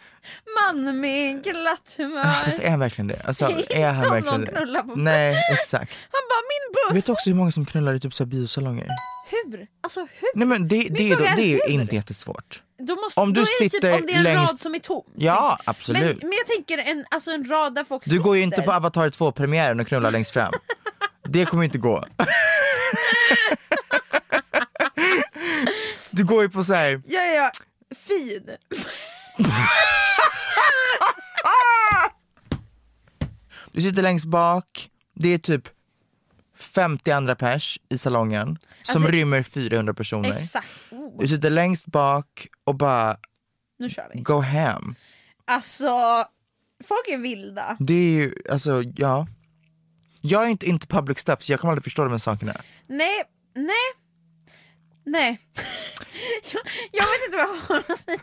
Man 0.61 0.99
med 0.99 1.43
glatt 1.43 1.95
humör. 1.97 2.43
Fast 2.43 2.59
är 2.59 2.69
han 2.69 2.79
verkligen 2.79 3.07
det? 3.07 3.21
Alltså, 3.25 3.45
är 3.69 3.91
han 3.91 4.09
verkligen 4.11 4.41
det? 4.41 4.83
på 4.83 4.95
Nej, 4.95 5.35
exakt. 5.51 5.91
Han 6.11 6.21
bara, 6.29 6.41
min 6.51 6.73
buss! 6.93 6.97
Vet 6.97 7.05
du 7.05 7.11
också 7.11 7.29
hur 7.29 7.35
många 7.37 7.51
som 7.51 7.65
knullar 7.65 7.93
i 7.93 7.99
typ 7.99 8.13
så 8.13 8.23
här 8.23 8.29
biosalonger? 8.29 8.87
Hur? 9.29 9.67
Alltså 9.83 9.99
hur? 9.99 10.29
Nej 10.35 10.47
men 10.47 10.67
det, 10.67 10.87
det, 10.89 11.11
är, 11.11 11.15
då, 11.17 11.23
det 11.23 11.41
är 11.41 11.69
ju 11.69 11.81
inte 11.81 11.95
jättesvårt. 11.95 12.61
Då 12.79 12.95
måste, 12.95 13.21
Om 13.21 13.33
du 13.33 13.39
då 13.41 13.41
är 13.41 13.63
det 13.63 13.69
sitter 13.71 13.91
typ 13.91 14.01
om 14.01 14.07
det 14.07 14.13
är 14.13 14.17
en 14.17 14.23
längst- 14.23 14.51
rad 14.51 14.59
som 14.59 14.75
är 14.75 14.79
tom. 14.79 15.03
Ja, 15.15 15.57
Men, 15.65 15.71
absolut. 15.75 16.23
men 16.23 16.31
jag 16.31 16.47
tänker 16.47 16.91
en, 16.91 17.05
alltså 17.11 17.31
en 17.31 17.43
rad 17.49 17.75
där 17.75 17.83
folk 17.83 18.03
Du 18.05 18.19
går 18.21 18.35
ju 18.37 18.43
inte 18.43 18.55
sitter. 18.55 18.67
på 18.67 18.73
Avatar 18.73 19.09
2-premiären 19.09 19.79
och 19.81 19.87
knullar 19.87 20.11
längst 20.11 20.31
fram. 20.31 20.53
Det 21.29 21.45
kommer 21.45 21.63
inte 21.63 21.77
gå. 21.77 22.05
Du 26.11 26.23
går 26.23 26.41
ju 26.43 26.49
på 26.49 26.63
så 26.63 26.73
här. 26.73 27.01
Ja, 27.05 27.21
ja, 27.23 27.33
ja. 27.33 27.51
Fin. 27.95 28.49
Du 33.71 33.81
sitter 33.81 34.01
längst 34.01 34.25
bak, 34.25 34.89
det 35.15 35.33
är 35.33 35.37
typ 35.37 35.67
50 36.57 37.11
andra 37.11 37.35
pers 37.35 37.79
i 37.89 37.97
salongen 37.97 38.57
som 38.83 38.95
Alltså- 39.01 39.11
rymmer 39.11 39.43
400 39.43 39.93
personer. 39.93 40.33
Exakt. 40.33 40.67
Oh, 40.91 41.19
Du 41.19 41.27
sitter 41.27 41.49
längst 41.49 41.85
bak 41.87 42.47
och 42.63 42.75
bara 42.75 43.17
nu 43.79 43.89
kör 43.89 44.11
vi. 44.13 44.21
go 44.21 44.39
ham. 44.39 44.95
Alltså, 45.45 46.25
folk 46.87 47.07
är 47.07 47.17
vilda. 47.17 47.77
Det 47.79 47.93
är 47.93 48.11
ju, 48.13 48.33
alltså 48.51 48.83
ja. 48.95 49.27
Jag 50.21 50.43
är 50.43 50.47
inte 50.47 50.65
into 50.65 50.87
public 50.87 51.19
stuff 51.19 51.41
så 51.41 51.51
jag 51.51 51.59
kommer 51.59 51.71
aldrig 51.71 51.83
förstå 51.83 52.03
de 52.03 52.11
här 52.11 52.17
sakerna. 52.17 52.53
Nej, 52.87 53.23
nej, 53.55 53.75
nej. 55.05 55.39
jag, 56.53 56.61
jag 56.91 57.03
vet 57.03 57.25
inte 57.25 57.37
vad 57.37 57.45
jag 57.47 57.61
har 57.75 57.93
att 57.93 57.99
säga. 57.99 58.19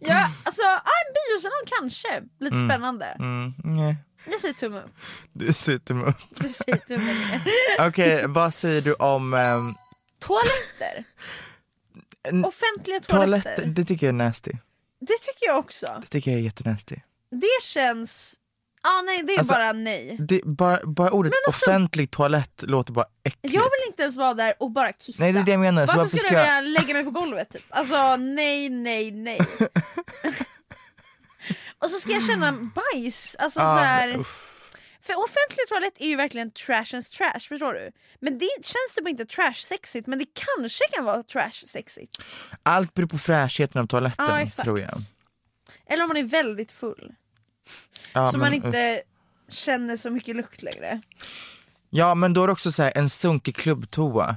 Jag, 0.00 0.30
alltså, 0.44 0.62
ah, 0.62 0.76
en 1.06 1.14
biosalong 1.14 1.64
kanske. 1.78 2.22
Lite 2.40 2.56
spännande. 2.56 3.06
Mm, 3.06 3.54
nej. 3.64 3.96
Jag 4.26 4.40
säger 4.40 4.54
tumme 4.54 4.78
upp. 4.80 4.90
Du 5.32 5.52
sitter 5.52 5.94
med 5.94 6.14
Du 6.30 6.48
säger 6.48 6.78
tumme 6.78 7.14
ner. 7.14 7.42
Okej, 7.88 8.24
vad 8.28 8.54
säger 8.54 8.82
du 8.82 8.94
om 8.94 9.34
ehm, 9.34 9.74
Toaletter. 10.20 11.04
En- 12.28 12.44
Offentliga 12.44 13.00
toaletter. 13.00 13.42
toaletter? 13.54 13.66
Det 13.66 13.84
tycker 13.84 14.06
jag 14.06 14.14
är 14.14 14.18
nasty. 14.18 14.50
Det 15.00 15.18
tycker 15.20 15.46
jag 15.46 15.58
också. 15.58 15.98
Det 16.00 16.06
tycker 16.06 16.30
jag 16.30 16.40
är 16.40 16.44
jättenasty. 16.44 16.96
Det 17.30 17.62
känns... 17.62 18.36
Ah, 18.86 19.02
nej, 19.02 19.22
det 19.22 19.34
är 19.34 19.38
Alltså, 19.38 19.54
bara 19.54 19.72
nej. 19.72 20.16
Det, 20.28 20.40
bara, 20.44 20.80
bara 20.86 21.10
ordet 21.10 21.32
också- 21.48 21.70
offentlig 21.70 22.10
toalett 22.10 22.62
låter 22.66 22.92
bara 22.92 23.06
äckligt. 23.24 23.54
Jag 23.54 23.62
vill 23.62 23.88
inte 23.90 24.02
ens 24.02 24.16
vara 24.16 24.34
där 24.34 24.54
och 24.60 24.70
bara 24.70 24.92
kissa. 24.92 25.22
Nej, 25.24 25.32
det 25.32 25.38
är 25.38 25.42
det 25.44 25.50
jag 25.50 25.60
menar, 25.60 25.82
så 25.86 25.86
Varför, 25.86 25.98
varför 25.98 26.16
skulle 26.16 26.38
jag 26.38 26.56
jag- 26.56 26.64
lägga 26.64 26.94
mig 26.94 27.04
på 27.04 27.10
golvet? 27.10 27.50
Typ? 27.50 27.62
Alltså 27.70 28.16
nej, 28.16 28.68
nej, 28.68 29.10
nej. 29.10 29.38
och 31.78 31.90
så 31.90 32.00
ska 32.00 32.12
jag 32.12 32.22
känna 32.26 32.52
bajs. 32.52 33.36
Alltså, 33.38 33.60
så 33.60 33.66
här, 33.66 34.18
uff. 34.18 34.70
för 35.02 35.12
offentlig 35.18 35.66
toalett 35.68 35.94
är 35.98 36.06
ju 36.06 36.16
verkligen 36.16 36.50
trashens 36.50 37.08
trash, 37.10 37.40
förstår 37.48 37.72
du? 37.72 37.90
Men 38.20 38.38
det 38.38 38.48
känns 38.62 38.94
typ 38.96 39.08
inte 39.08 39.24
trash-sexigt, 39.26 40.06
men 40.06 40.18
det 40.18 40.26
kanske 40.56 40.84
kan 40.92 41.04
vara 41.04 41.22
trash-sexigt. 41.22 42.22
Allt 42.62 42.94
beror 42.94 43.08
på 43.08 43.18
fräschheten 43.18 43.80
av 43.80 43.86
toaletten 43.86 44.36
exakt. 44.36 44.64
tror 44.64 44.80
jag. 44.80 44.90
Eller 45.86 46.02
om 46.04 46.08
man 46.08 46.16
är 46.16 46.24
väldigt 46.24 46.72
full. 46.72 47.12
Ja, 48.12 48.30
så 48.30 48.38
men, 48.38 48.50
man 48.50 48.58
uff. 48.58 48.64
inte 48.64 49.02
känner 49.48 49.96
så 49.96 50.10
mycket 50.10 50.36
lukt 50.36 50.62
längre. 50.62 51.00
Ja 51.90 52.14
men 52.14 52.32
då 52.32 52.42
är 52.42 52.46
det 52.46 52.52
också 52.52 52.72
så 52.72 52.82
här, 52.82 52.92
en 52.94 53.10
sunkig 53.10 53.56
klubbtoa. 53.56 54.36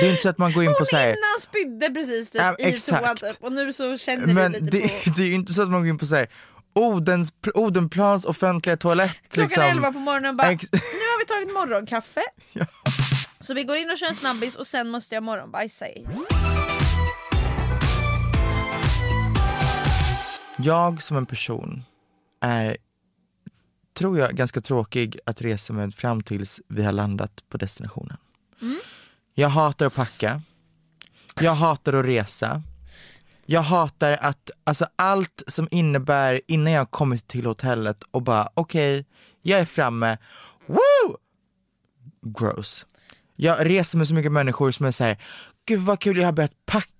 Det 0.00 0.06
är 0.06 0.10
inte 0.10 0.22
så 0.22 0.28
att 0.28 0.38
man 0.38 0.52
går 0.52 0.64
in 0.64 0.70
på 0.70 0.78
Hon 0.78 0.86
så 0.86 0.96
här, 0.96 1.06
innan 1.08 1.40
spydde 1.40 1.90
precis 1.90 2.30
typ, 2.30 2.42
Ja, 2.42 2.56
i 2.58 2.72
toan 2.72 3.16
typ, 3.16 3.36
och 3.40 3.52
nu 3.52 3.72
så 3.72 3.96
känner 3.98 4.34
men 4.34 4.52
du 4.52 4.60
lite 4.60 4.76
det, 4.76 5.04
på... 5.04 5.10
det 5.16 5.22
är 5.22 5.34
inte 5.34 5.52
så 5.54 5.62
att 5.62 5.70
man 5.70 5.80
går 5.80 5.88
in 5.88 5.98
på 5.98 6.06
så 6.06 6.16
här, 6.16 6.28
Odens, 6.74 7.32
Odenplans 7.54 8.24
offentliga 8.24 8.76
toalett. 8.76 9.16
Klockan 9.28 9.44
liksom. 9.44 9.62
är 9.62 9.68
11 9.68 9.92
på 9.92 9.98
morgonen 9.98 10.30
och 10.30 10.36
bara 10.36 10.50
Ex- 10.50 10.68
nu 10.72 10.78
har 10.78 11.18
vi 11.18 11.24
tagit 11.24 11.52
morgonkaffe. 11.54 12.22
Ja. 12.52 12.66
Så 13.40 13.54
vi 13.54 13.64
går 13.64 13.76
in 13.76 13.90
och 13.90 13.98
kör 13.98 14.06
en 14.06 14.14
snabbis 14.14 14.56
och 14.56 14.66
sen 14.66 14.88
måste 14.88 15.14
jag 15.14 15.22
morgonbajsa 15.24 15.88
i. 15.88 16.06
Jag 20.64 21.02
som 21.02 21.16
en 21.16 21.26
person 21.26 21.84
är, 22.40 22.76
tror 23.96 24.18
jag, 24.18 24.36
ganska 24.36 24.60
tråkig 24.60 25.18
att 25.26 25.42
resa 25.42 25.72
med 25.72 25.94
fram 25.94 26.22
tills 26.22 26.60
vi 26.68 26.84
har 26.84 26.92
landat 26.92 27.44
på 27.48 27.56
destinationen. 27.56 28.16
Jag 29.34 29.48
hatar 29.48 29.86
att 29.86 29.94
packa. 29.94 30.42
Jag 31.40 31.54
hatar 31.54 31.92
att 31.92 32.06
resa. 32.06 32.62
Jag 33.46 33.62
hatar 33.62 34.12
att, 34.12 34.50
alltså 34.64 34.86
allt 34.96 35.42
som 35.46 35.68
innebär 35.70 36.40
innan 36.46 36.72
jag 36.72 36.90
kommit 36.90 37.26
till 37.28 37.46
hotellet 37.46 38.02
och 38.10 38.22
bara 38.22 38.48
okej, 38.54 39.06
jag 39.42 39.60
är 39.60 39.64
framme, 39.64 40.18
woo! 40.66 41.16
Gross. 42.22 42.86
Jag 43.36 43.66
reser 43.66 43.98
med 43.98 44.08
så 44.08 44.14
mycket 44.14 44.32
människor 44.32 44.70
som 44.70 44.86
är 44.86 44.90
såhär, 44.90 45.18
gud 45.66 45.80
vad 45.80 46.00
kul, 46.00 46.16
jag 46.16 46.24
har 46.24 46.32
börjat 46.32 46.66
packa, 46.66 46.93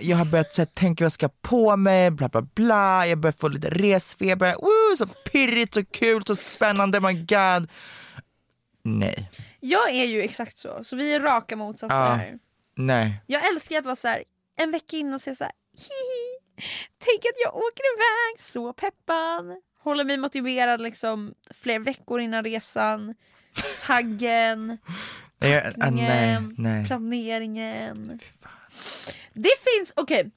jag 0.00 0.16
har 0.16 0.24
börjat 0.24 0.54
så 0.54 0.60
här, 0.62 0.66
tänka 0.66 1.04
vad 1.04 1.06
jag 1.06 1.12
ska 1.12 1.28
på 1.28 1.76
mig, 1.76 2.10
bla 2.10 2.28
bla 2.28 2.42
bla, 2.42 3.06
jag 3.06 3.18
börjar 3.18 3.32
få 3.32 3.48
lite 3.48 3.70
resfeber, 3.70 4.54
woo, 4.54 4.96
så 4.96 5.06
pirrigt, 5.06 5.74
så 5.74 5.84
kul, 5.84 6.22
så 6.26 6.36
spännande, 6.36 7.00
my 7.00 7.12
god. 7.12 7.68
Nej, 8.82 9.30
Jag 9.60 9.90
är 9.90 10.04
ju 10.04 10.22
exakt 10.22 10.58
så, 10.58 10.84
så 10.84 10.96
vi 10.96 11.14
är 11.14 11.20
raka 11.20 11.56
motsatser 11.56 11.96
Ja. 11.96 12.14
här. 12.14 12.38
nej. 12.76 13.22
Jag 13.26 13.48
älskar 13.48 13.78
att 13.78 13.84
vara 13.84 13.96
så 13.96 14.08
här 14.08 14.22
en 14.60 14.70
vecka 14.70 14.96
innan 14.96 15.14
och 15.14 15.20
säga 15.20 15.36
så 15.36 15.44
här, 15.44 15.52
hihi, 15.76 16.66
tänk 16.98 17.18
att 17.18 17.40
jag 17.44 17.54
åker 17.56 17.82
iväg, 17.96 18.40
så 18.40 18.72
peppad. 18.72 19.56
Håller 19.78 20.04
mig 20.04 20.16
motiverad 20.16 20.80
liksom 20.80 21.34
fler 21.50 21.78
veckor 21.78 22.20
innan 22.20 22.44
resan. 22.44 23.14
Taggen, 23.86 24.78
ah, 24.86 24.94
nej, 25.40 25.62
packningen, 25.80 26.54
nej. 26.58 26.86
planeringen. 26.86 28.20
Det 29.34 29.50
finns, 29.60 29.92
okej, 29.96 30.30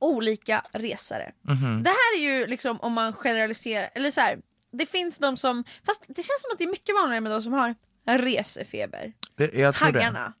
olika 0.00 0.64
resare. 0.72 1.32
Mhm. 1.42 1.82
Det 1.82 1.90
här 1.90 2.16
är 2.18 2.20
ju 2.22 2.46
liksom 2.46 2.80
om 2.80 2.92
man 2.92 3.12
generaliserar, 3.12 3.90
eller 3.94 4.10
så 4.10 4.20
här, 4.20 4.38
det 4.72 4.86
finns 4.86 5.18
de 5.18 5.36
som, 5.36 5.64
fast 5.86 6.02
det 6.08 6.14
känns 6.22 6.42
som 6.42 6.50
att 6.52 6.58
det 6.58 6.64
är 6.64 6.68
mycket 6.70 6.94
vanligare 6.94 7.20
med 7.20 7.32
de 7.32 7.42
som 7.42 7.52
har 7.52 7.74
resefeber 8.06 9.12
Det, 9.36 9.54
jag 9.54 9.74
tror 9.74 9.86
det. 9.86 9.92
taggarna. 9.92 10.32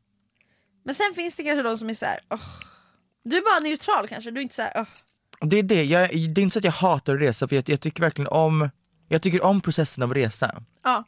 Men 0.84 0.94
sen 0.94 1.14
finns 1.14 1.36
det 1.36 1.44
kanske 1.44 1.62
de 1.62 1.78
som 1.78 1.90
är 1.90 1.94
så 1.94 2.06
här. 2.06 2.20
"Åh." 2.30 2.40
Du 3.24 3.36
är 3.36 3.40
bara 3.42 3.58
neutral 3.68 4.08
kanske, 4.08 4.30
du 4.30 4.38
är 4.40 4.42
inte 4.42 4.54
så 4.54 4.62
här. 4.62 4.72
"Åh." 4.76 4.86
Det 5.48 5.58
är 5.58 5.62
det, 5.62 5.84
jag, 5.84 6.08
det 6.10 6.40
är 6.40 6.42
inte 6.42 6.52
så 6.54 6.58
att 6.58 6.64
jag 6.64 6.72
hatar 6.72 7.14
att 7.14 7.20
resa 7.20 7.48
för 7.48 7.56
jag, 7.56 7.68
jag 7.68 7.80
tycker 7.80 8.00
verkligen 8.02 8.28
om, 8.28 8.70
jag 9.08 9.22
tycker 9.22 9.42
om 9.44 9.60
processen 9.60 10.02
av 10.02 10.14
resa. 10.14 10.62
Ja. 10.82 11.04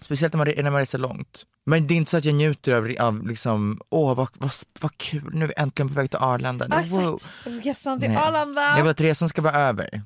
Speciellt 0.00 0.32
när 0.32 0.38
man, 0.38 0.64
när 0.64 0.70
man 0.70 0.80
reser 0.80 0.98
långt. 0.98 1.46
Men 1.66 1.86
det 1.86 1.94
är 1.94 1.96
inte 1.96 2.10
så 2.10 2.16
att 2.16 2.24
jag 2.24 2.34
njuter 2.34 2.72
av, 2.72 3.06
av 3.06 3.26
liksom, 3.28 3.80
åh 3.90 4.14
vad, 4.16 4.28
vad, 4.38 4.50
vad 4.80 4.96
kul, 4.98 5.30
nu 5.32 5.44
är 5.44 5.48
vi 5.48 5.54
äntligen 5.56 5.88
på 5.88 5.94
väg 5.94 6.10
till 6.10 6.18
Arlanda. 6.18 6.66
Ja, 6.70 6.82
Wow. 7.00 7.14
exakt. 7.14 7.34
Resan 7.66 8.00
till 8.00 8.08
Nej. 8.08 8.18
Arlanda. 8.18 8.62
Jag 8.76 8.82
vill 8.82 8.90
att 8.90 9.00
resan 9.00 9.28
ska 9.28 9.42
vara 9.42 9.56
över. 9.56 10.02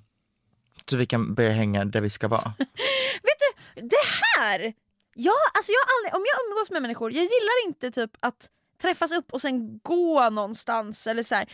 Så 0.90 0.96
vi 0.96 1.06
kan 1.06 1.34
börja 1.34 1.50
hänga 1.50 1.84
där 1.84 2.00
vi 2.00 2.10
ska 2.10 2.28
vara. 2.28 2.52
Vet 3.22 3.38
du, 3.74 3.80
det 3.82 3.96
här! 4.38 4.72
Ja, 5.14 5.32
alltså 5.54 5.72
jag 5.72 5.80
aldrig, 5.96 6.14
om 6.20 6.24
jag 6.32 6.46
umgås 6.50 6.70
med 6.70 6.82
människor, 6.82 7.12
jag 7.12 7.22
gillar 7.22 7.66
inte 7.66 7.90
typ 7.90 8.10
att 8.20 8.48
träffas 8.82 9.12
upp 9.12 9.32
och 9.32 9.40
sen 9.40 9.78
gå 9.82 10.30
någonstans 10.30 11.06
eller 11.06 11.22
så 11.22 11.34
här. 11.34 11.48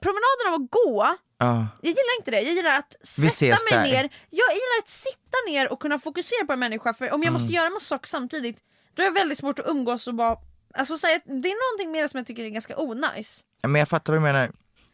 Promenaden 0.00 0.46
av 0.48 0.54
att 0.54 0.70
gå, 0.70 1.16
Ja. 1.38 1.66
jag 1.82 1.88
gillar 1.88 2.18
inte 2.18 2.30
det. 2.30 2.40
Jag 2.40 2.54
gillar 2.54 2.78
att 2.78 3.06
sätta 3.06 3.46
mig 3.46 3.56
där. 3.72 3.82
ner. 3.82 4.02
Jag 4.30 4.50
gillar 4.52 4.78
att 4.82 4.88
sitta 4.88 5.36
ner 5.48 5.72
och 5.72 5.80
kunna 5.80 5.98
fokusera 5.98 6.46
på 6.46 6.52
en 6.52 6.58
människa 6.58 6.94
för 6.94 7.12
om 7.12 7.22
jag 7.22 7.32
måste 7.32 7.52
göra 7.52 7.70
massa 7.70 7.84
saker 7.84 8.08
samtidigt 8.08 8.58
då 8.94 9.02
är 9.02 9.06
det 9.06 9.10
väldigt 9.14 9.38
svårt 9.38 9.58
att 9.58 9.66
umgås 9.66 10.06
och 10.08 10.14
bara 10.14 10.36
Alltså 10.76 10.96
så 10.96 11.06
här, 11.06 11.20
det 11.24 11.48
är 11.48 11.72
någonting 11.72 11.92
mer 11.92 12.06
som 12.06 12.18
jag 12.18 12.26
tycker 12.26 12.44
är 12.44 12.48
ganska 12.48 12.76
onajs. 12.78 13.44
Ja, 13.62 13.68
Men 13.68 13.78
jag 13.78 13.88
fattar 13.88 14.12
vad 14.12 14.22
du 14.22 14.24
menar. 14.24 14.50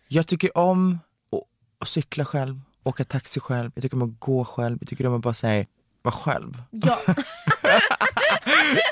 Jag 0.08 0.26
tycker 0.26 0.58
om 0.58 0.98
att, 1.80 1.88
cykla 1.88 2.24
själv, 2.24 2.60
åka 2.84 3.04
taxi 3.04 3.40
själv, 3.40 3.70
jag 3.74 3.82
tycker 3.82 3.96
om 3.96 4.02
att 4.02 4.20
gå 4.20 4.44
själv, 4.44 4.78
jag 4.80 4.88
tycker 4.88 5.06
om 5.06 5.14
att 5.14 5.20
bara 5.22 5.34
säga 5.34 5.66
vara 6.02 6.14
själv. 6.14 6.62
Ja. 6.70 6.98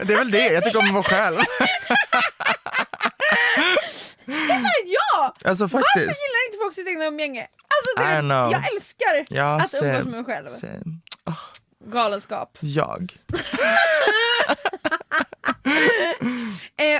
Det 0.02 0.12
är 0.12 0.16
väl 0.18 0.30
det, 0.30 0.52
jag 0.52 0.64
tycker 0.64 0.78
om 0.78 0.86
att 0.86 0.92
vara 0.92 1.02
själv. 1.02 1.36
ja! 4.84 5.34
Alltså 5.44 5.64
Varför 5.64 5.78
faktiskt. 5.78 6.20
gillar 6.22 6.46
inte 6.48 6.58
folk 6.62 6.74
sitt 6.74 6.88
egna 6.88 7.04
umgänge? 7.04 7.40
Alltså 7.42 8.02
det, 8.04 8.26
jag 8.50 8.72
älskar 8.74 9.26
Ja, 9.36 9.60
att 9.62 9.74
umgås 9.82 10.04
med 10.04 10.06
mig 10.06 10.24
själv. 10.24 10.48
se- 10.48 10.80
Galenskap. 11.84 12.58
Jag. 12.60 13.16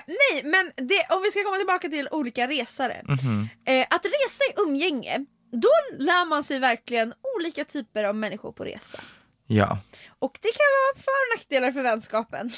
Nej 0.09 0.42
men 0.44 0.72
det, 0.88 1.06
om 1.11 1.22
vi 1.22 1.30
ska 1.30 1.44
komma 1.44 1.56
tillbaka 1.56 1.88
till 1.88 2.09
olika 2.11 2.48
resare. 2.48 3.02
Mhm. 3.04 3.48
Eh, 3.66 3.86
att 3.90 4.04
resa 4.04 4.44
i 4.44 4.52
umgänge, 4.56 5.24
då 5.52 5.68
lär 5.98 6.24
man 6.26 6.44
sig 6.44 6.59
verkligen 6.59 7.12
olika 7.36 7.64
typer 7.64 8.04
av 8.04 8.14
människor 8.14 8.52
på 8.52 8.64
resa. 8.64 9.00
Ja. 9.46 9.78
Och 10.18 10.38
det 10.42 10.48
kan 10.48 10.68
vara 10.78 11.02
för 11.04 11.11
och 11.34 11.38
nackdelar 11.38 11.72
för 11.72 11.82
vänskapen. 11.82 12.50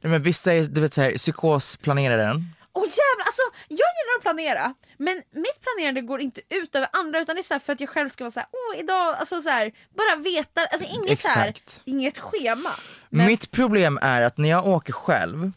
Nej, 0.00 0.10
men 0.10 0.22
vissa 0.22 0.52
är, 0.52 0.64
du 0.64 0.80
vet 0.80 0.94
såhär, 0.94 1.18
psykosplaneraren. 1.18 2.54
Åh 2.72 2.84
jävlar, 2.84 3.24
alltså 3.26 3.42
jag 3.68 3.76
gillar 3.96 4.16
att 4.18 4.22
planera 4.22 4.74
men 4.98 5.22
mitt 5.32 5.60
planerande 5.60 6.00
går 6.00 6.20
inte 6.20 6.40
ut 6.50 6.74
över 6.74 6.88
andra 6.92 7.20
utan 7.20 7.36
det 7.36 7.40
är 7.40 7.42
så 7.42 7.54
här 7.54 7.58
för 7.58 7.72
att 7.72 7.80
jag 7.80 7.88
själv 7.88 8.08
ska 8.08 8.24
vara 8.24 8.32
såhär, 8.32 8.48
åh 8.52 8.80
idag, 8.80 9.16
alltså 9.18 9.40
så 9.40 9.50
här, 9.50 9.72
bara 9.96 10.16
veta, 10.22 10.60
alltså 10.60 10.88
inget 10.88 11.18
så 11.20 11.28
här, 11.28 11.48
Exakt. 11.48 11.80
inget 11.84 12.18
schema. 12.18 12.70
Men, 13.08 13.26
Mitt 13.26 13.50
problem 13.50 13.98
är 14.02 14.22
att 14.22 14.38
när 14.38 14.48
jag 14.48 14.66
åker 14.66 14.92
själv, 14.92 15.52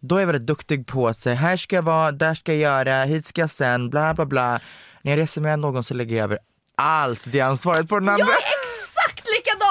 då 0.00 0.16
är 0.16 0.20
jag 0.20 0.26
väldigt 0.26 0.46
duktig 0.46 0.86
på 0.86 1.08
att 1.08 1.20
säga 1.20 1.34
här 1.36 1.56
ska 1.56 1.76
jag 1.76 1.82
vara, 1.82 2.12
där 2.12 2.34
ska 2.34 2.54
jag 2.54 2.60
göra, 2.60 3.04
hit 3.04 3.26
ska 3.26 3.40
jag 3.40 3.50
sen, 3.50 3.90
bla 3.90 4.14
bla 4.14 4.26
bla. 4.26 4.60
När 5.02 5.12
jag 5.12 5.18
reser 5.18 5.40
med 5.40 5.58
någon 5.58 5.84
så 5.84 5.94
lägger 5.94 6.16
jag 6.16 6.24
över 6.24 6.38
allt 6.74 7.32
det 7.32 7.40
ansvaret 7.40 7.88
på 7.88 7.98
den 8.00 8.08
andra. 8.08 8.26
jag 8.26 8.67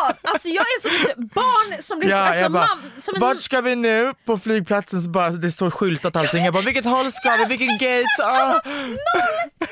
exakt! 0.10 0.28
Alltså 0.34 0.48
jag 0.48 0.62
är 0.62 0.82
som 0.82 1.10
ett 1.12 1.34
barn 1.34 1.82
som 1.82 2.00
blir, 2.00 2.10
Ja, 2.10 2.18
alltså, 2.18 2.42
jag 2.42 2.52
bara, 2.52 2.66
mam- 2.66 3.02
som 3.02 3.16
en 3.16 3.22
vart 3.22 3.40
ska 3.42 3.62
vi 3.62 3.76
nu? 3.76 4.14
På 4.26 4.38
flygplatsen 4.38 5.02
så 5.02 5.10
bara, 5.10 5.30
det 5.30 5.52
står 5.52 5.70
skyltat 5.72 6.16
allting. 6.16 6.46
Jag 6.46 6.54
bara, 6.54 6.64
vilket 6.64 6.86
håll 6.86 7.12
ska 7.12 7.36
vi? 7.36 7.46
Vilken 7.46 7.78
gate? 7.78 8.24
Ah. 8.24 8.62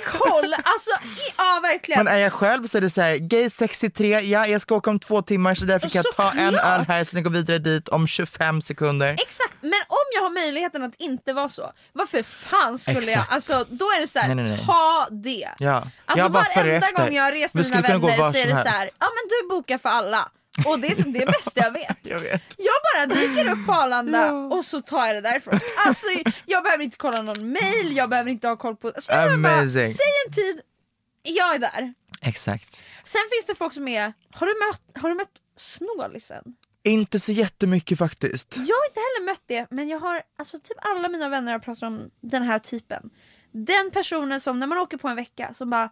koll, 0.06 0.54
alltså 0.64 0.92
i, 0.92 1.34
ja 1.38 1.60
verkligen. 1.64 2.04
Men 2.04 2.14
är 2.14 2.18
jag 2.20 2.34
själv 2.34 2.68
så 2.68 2.78
är 2.78 2.82
det 2.82 2.90
så 2.90 3.02
här, 3.02 3.16
gate 3.16 3.50
63, 3.50 4.20
ja 4.20 4.48
jag 4.48 4.62
ska 4.62 4.76
åka 4.76 4.90
om 4.90 5.00
två 5.00 5.22
timmar 5.22 5.54
så 5.56 5.66
därför 5.66 5.90
kan 5.90 6.04
jag 6.06 6.16
ta 6.16 6.32
en 6.32 6.54
Såklart. 6.54 6.80
öl 6.80 6.86
här 6.88 7.04
sen 7.04 7.24
gå 7.24 7.30
vidare 7.30 7.58
dit 7.60 7.88
om 7.90 8.08
25 8.08 8.62
sekunder. 8.62 9.14
Exakt, 9.14 9.54
men 9.62 9.74
om 9.88 10.06
jag 10.16 10.22
har 10.22 10.30
möjligheten 10.30 10.84
att 10.84 10.96
inte 10.98 11.34
vara 11.34 11.50
så, 11.50 11.72
varför 11.94 12.24
fan 12.24 12.78
skulle 12.78 13.00
jag, 13.00 13.10
Exakt. 13.10 13.32
alltså 13.34 13.66
då 13.70 13.86
är 13.86 14.02
det 14.02 14.08
så 14.08 14.20
här, 14.20 14.36
Nej, 14.36 14.46
nej, 14.46 14.52
nej. 14.58 14.66
ta 14.66 15.08
det. 15.12 15.50
Ja. 15.58 15.88
Alltså 16.06 16.26
Jag 16.26 16.30
varenda 16.30 16.88
gång 16.96 17.14
jag 17.16 17.24
har 17.24 17.32
rest 17.32 17.54
med 17.54 17.66
mina 17.66 17.82
vänner 17.82 18.32
så 18.32 18.38
är 18.38 18.46
det 18.48 18.64
så 18.64 18.70
här, 18.70 18.90
ja 19.00 19.06
men 19.16 19.30
du 19.30 19.50
bokar 19.50 19.78
för 19.78 19.90
alla. 19.90 20.25
Och 20.66 20.80
det 20.80 20.88
är 20.88 21.14
det 21.20 21.26
bästa 21.26 21.62
jag 21.62 21.72
vet. 21.72 21.98
Jag 22.04 22.20
vet. 22.20 22.42
Jag 22.58 22.76
bara 22.94 23.20
dyker 23.20 23.52
upp 23.52 23.66
på 23.66 23.74
Arlanda 23.74 24.34
och 24.34 24.66
så 24.66 24.82
tar 24.82 25.06
jag 25.06 25.16
det 25.16 25.22
därifrån. 25.22 25.60
Alltså 25.86 26.08
jag 26.46 26.64
behöver 26.64 26.84
inte 26.84 26.98
kolla 26.98 27.22
någon 27.22 27.52
mail, 27.52 27.96
jag 27.96 28.10
behöver 28.10 28.32
inte 28.32 28.48
ha 28.48 28.58
koll 28.58 28.76
på... 28.76 28.88
Alltså, 28.88 29.14
jag 29.14 29.42
bara, 29.42 29.68
säg 29.68 29.86
en 30.28 30.34
tid, 30.34 30.62
jag 31.24 31.56
är 31.56 31.60
där. 31.60 31.94
Exakt. 32.22 32.84
Sen 33.04 33.22
finns 33.32 33.46
det 33.46 33.56
folk 33.56 33.74
som 33.74 33.88
är, 33.88 34.14
har 34.32 34.48
du 34.48 34.54
mött, 34.68 35.02
har 35.04 35.10
du 35.10 35.16
mött 35.16 35.32
snålisen? 35.58 36.44
Inte 36.84 37.20
så 37.20 37.32
jättemycket 37.32 37.98
faktiskt. 38.00 38.58
Jag 38.58 38.76
har 38.76 38.86
inte 38.88 39.00
heller 39.00 39.26
mött 39.26 39.44
det, 39.46 39.68
men 39.70 39.90
jag 39.90 40.00
har, 40.00 40.22
alltså 40.40 40.60
typ 40.60 40.78
alla 40.82 41.10
mina 41.10 41.30
vänner 41.30 41.52
har 41.52 41.60
pratat 41.60 41.84
om 41.84 42.10
den 42.22 42.44
här 42.44 42.60
typen. 42.60 43.10
Den 43.52 43.92
personen 43.92 44.42
som 44.42 44.60
när 44.60 44.68
man 44.68 44.78
åker 44.78 44.98
på 44.98 45.08
en 45.08 45.16
vecka 45.16 45.54
som 45.54 45.70
bara, 45.70 45.90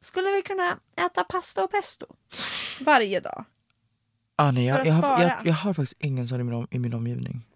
skulle 0.00 0.30
vi 0.30 0.42
kunna 0.42 0.78
äta 1.06 1.24
pasta 1.24 1.64
och 1.64 1.70
pesto 1.70 2.06
varje 2.80 3.20
dag? 3.20 3.44
Ah, 4.42 4.50
nej, 4.50 4.70
För 4.72 4.78
jag, 4.78 4.80
att 4.80 4.86
jag, 4.86 4.94
har, 4.94 5.22
jag, 5.22 5.32
jag 5.44 5.54
har 5.54 5.74
faktiskt 5.74 5.96
ingen 6.02 6.28
sån 6.28 6.40
i 6.40 6.44
min, 6.44 6.54
om, 6.54 6.66
i 6.70 6.78
min 6.78 6.94
omgivning. 6.94 7.46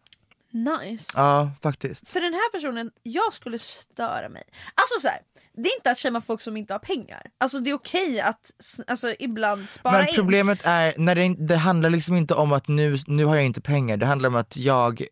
Nice. 0.51 1.13
Ja, 1.17 1.51
faktiskt. 1.63 2.09
För 2.09 2.21
den 2.21 2.33
här 2.33 2.53
personen, 2.53 2.91
jag 3.03 3.33
skulle 3.33 3.59
störa 3.59 4.29
mig. 4.29 4.43
Alltså 4.75 5.01
så 5.01 5.09
här, 5.09 5.19
det 5.55 5.69
är 5.69 5.77
inte 5.77 5.91
att 5.91 5.99
känna 5.99 6.21
folk 6.21 6.41
som 6.41 6.57
inte 6.57 6.75
har 6.75 6.79
pengar. 6.79 7.23
Alltså 7.39 7.59
det 7.61 7.71
är 7.71 7.75
okej 7.75 8.21
att 8.21 8.51
alltså, 8.87 9.15
ibland 9.19 9.69
spara 9.69 9.99
Men 9.99 10.09
in. 10.09 10.15
problemet 10.15 10.61
är, 10.65 10.95
när 10.99 11.15
det, 11.15 11.23
in- 11.25 11.47
det 11.47 11.57
handlar 11.57 11.91
liksom 11.91 12.17
inte 12.17 12.35
om 12.35 12.53
att 12.53 12.69
nu, 12.69 12.97
nu 13.07 13.25
har 13.25 13.37
jag 13.37 13.45
inte 13.45 13.61
pengar, 13.61 13.97
det 13.97 14.07
handlar 14.07 14.29
om 14.29 14.35
att 14.37 14.57
jag 14.57 15.03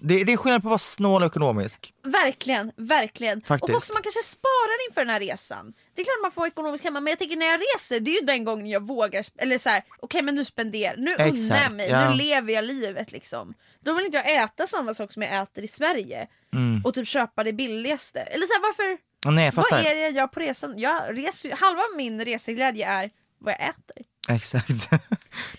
det, 0.00 0.24
det 0.24 0.32
är 0.32 0.36
skillnad 0.36 0.62
på 0.62 0.68
att 0.68 0.70
vara 0.70 0.78
snål 0.78 1.22
och 1.22 1.26
ekonomisk. 1.26 1.92
Verkligen, 2.04 2.72
verkligen. 2.76 3.42
Faktiskt. 3.42 3.70
Och 3.70 3.76
också 3.76 3.92
man 3.92 4.02
kanske 4.02 4.22
sparar 4.22 4.88
inför 4.88 5.00
den 5.00 5.10
här 5.10 5.20
resan. 5.20 5.72
Det 5.94 6.02
är 6.02 6.04
klart 6.04 6.22
man 6.22 6.30
får 6.30 6.46
ekonomiskt 6.46 6.84
hemma 6.84 7.00
men 7.00 7.10
jag 7.10 7.18
tänker 7.18 7.36
när 7.36 7.46
jag 7.46 7.60
reser 7.60 8.00
det 8.00 8.10
är 8.10 8.20
ju 8.20 8.26
den 8.26 8.44
gången 8.44 8.66
jag 8.66 8.86
vågar, 8.86 9.24
eller 9.38 9.58
så 9.58 9.68
här, 9.68 9.82
okej 10.00 10.22
men 10.22 10.34
nu 10.34 10.44
spenderar, 10.44 10.96
nu 10.96 11.10
unnar 11.10 11.62
jag 11.62 11.72
mig, 11.72 11.88
ja. 11.90 12.10
nu 12.10 12.16
lever 12.16 12.52
jag 12.52 12.64
livet 12.64 13.12
liksom. 13.12 13.54
Då 13.84 13.92
vill 13.92 14.04
inte 14.04 14.16
jag 14.16 14.44
äta 14.44 14.66
samma 14.66 14.94
sak 14.94 15.12
som 15.12 15.22
jag 15.22 15.42
äter 15.42 15.64
i 15.64 15.68
Sverige 15.68 16.26
och 16.84 16.94
typ 16.94 17.08
köpa 17.08 17.44
det 17.44 17.52
billigaste. 17.52 18.20
Eller 18.20 18.46
så 18.46 18.52
här, 18.52 18.60
varför, 18.60 18.98
nej, 19.30 19.50
vad 19.54 19.72
är 19.72 19.94
det 19.94 20.00
jag 20.00 20.12
gör 20.12 20.26
på 20.26 20.40
resan? 20.40 20.74
Jag 20.76 21.02
reser, 21.18 21.50
halva 21.50 21.82
min 21.96 22.24
reseglädje 22.24 22.86
är 22.86 23.10
vad 23.38 23.54
jag 23.54 23.60
äter. 23.60 24.04
Exakt. 24.36 24.90
nej, 24.90 25.00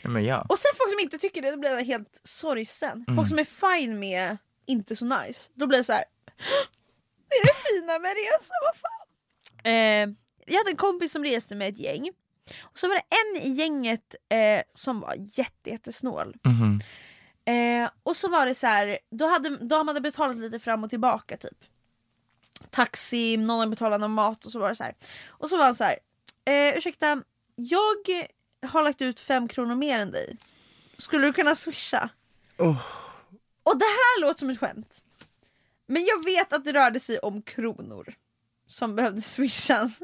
men 0.01 0.25
ja. 0.25 0.45
Och 0.49 0.59
sen 0.59 0.71
folk 0.77 0.91
som 0.91 0.99
inte 0.99 1.17
tycker 1.17 1.41
det, 1.41 1.51
då 1.51 1.57
blir 1.57 1.69
jag 1.69 1.83
helt 1.83 2.21
sorgsen. 2.23 3.05
Mm. 3.07 3.15
Folk 3.15 3.29
som 3.29 3.39
är 3.39 3.43
fine 3.79 3.99
med 3.99 4.37
inte 4.65 4.95
så 4.95 5.05
nice, 5.05 5.51
då 5.53 5.67
blir 5.67 5.77
det 5.77 5.83
så 5.83 5.93
här. 5.93 6.03
Det 7.29 7.35
är 7.35 7.45
det 7.45 7.53
fina 7.69 7.99
med 7.99 8.11
resa, 8.11 8.53
vad 8.65 8.75
fan. 8.75 9.07
Eh, 9.63 10.15
jag 10.45 10.57
hade 10.57 10.69
en 10.69 10.75
kompis 10.75 11.11
som 11.11 11.23
reste 11.23 11.55
med 11.55 11.69
ett 11.69 11.79
gäng. 11.79 12.11
Och 12.59 12.79
så 12.79 12.87
var 12.87 12.95
det 12.95 13.03
en 13.41 13.51
i 13.51 13.55
gänget 13.55 14.15
eh, 14.29 14.61
som 14.73 14.99
var 14.99 15.15
jätte, 15.17 15.69
jättesnål. 15.69 16.35
Mhm. 16.43 16.79
Eh, 17.45 17.89
och 18.03 18.15
så 18.15 18.29
var 18.29 18.45
det 18.45 18.55
så 18.55 18.67
här, 18.67 18.99
då 19.11 19.27
hade 19.27 19.57
de 19.57 19.87
hade 19.87 20.01
betalat 20.01 20.37
lite 20.37 20.59
fram 20.59 20.83
och 20.83 20.89
tillbaka 20.89 21.37
typ. 21.37 21.57
taxi, 22.69 23.37
någon 23.37 23.59
har 23.59 23.67
betalat 23.67 23.99
någon 24.01 24.11
mat 24.11 24.45
och 24.45 24.51
så 24.51 24.59
var 24.59 24.69
det 24.69 24.75
så 24.75 24.83
här. 24.83 24.95
Och 25.27 25.49
så 25.49 25.57
var 25.57 25.65
han 25.65 25.75
så 25.75 25.83
här, 25.83 25.99
eh, 26.45 26.77
ursäkta, 26.77 27.21
jag 27.55 27.95
har 28.67 28.83
lagt 28.83 29.01
ut 29.01 29.19
fem 29.19 29.47
kronor 29.47 29.75
mer 29.75 29.99
än 29.99 30.11
dig. 30.11 30.37
Skulle 30.97 31.27
du 31.27 31.33
kunna 31.33 31.55
swisha? 31.55 32.09
Och 33.63 33.77
det 33.79 33.85
här 33.85 34.21
låter 34.21 34.39
som 34.39 34.49
ett 34.49 34.59
skämt. 34.59 35.03
Men 35.87 36.05
jag 36.05 36.25
vet 36.25 36.53
att 36.53 36.65
det 36.65 36.73
rörde 36.73 36.99
sig 36.99 37.19
om 37.19 37.41
kronor 37.41 38.13
som 38.67 38.95
behövde 38.95 39.21
swishas. 39.21 40.01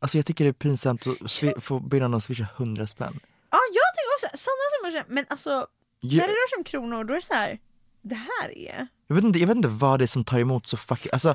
Alltså 0.00 0.18
jag 0.18 0.26
tycker 0.26 0.44
det 0.44 0.50
är 0.50 0.52
pinsamt 0.52 1.06
att 1.06 1.64
få 1.64 1.80
be 1.80 2.00
någon 2.00 2.14
att 2.14 2.24
swisha 2.24 2.46
100 2.56 2.86
spänn. 2.86 3.20
Ja 3.50 3.58
jag 3.74 3.94
tycker 3.94 4.28
också, 4.28 4.38
sådana 4.38 4.92
summor, 5.02 5.14
men 5.14 5.24
alltså 5.28 5.66
Ja. 6.00 6.20
när 6.20 6.28
det 6.28 6.32
rör 6.32 6.48
sig 6.48 6.56
om 6.58 6.64
kronor 6.64 7.04
då 7.04 7.12
är 7.12 7.16
det 7.16 7.22
så 7.22 7.34
här. 7.34 7.58
det 8.02 8.14
här 8.14 8.58
är... 8.58 8.86
Jag 9.06 9.14
vet, 9.14 9.24
inte, 9.24 9.38
jag 9.38 9.46
vet 9.46 9.56
inte 9.56 9.68
vad 9.68 9.98
det 10.00 10.04
är 10.04 10.06
som 10.06 10.24
tar 10.24 10.38
emot 10.38 10.68
så 10.68 10.76
fucking, 10.76 11.10
alltså 11.12 11.34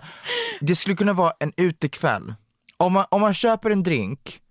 det 0.62 0.76
skulle 0.76 0.96
kunna 0.96 1.14
vara 1.14 1.34
en 1.40 1.54
utekväll. 1.58 2.34
Om 2.78 2.94
man, 2.94 3.06
om 3.12 3.22
man 3.22 3.34
köper 3.34 3.70
en 3.70 3.84
drink 3.84 4.42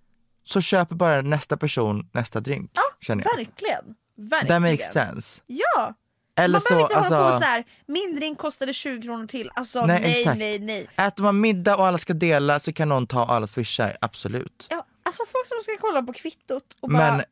så 0.44 0.60
köper 0.60 0.96
bara 0.96 1.22
nästa 1.22 1.56
person 1.56 2.08
nästa 2.12 2.40
drink. 2.40 2.70
känner 3.00 3.24
jag. 3.24 3.36
Verkligen. 3.36 3.94
Verkligen. 4.16 4.62
That 4.62 4.70
makes 4.70 4.92
sense. 4.92 5.42
Ja! 5.46 5.94
Eller 6.36 6.52
man 6.52 6.60
så, 6.60 6.68
behöver 6.68 6.84
inte 6.84 6.96
alltså, 6.96 7.14
hålla 7.14 7.32
på 7.32 7.38
så 7.38 7.44
här. 7.44 7.64
min 7.86 8.16
drink 8.16 8.38
kostade 8.38 8.72
20 8.72 9.02
kronor 9.02 9.26
till. 9.26 9.50
Alltså 9.54 9.86
Nej, 9.86 10.00
nej, 10.02 10.20
exakt. 10.20 10.38
nej, 10.38 10.58
nej. 10.58 10.88
äter 10.96 11.22
man 11.22 11.40
middag 11.40 11.76
och 11.76 11.86
alla 11.86 11.98
ska 11.98 12.12
dela 12.12 12.60
så 12.60 12.72
kan 12.72 12.88
någon 12.88 13.06
ta 13.06 13.26
alla 13.26 13.46
swishar, 13.46 13.96
absolut. 14.00 14.66
Ja, 14.70 14.86
alltså 15.02 15.22
folk 15.32 15.48
som 15.48 15.58
ska 15.60 15.76
kolla 15.80 16.02
på 16.02 16.12
kvittot 16.12 16.64
och 16.80 16.88
bara, 16.90 16.98
Men, 17.16 17.24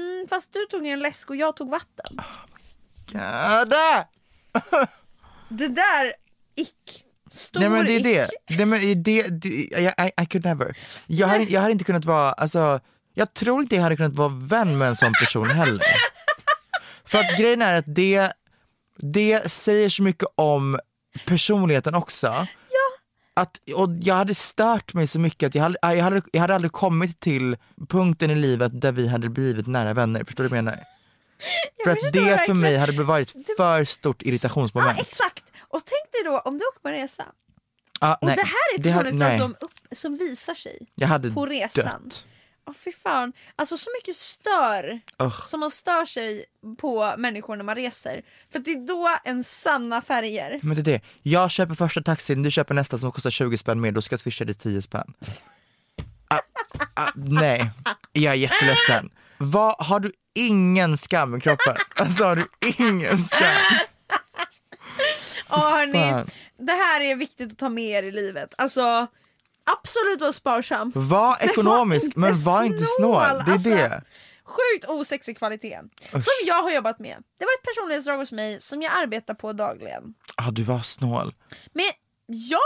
mm, 0.00 0.26
fast 0.28 0.52
du 0.52 0.66
tog 0.66 0.86
en 0.86 1.00
läsk 1.00 1.30
och 1.30 1.36
jag 1.36 1.56
tog 1.56 1.70
vatten. 1.70 2.20
Gada! 3.12 4.06
Det 5.48 5.68
där, 5.68 6.12
ick. 6.56 7.04
Stor 7.34 7.60
Nej 7.60 7.68
men 7.68 7.86
det 7.86 7.96
är 7.96 8.02
det, 8.02 8.30
det, 8.56 8.66
men 8.66 9.02
det, 9.02 9.22
det 9.28 9.48
I, 9.48 9.92
I, 9.98 10.22
I 10.22 10.26
could 10.26 10.44
never. 10.44 10.76
Jag 11.06 11.28
hade, 11.28 11.44
jag 11.44 11.60
hade 11.60 11.72
inte 11.72 11.84
kunnat 11.84 12.04
vara, 12.04 12.32
alltså, 12.32 12.80
jag 13.14 13.34
tror 13.34 13.62
inte 13.62 13.74
jag 13.76 13.82
hade 13.82 13.96
kunnat 13.96 14.14
vara 14.14 14.28
vän 14.28 14.78
med 14.78 14.88
en 14.88 14.96
sån 14.96 15.12
person 15.20 15.46
heller. 15.50 15.86
För 17.04 17.18
att 17.18 17.38
grejen 17.38 17.62
är 17.62 17.74
att 17.74 17.84
det, 17.86 18.32
det 18.98 19.50
säger 19.52 19.88
så 19.88 20.02
mycket 20.02 20.28
om 20.34 20.78
personligheten 21.26 21.94
också. 21.94 22.26
Ja. 22.26 22.46
Att, 23.42 23.50
och 23.74 23.88
jag 24.00 24.14
hade 24.14 24.34
stört 24.34 24.94
mig 24.94 25.06
så 25.06 25.20
mycket 25.20 25.46
att 25.46 25.54
jag 25.54 25.62
hade, 25.62 25.78
jag, 25.80 26.04
hade, 26.04 26.22
jag 26.32 26.40
hade 26.40 26.54
aldrig 26.54 26.72
kommit 26.72 27.20
till 27.20 27.56
punkten 27.88 28.30
i 28.30 28.34
livet 28.34 28.80
där 28.80 28.92
vi 28.92 29.08
hade 29.08 29.28
blivit 29.28 29.66
nära 29.66 29.94
vänner, 29.94 30.24
förstår 30.24 30.44
du 30.44 30.48
vad 30.48 30.58
jag 30.58 30.64
menar? 30.64 30.80
För 31.84 31.90
att 31.90 32.12
det 32.12 32.46
för 32.46 32.54
mig 32.54 32.76
hade 32.76 33.02
varit 33.02 33.32
för 33.56 33.84
stort 33.84 34.22
Ja 34.22 34.28
irritationsmoment. 34.28 35.00
exakt. 35.00 35.51
Och 35.72 35.82
tänk 35.84 36.12
dig 36.12 36.22
då 36.24 36.38
om 36.38 36.58
du 36.58 36.64
åker 36.64 36.80
på 36.80 36.88
en 36.88 36.94
resa 36.94 37.24
Ah, 38.04 38.14
och 38.14 38.26
nej, 38.26 38.36
det 38.78 38.90
här 38.90 39.04
är 39.04 39.12
nej. 39.12 39.38
som, 39.38 39.50
upp, 39.60 39.70
som 39.92 40.16
visar 40.16 40.54
sig 40.54 40.78
Jag 40.94 41.08
hade 41.08 41.30
på 41.30 41.46
resan. 41.46 41.84
dött. 42.04 42.26
Åh 42.68 42.74
fy 42.84 42.92
fan. 42.92 43.32
Alltså 43.56 43.78
så 43.78 43.90
mycket 44.00 44.16
stör 44.16 45.00
Ugh. 45.22 45.44
som 45.46 45.60
man 45.60 45.70
stör 45.70 46.04
sig 46.04 46.44
på 46.78 47.14
människor 47.18 47.56
när 47.56 47.64
man 47.64 47.74
reser. 47.74 48.22
För 48.52 48.58
det 48.58 48.70
är 48.70 48.86
då 48.86 49.16
en 49.24 49.44
sanna 49.44 50.00
färger. 50.02 50.60
Men 50.62 50.74
det 50.74 50.80
är 50.80 50.84
det, 50.84 51.00
jag 51.22 51.50
köper 51.50 51.74
första 51.74 52.02
taxin, 52.02 52.42
du 52.42 52.50
köper 52.50 52.74
nästa 52.74 52.98
som 52.98 53.12
kostar 53.12 53.30
20 53.30 53.56
spänn 53.56 53.80
mer, 53.80 53.92
då 53.92 54.02
ska 54.02 54.12
jag 54.12 54.20
swisha 54.20 54.44
dig 54.44 54.54
10 54.54 54.82
spänn. 54.82 55.14
Ah, 56.28 56.38
ah, 56.94 57.10
nej, 57.14 57.70
jag 58.12 58.32
är 58.32 58.36
jätteledsen. 58.36 59.10
Vad, 59.38 59.74
har 59.78 60.00
du 60.00 60.12
ingen 60.34 60.96
skam 60.96 61.34
i 61.36 61.40
kroppen? 61.40 61.76
Alltså 61.96 62.24
har 62.24 62.36
du 62.36 62.46
ingen 62.78 63.18
skam? 63.18 63.78
Ja 65.52 65.70
hörni, 65.70 66.24
det 66.58 66.72
här 66.72 67.00
är 67.00 67.16
viktigt 67.16 67.52
att 67.52 67.58
ta 67.58 67.68
med 67.68 67.84
er 67.84 68.02
i 68.02 68.10
livet. 68.12 68.54
Alltså 68.58 69.06
absolut 69.80 70.20
vara 70.20 70.32
sparsam. 70.32 70.92
Var 70.94 71.36
Men 71.40 71.50
ekonomisk, 71.50 72.16
men 72.16 72.34
var 72.44 72.62
inte 72.64 72.84
snål. 72.98 73.22
Det 73.46 73.50
är 73.50 73.52
Alltså, 73.52 73.68
det. 73.68 74.02
Sjukt 74.44 74.84
osexig 74.88 75.38
kvalitet. 75.38 75.80
Som 76.10 76.32
jag 76.46 76.62
har 76.62 76.70
jobbat 76.70 76.98
med. 76.98 77.16
Det 77.38 77.44
var 77.44 77.52
ett 77.60 77.74
personlighetsdrag 77.74 78.18
hos 78.18 78.32
mig 78.32 78.60
som 78.60 78.82
jag 78.82 78.92
arbetar 79.02 79.34
på 79.34 79.52
dagligen. 79.52 80.14
Ah, 80.36 80.50
du 80.50 80.62
var 80.62 80.80
snål. 80.80 81.34
Men 81.72 81.84
ja, 82.26 82.58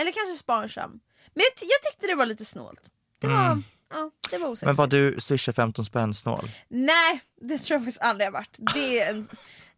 eller 0.00 0.12
kanske 0.12 0.34
sparsam. 0.38 0.90
Men 1.34 1.44
jag, 1.44 1.68
jag 1.68 1.92
tyckte 1.92 2.06
det 2.06 2.14
var 2.14 2.26
lite 2.26 2.44
snålt. 2.44 2.80
Det 3.20 3.26
var, 3.26 3.62
ja, 3.90 4.10
det 4.30 4.38
var 4.38 4.48
osexigt. 4.48 4.62
Mm. 4.62 4.68
Men 4.68 4.76
var 4.76 4.86
du 4.86 5.20
swisha 5.20 5.52
15 5.52 5.84
spänn 5.84 6.14
snål? 6.14 6.50
Nej, 6.68 7.20
det 7.40 7.58
tror 7.58 7.74
jag 7.74 7.80
faktiskt 7.84 8.02
aldrig 8.02 8.26
har 8.26 8.32
varit. 8.32 8.56
Det 8.74 9.00
är, 9.00 9.10
en, 9.10 9.28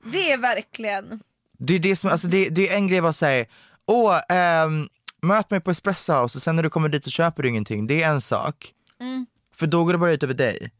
det 0.04 0.32
är 0.32 0.36
verkligen... 0.38 1.20
Det 1.66 1.74
är, 1.74 1.78
det 1.78 1.96
som, 1.96 2.10
alltså 2.10 2.28
det, 2.28 2.48
det 2.48 2.68
är 2.68 2.76
en 2.76 2.88
grej 2.88 2.98
att 2.98 3.16
säga, 3.16 3.46
åh, 3.86 4.20
ehm, 4.28 4.88
möt 5.22 5.50
mig 5.50 5.60
på 5.60 5.70
Espresso 5.70 6.12
House 6.12 6.38
och 6.38 6.42
sen 6.42 6.56
när 6.56 6.62
du 6.62 6.70
kommer 6.70 6.88
dit 6.88 7.04
så 7.04 7.10
köper 7.10 7.42
du 7.42 7.48
ingenting, 7.48 7.86
det 7.86 8.02
är 8.02 8.10
en 8.10 8.20
sak. 8.20 8.72
Mm. 9.00 9.26
För 9.56 9.66
då 9.66 9.84
går 9.84 9.92
det 9.92 9.98
bara 9.98 10.12
ut 10.12 10.22
över 10.22 10.34
dig. 10.34 10.70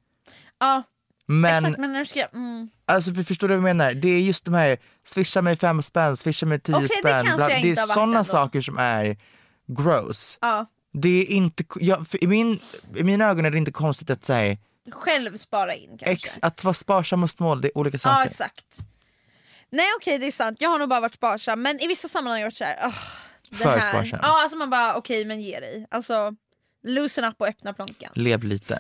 Ja, 0.61 0.83
Men 1.27 1.65
exakt. 1.65 1.79
Men 1.79 1.93
när 1.93 1.99
du 1.99 2.07
ska... 2.07 2.21
Mm. 2.27 2.69
Alltså 2.87 3.15
för, 3.15 3.23
förstår 3.23 3.49
du 3.49 3.57
vad 3.57 3.69
jag 3.69 3.77
menar? 3.77 3.95
Det 3.95 4.09
är 4.09 4.21
just 4.21 4.45
de 4.45 4.55
här, 4.55 4.79
swisha 5.07 5.43
mig 5.43 5.57
fem 5.57 5.83
spänn, 5.83 6.17
swisha 6.17 6.47
mig 6.47 6.61
tio 6.61 6.79
det 6.81 6.89
spänn. 6.89 7.27
kanske 7.27 7.53
jag 7.53 7.63
det 7.63 7.71
är 7.71 7.77
sådana 7.77 8.25
saker 8.25 8.61
som 8.61 8.79
är 8.79 9.17
gross. 9.67 10.39
Ja, 10.41 10.67
Det 10.93 11.09
är 11.23 11.31
inte, 11.31 11.65
jag, 11.81 12.07
i, 12.21 12.27
min, 12.27 12.59
I 12.95 13.03
mina 13.03 13.25
ögon 13.25 13.45
är 13.45 13.51
det 13.51 13.59
inte 13.59 13.73
konstigt 13.73 14.11
att 14.11 14.25
säga, 14.25 14.57
själv 14.93 15.37
spara 15.37 15.75
in 15.75 15.89
kanske. 15.89 16.11
ex, 16.13 16.39
att 16.43 16.65
vara 16.65 16.75
sparsam 16.75 17.23
och 17.23 17.31
snål, 17.31 17.61
det 17.61 17.69
är 17.69 17.79
olika 17.79 17.95
ja, 17.95 17.99
saker. 17.99 18.27
exakt. 18.27 18.79
Nej 19.73 19.87
okej, 19.97 20.19
det 20.19 20.27
är 20.27 20.33
sant. 20.33 20.57
Jag 20.61 20.69
har 20.69 20.79
nog 20.79 20.89
bara 20.89 21.01
varit 21.01 21.15
sparsam. 21.15 21.63
Men 21.63 21.81
i 21.81 21.87
vissa 21.87 22.09
sammanhang 22.09 22.33
har 22.35 22.41
jag 22.41 22.47
varit 22.47 22.57
såhär... 22.57 22.89
Oh, 22.89 22.95
det 23.51 23.57
För 23.57 23.65
här. 23.79 23.81
sparsam. 23.81 24.19
Ja, 24.23 24.43
alltså 24.43 24.57
man 24.59 24.71
bara 24.71 24.95
okej, 24.97 25.25
men 25.25 25.41
ge 25.41 25.61
dig. 25.61 25.87
Alltså, 25.91 26.33
loosen 26.85 27.25
up 27.25 27.35
och 27.41 27.47
öppna 27.49 27.73
plånkan. 27.73 28.13
Lev 28.15 28.45
lite. 28.45 28.79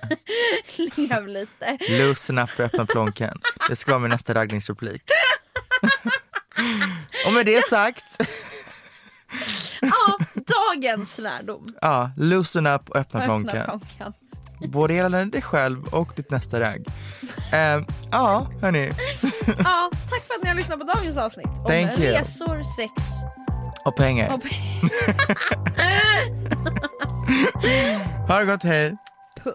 Lev 0.97 1.27
lite. 1.29 1.79
Loosen 1.89 2.39
up 2.39 2.51
och 2.59 2.61
öppna 2.65 2.87
plånkan. 2.87 3.41
Det 3.69 3.77
ska 3.77 3.91
vara 3.91 4.01
min 4.01 4.11
nästa 4.11 4.35
raggningsreplik. 4.35 5.03
och 7.27 7.33
med 7.33 7.47
det 7.47 7.65
sagt, 7.69 8.05
Ja, 9.81 10.19
dagens 10.35 11.19
lärdom. 11.19 11.67
ja, 11.81 12.11
loosen 12.17 12.67
up 12.67 12.91
och 12.91 12.97
öppna 12.97 13.21
Öppna 13.21 13.25
plånkan. 13.27 13.65
plånkan. 13.81 14.13
Både 14.69 14.95
gällande 14.95 15.37
dig 15.37 15.43
själv 15.43 15.85
och 15.87 16.13
ditt 16.17 16.31
nästa 16.31 16.61
ragg. 16.61 16.87
Ehm, 17.53 17.85
ja, 18.11 18.47
hörni. 18.63 18.93
Ja, 19.65 19.91
tack 20.11 20.23
för 20.27 20.35
att 20.35 20.43
ni 20.43 20.49
har 20.49 20.55
lyssnat 20.55 20.79
på 20.79 20.85
dagens 20.85 21.19
avsnitt 21.19 21.47
om 21.47 21.65
Thank 21.67 21.99
you. 21.99 22.13
resor, 22.13 22.63
sex 22.63 22.93
Och 23.85 23.97
pengar. 23.97 24.33
och 24.35 24.41
Ha 28.29 28.39
det 28.39 28.45
gott, 28.45 28.63
hej. 28.63 28.97
puss. 29.45 29.55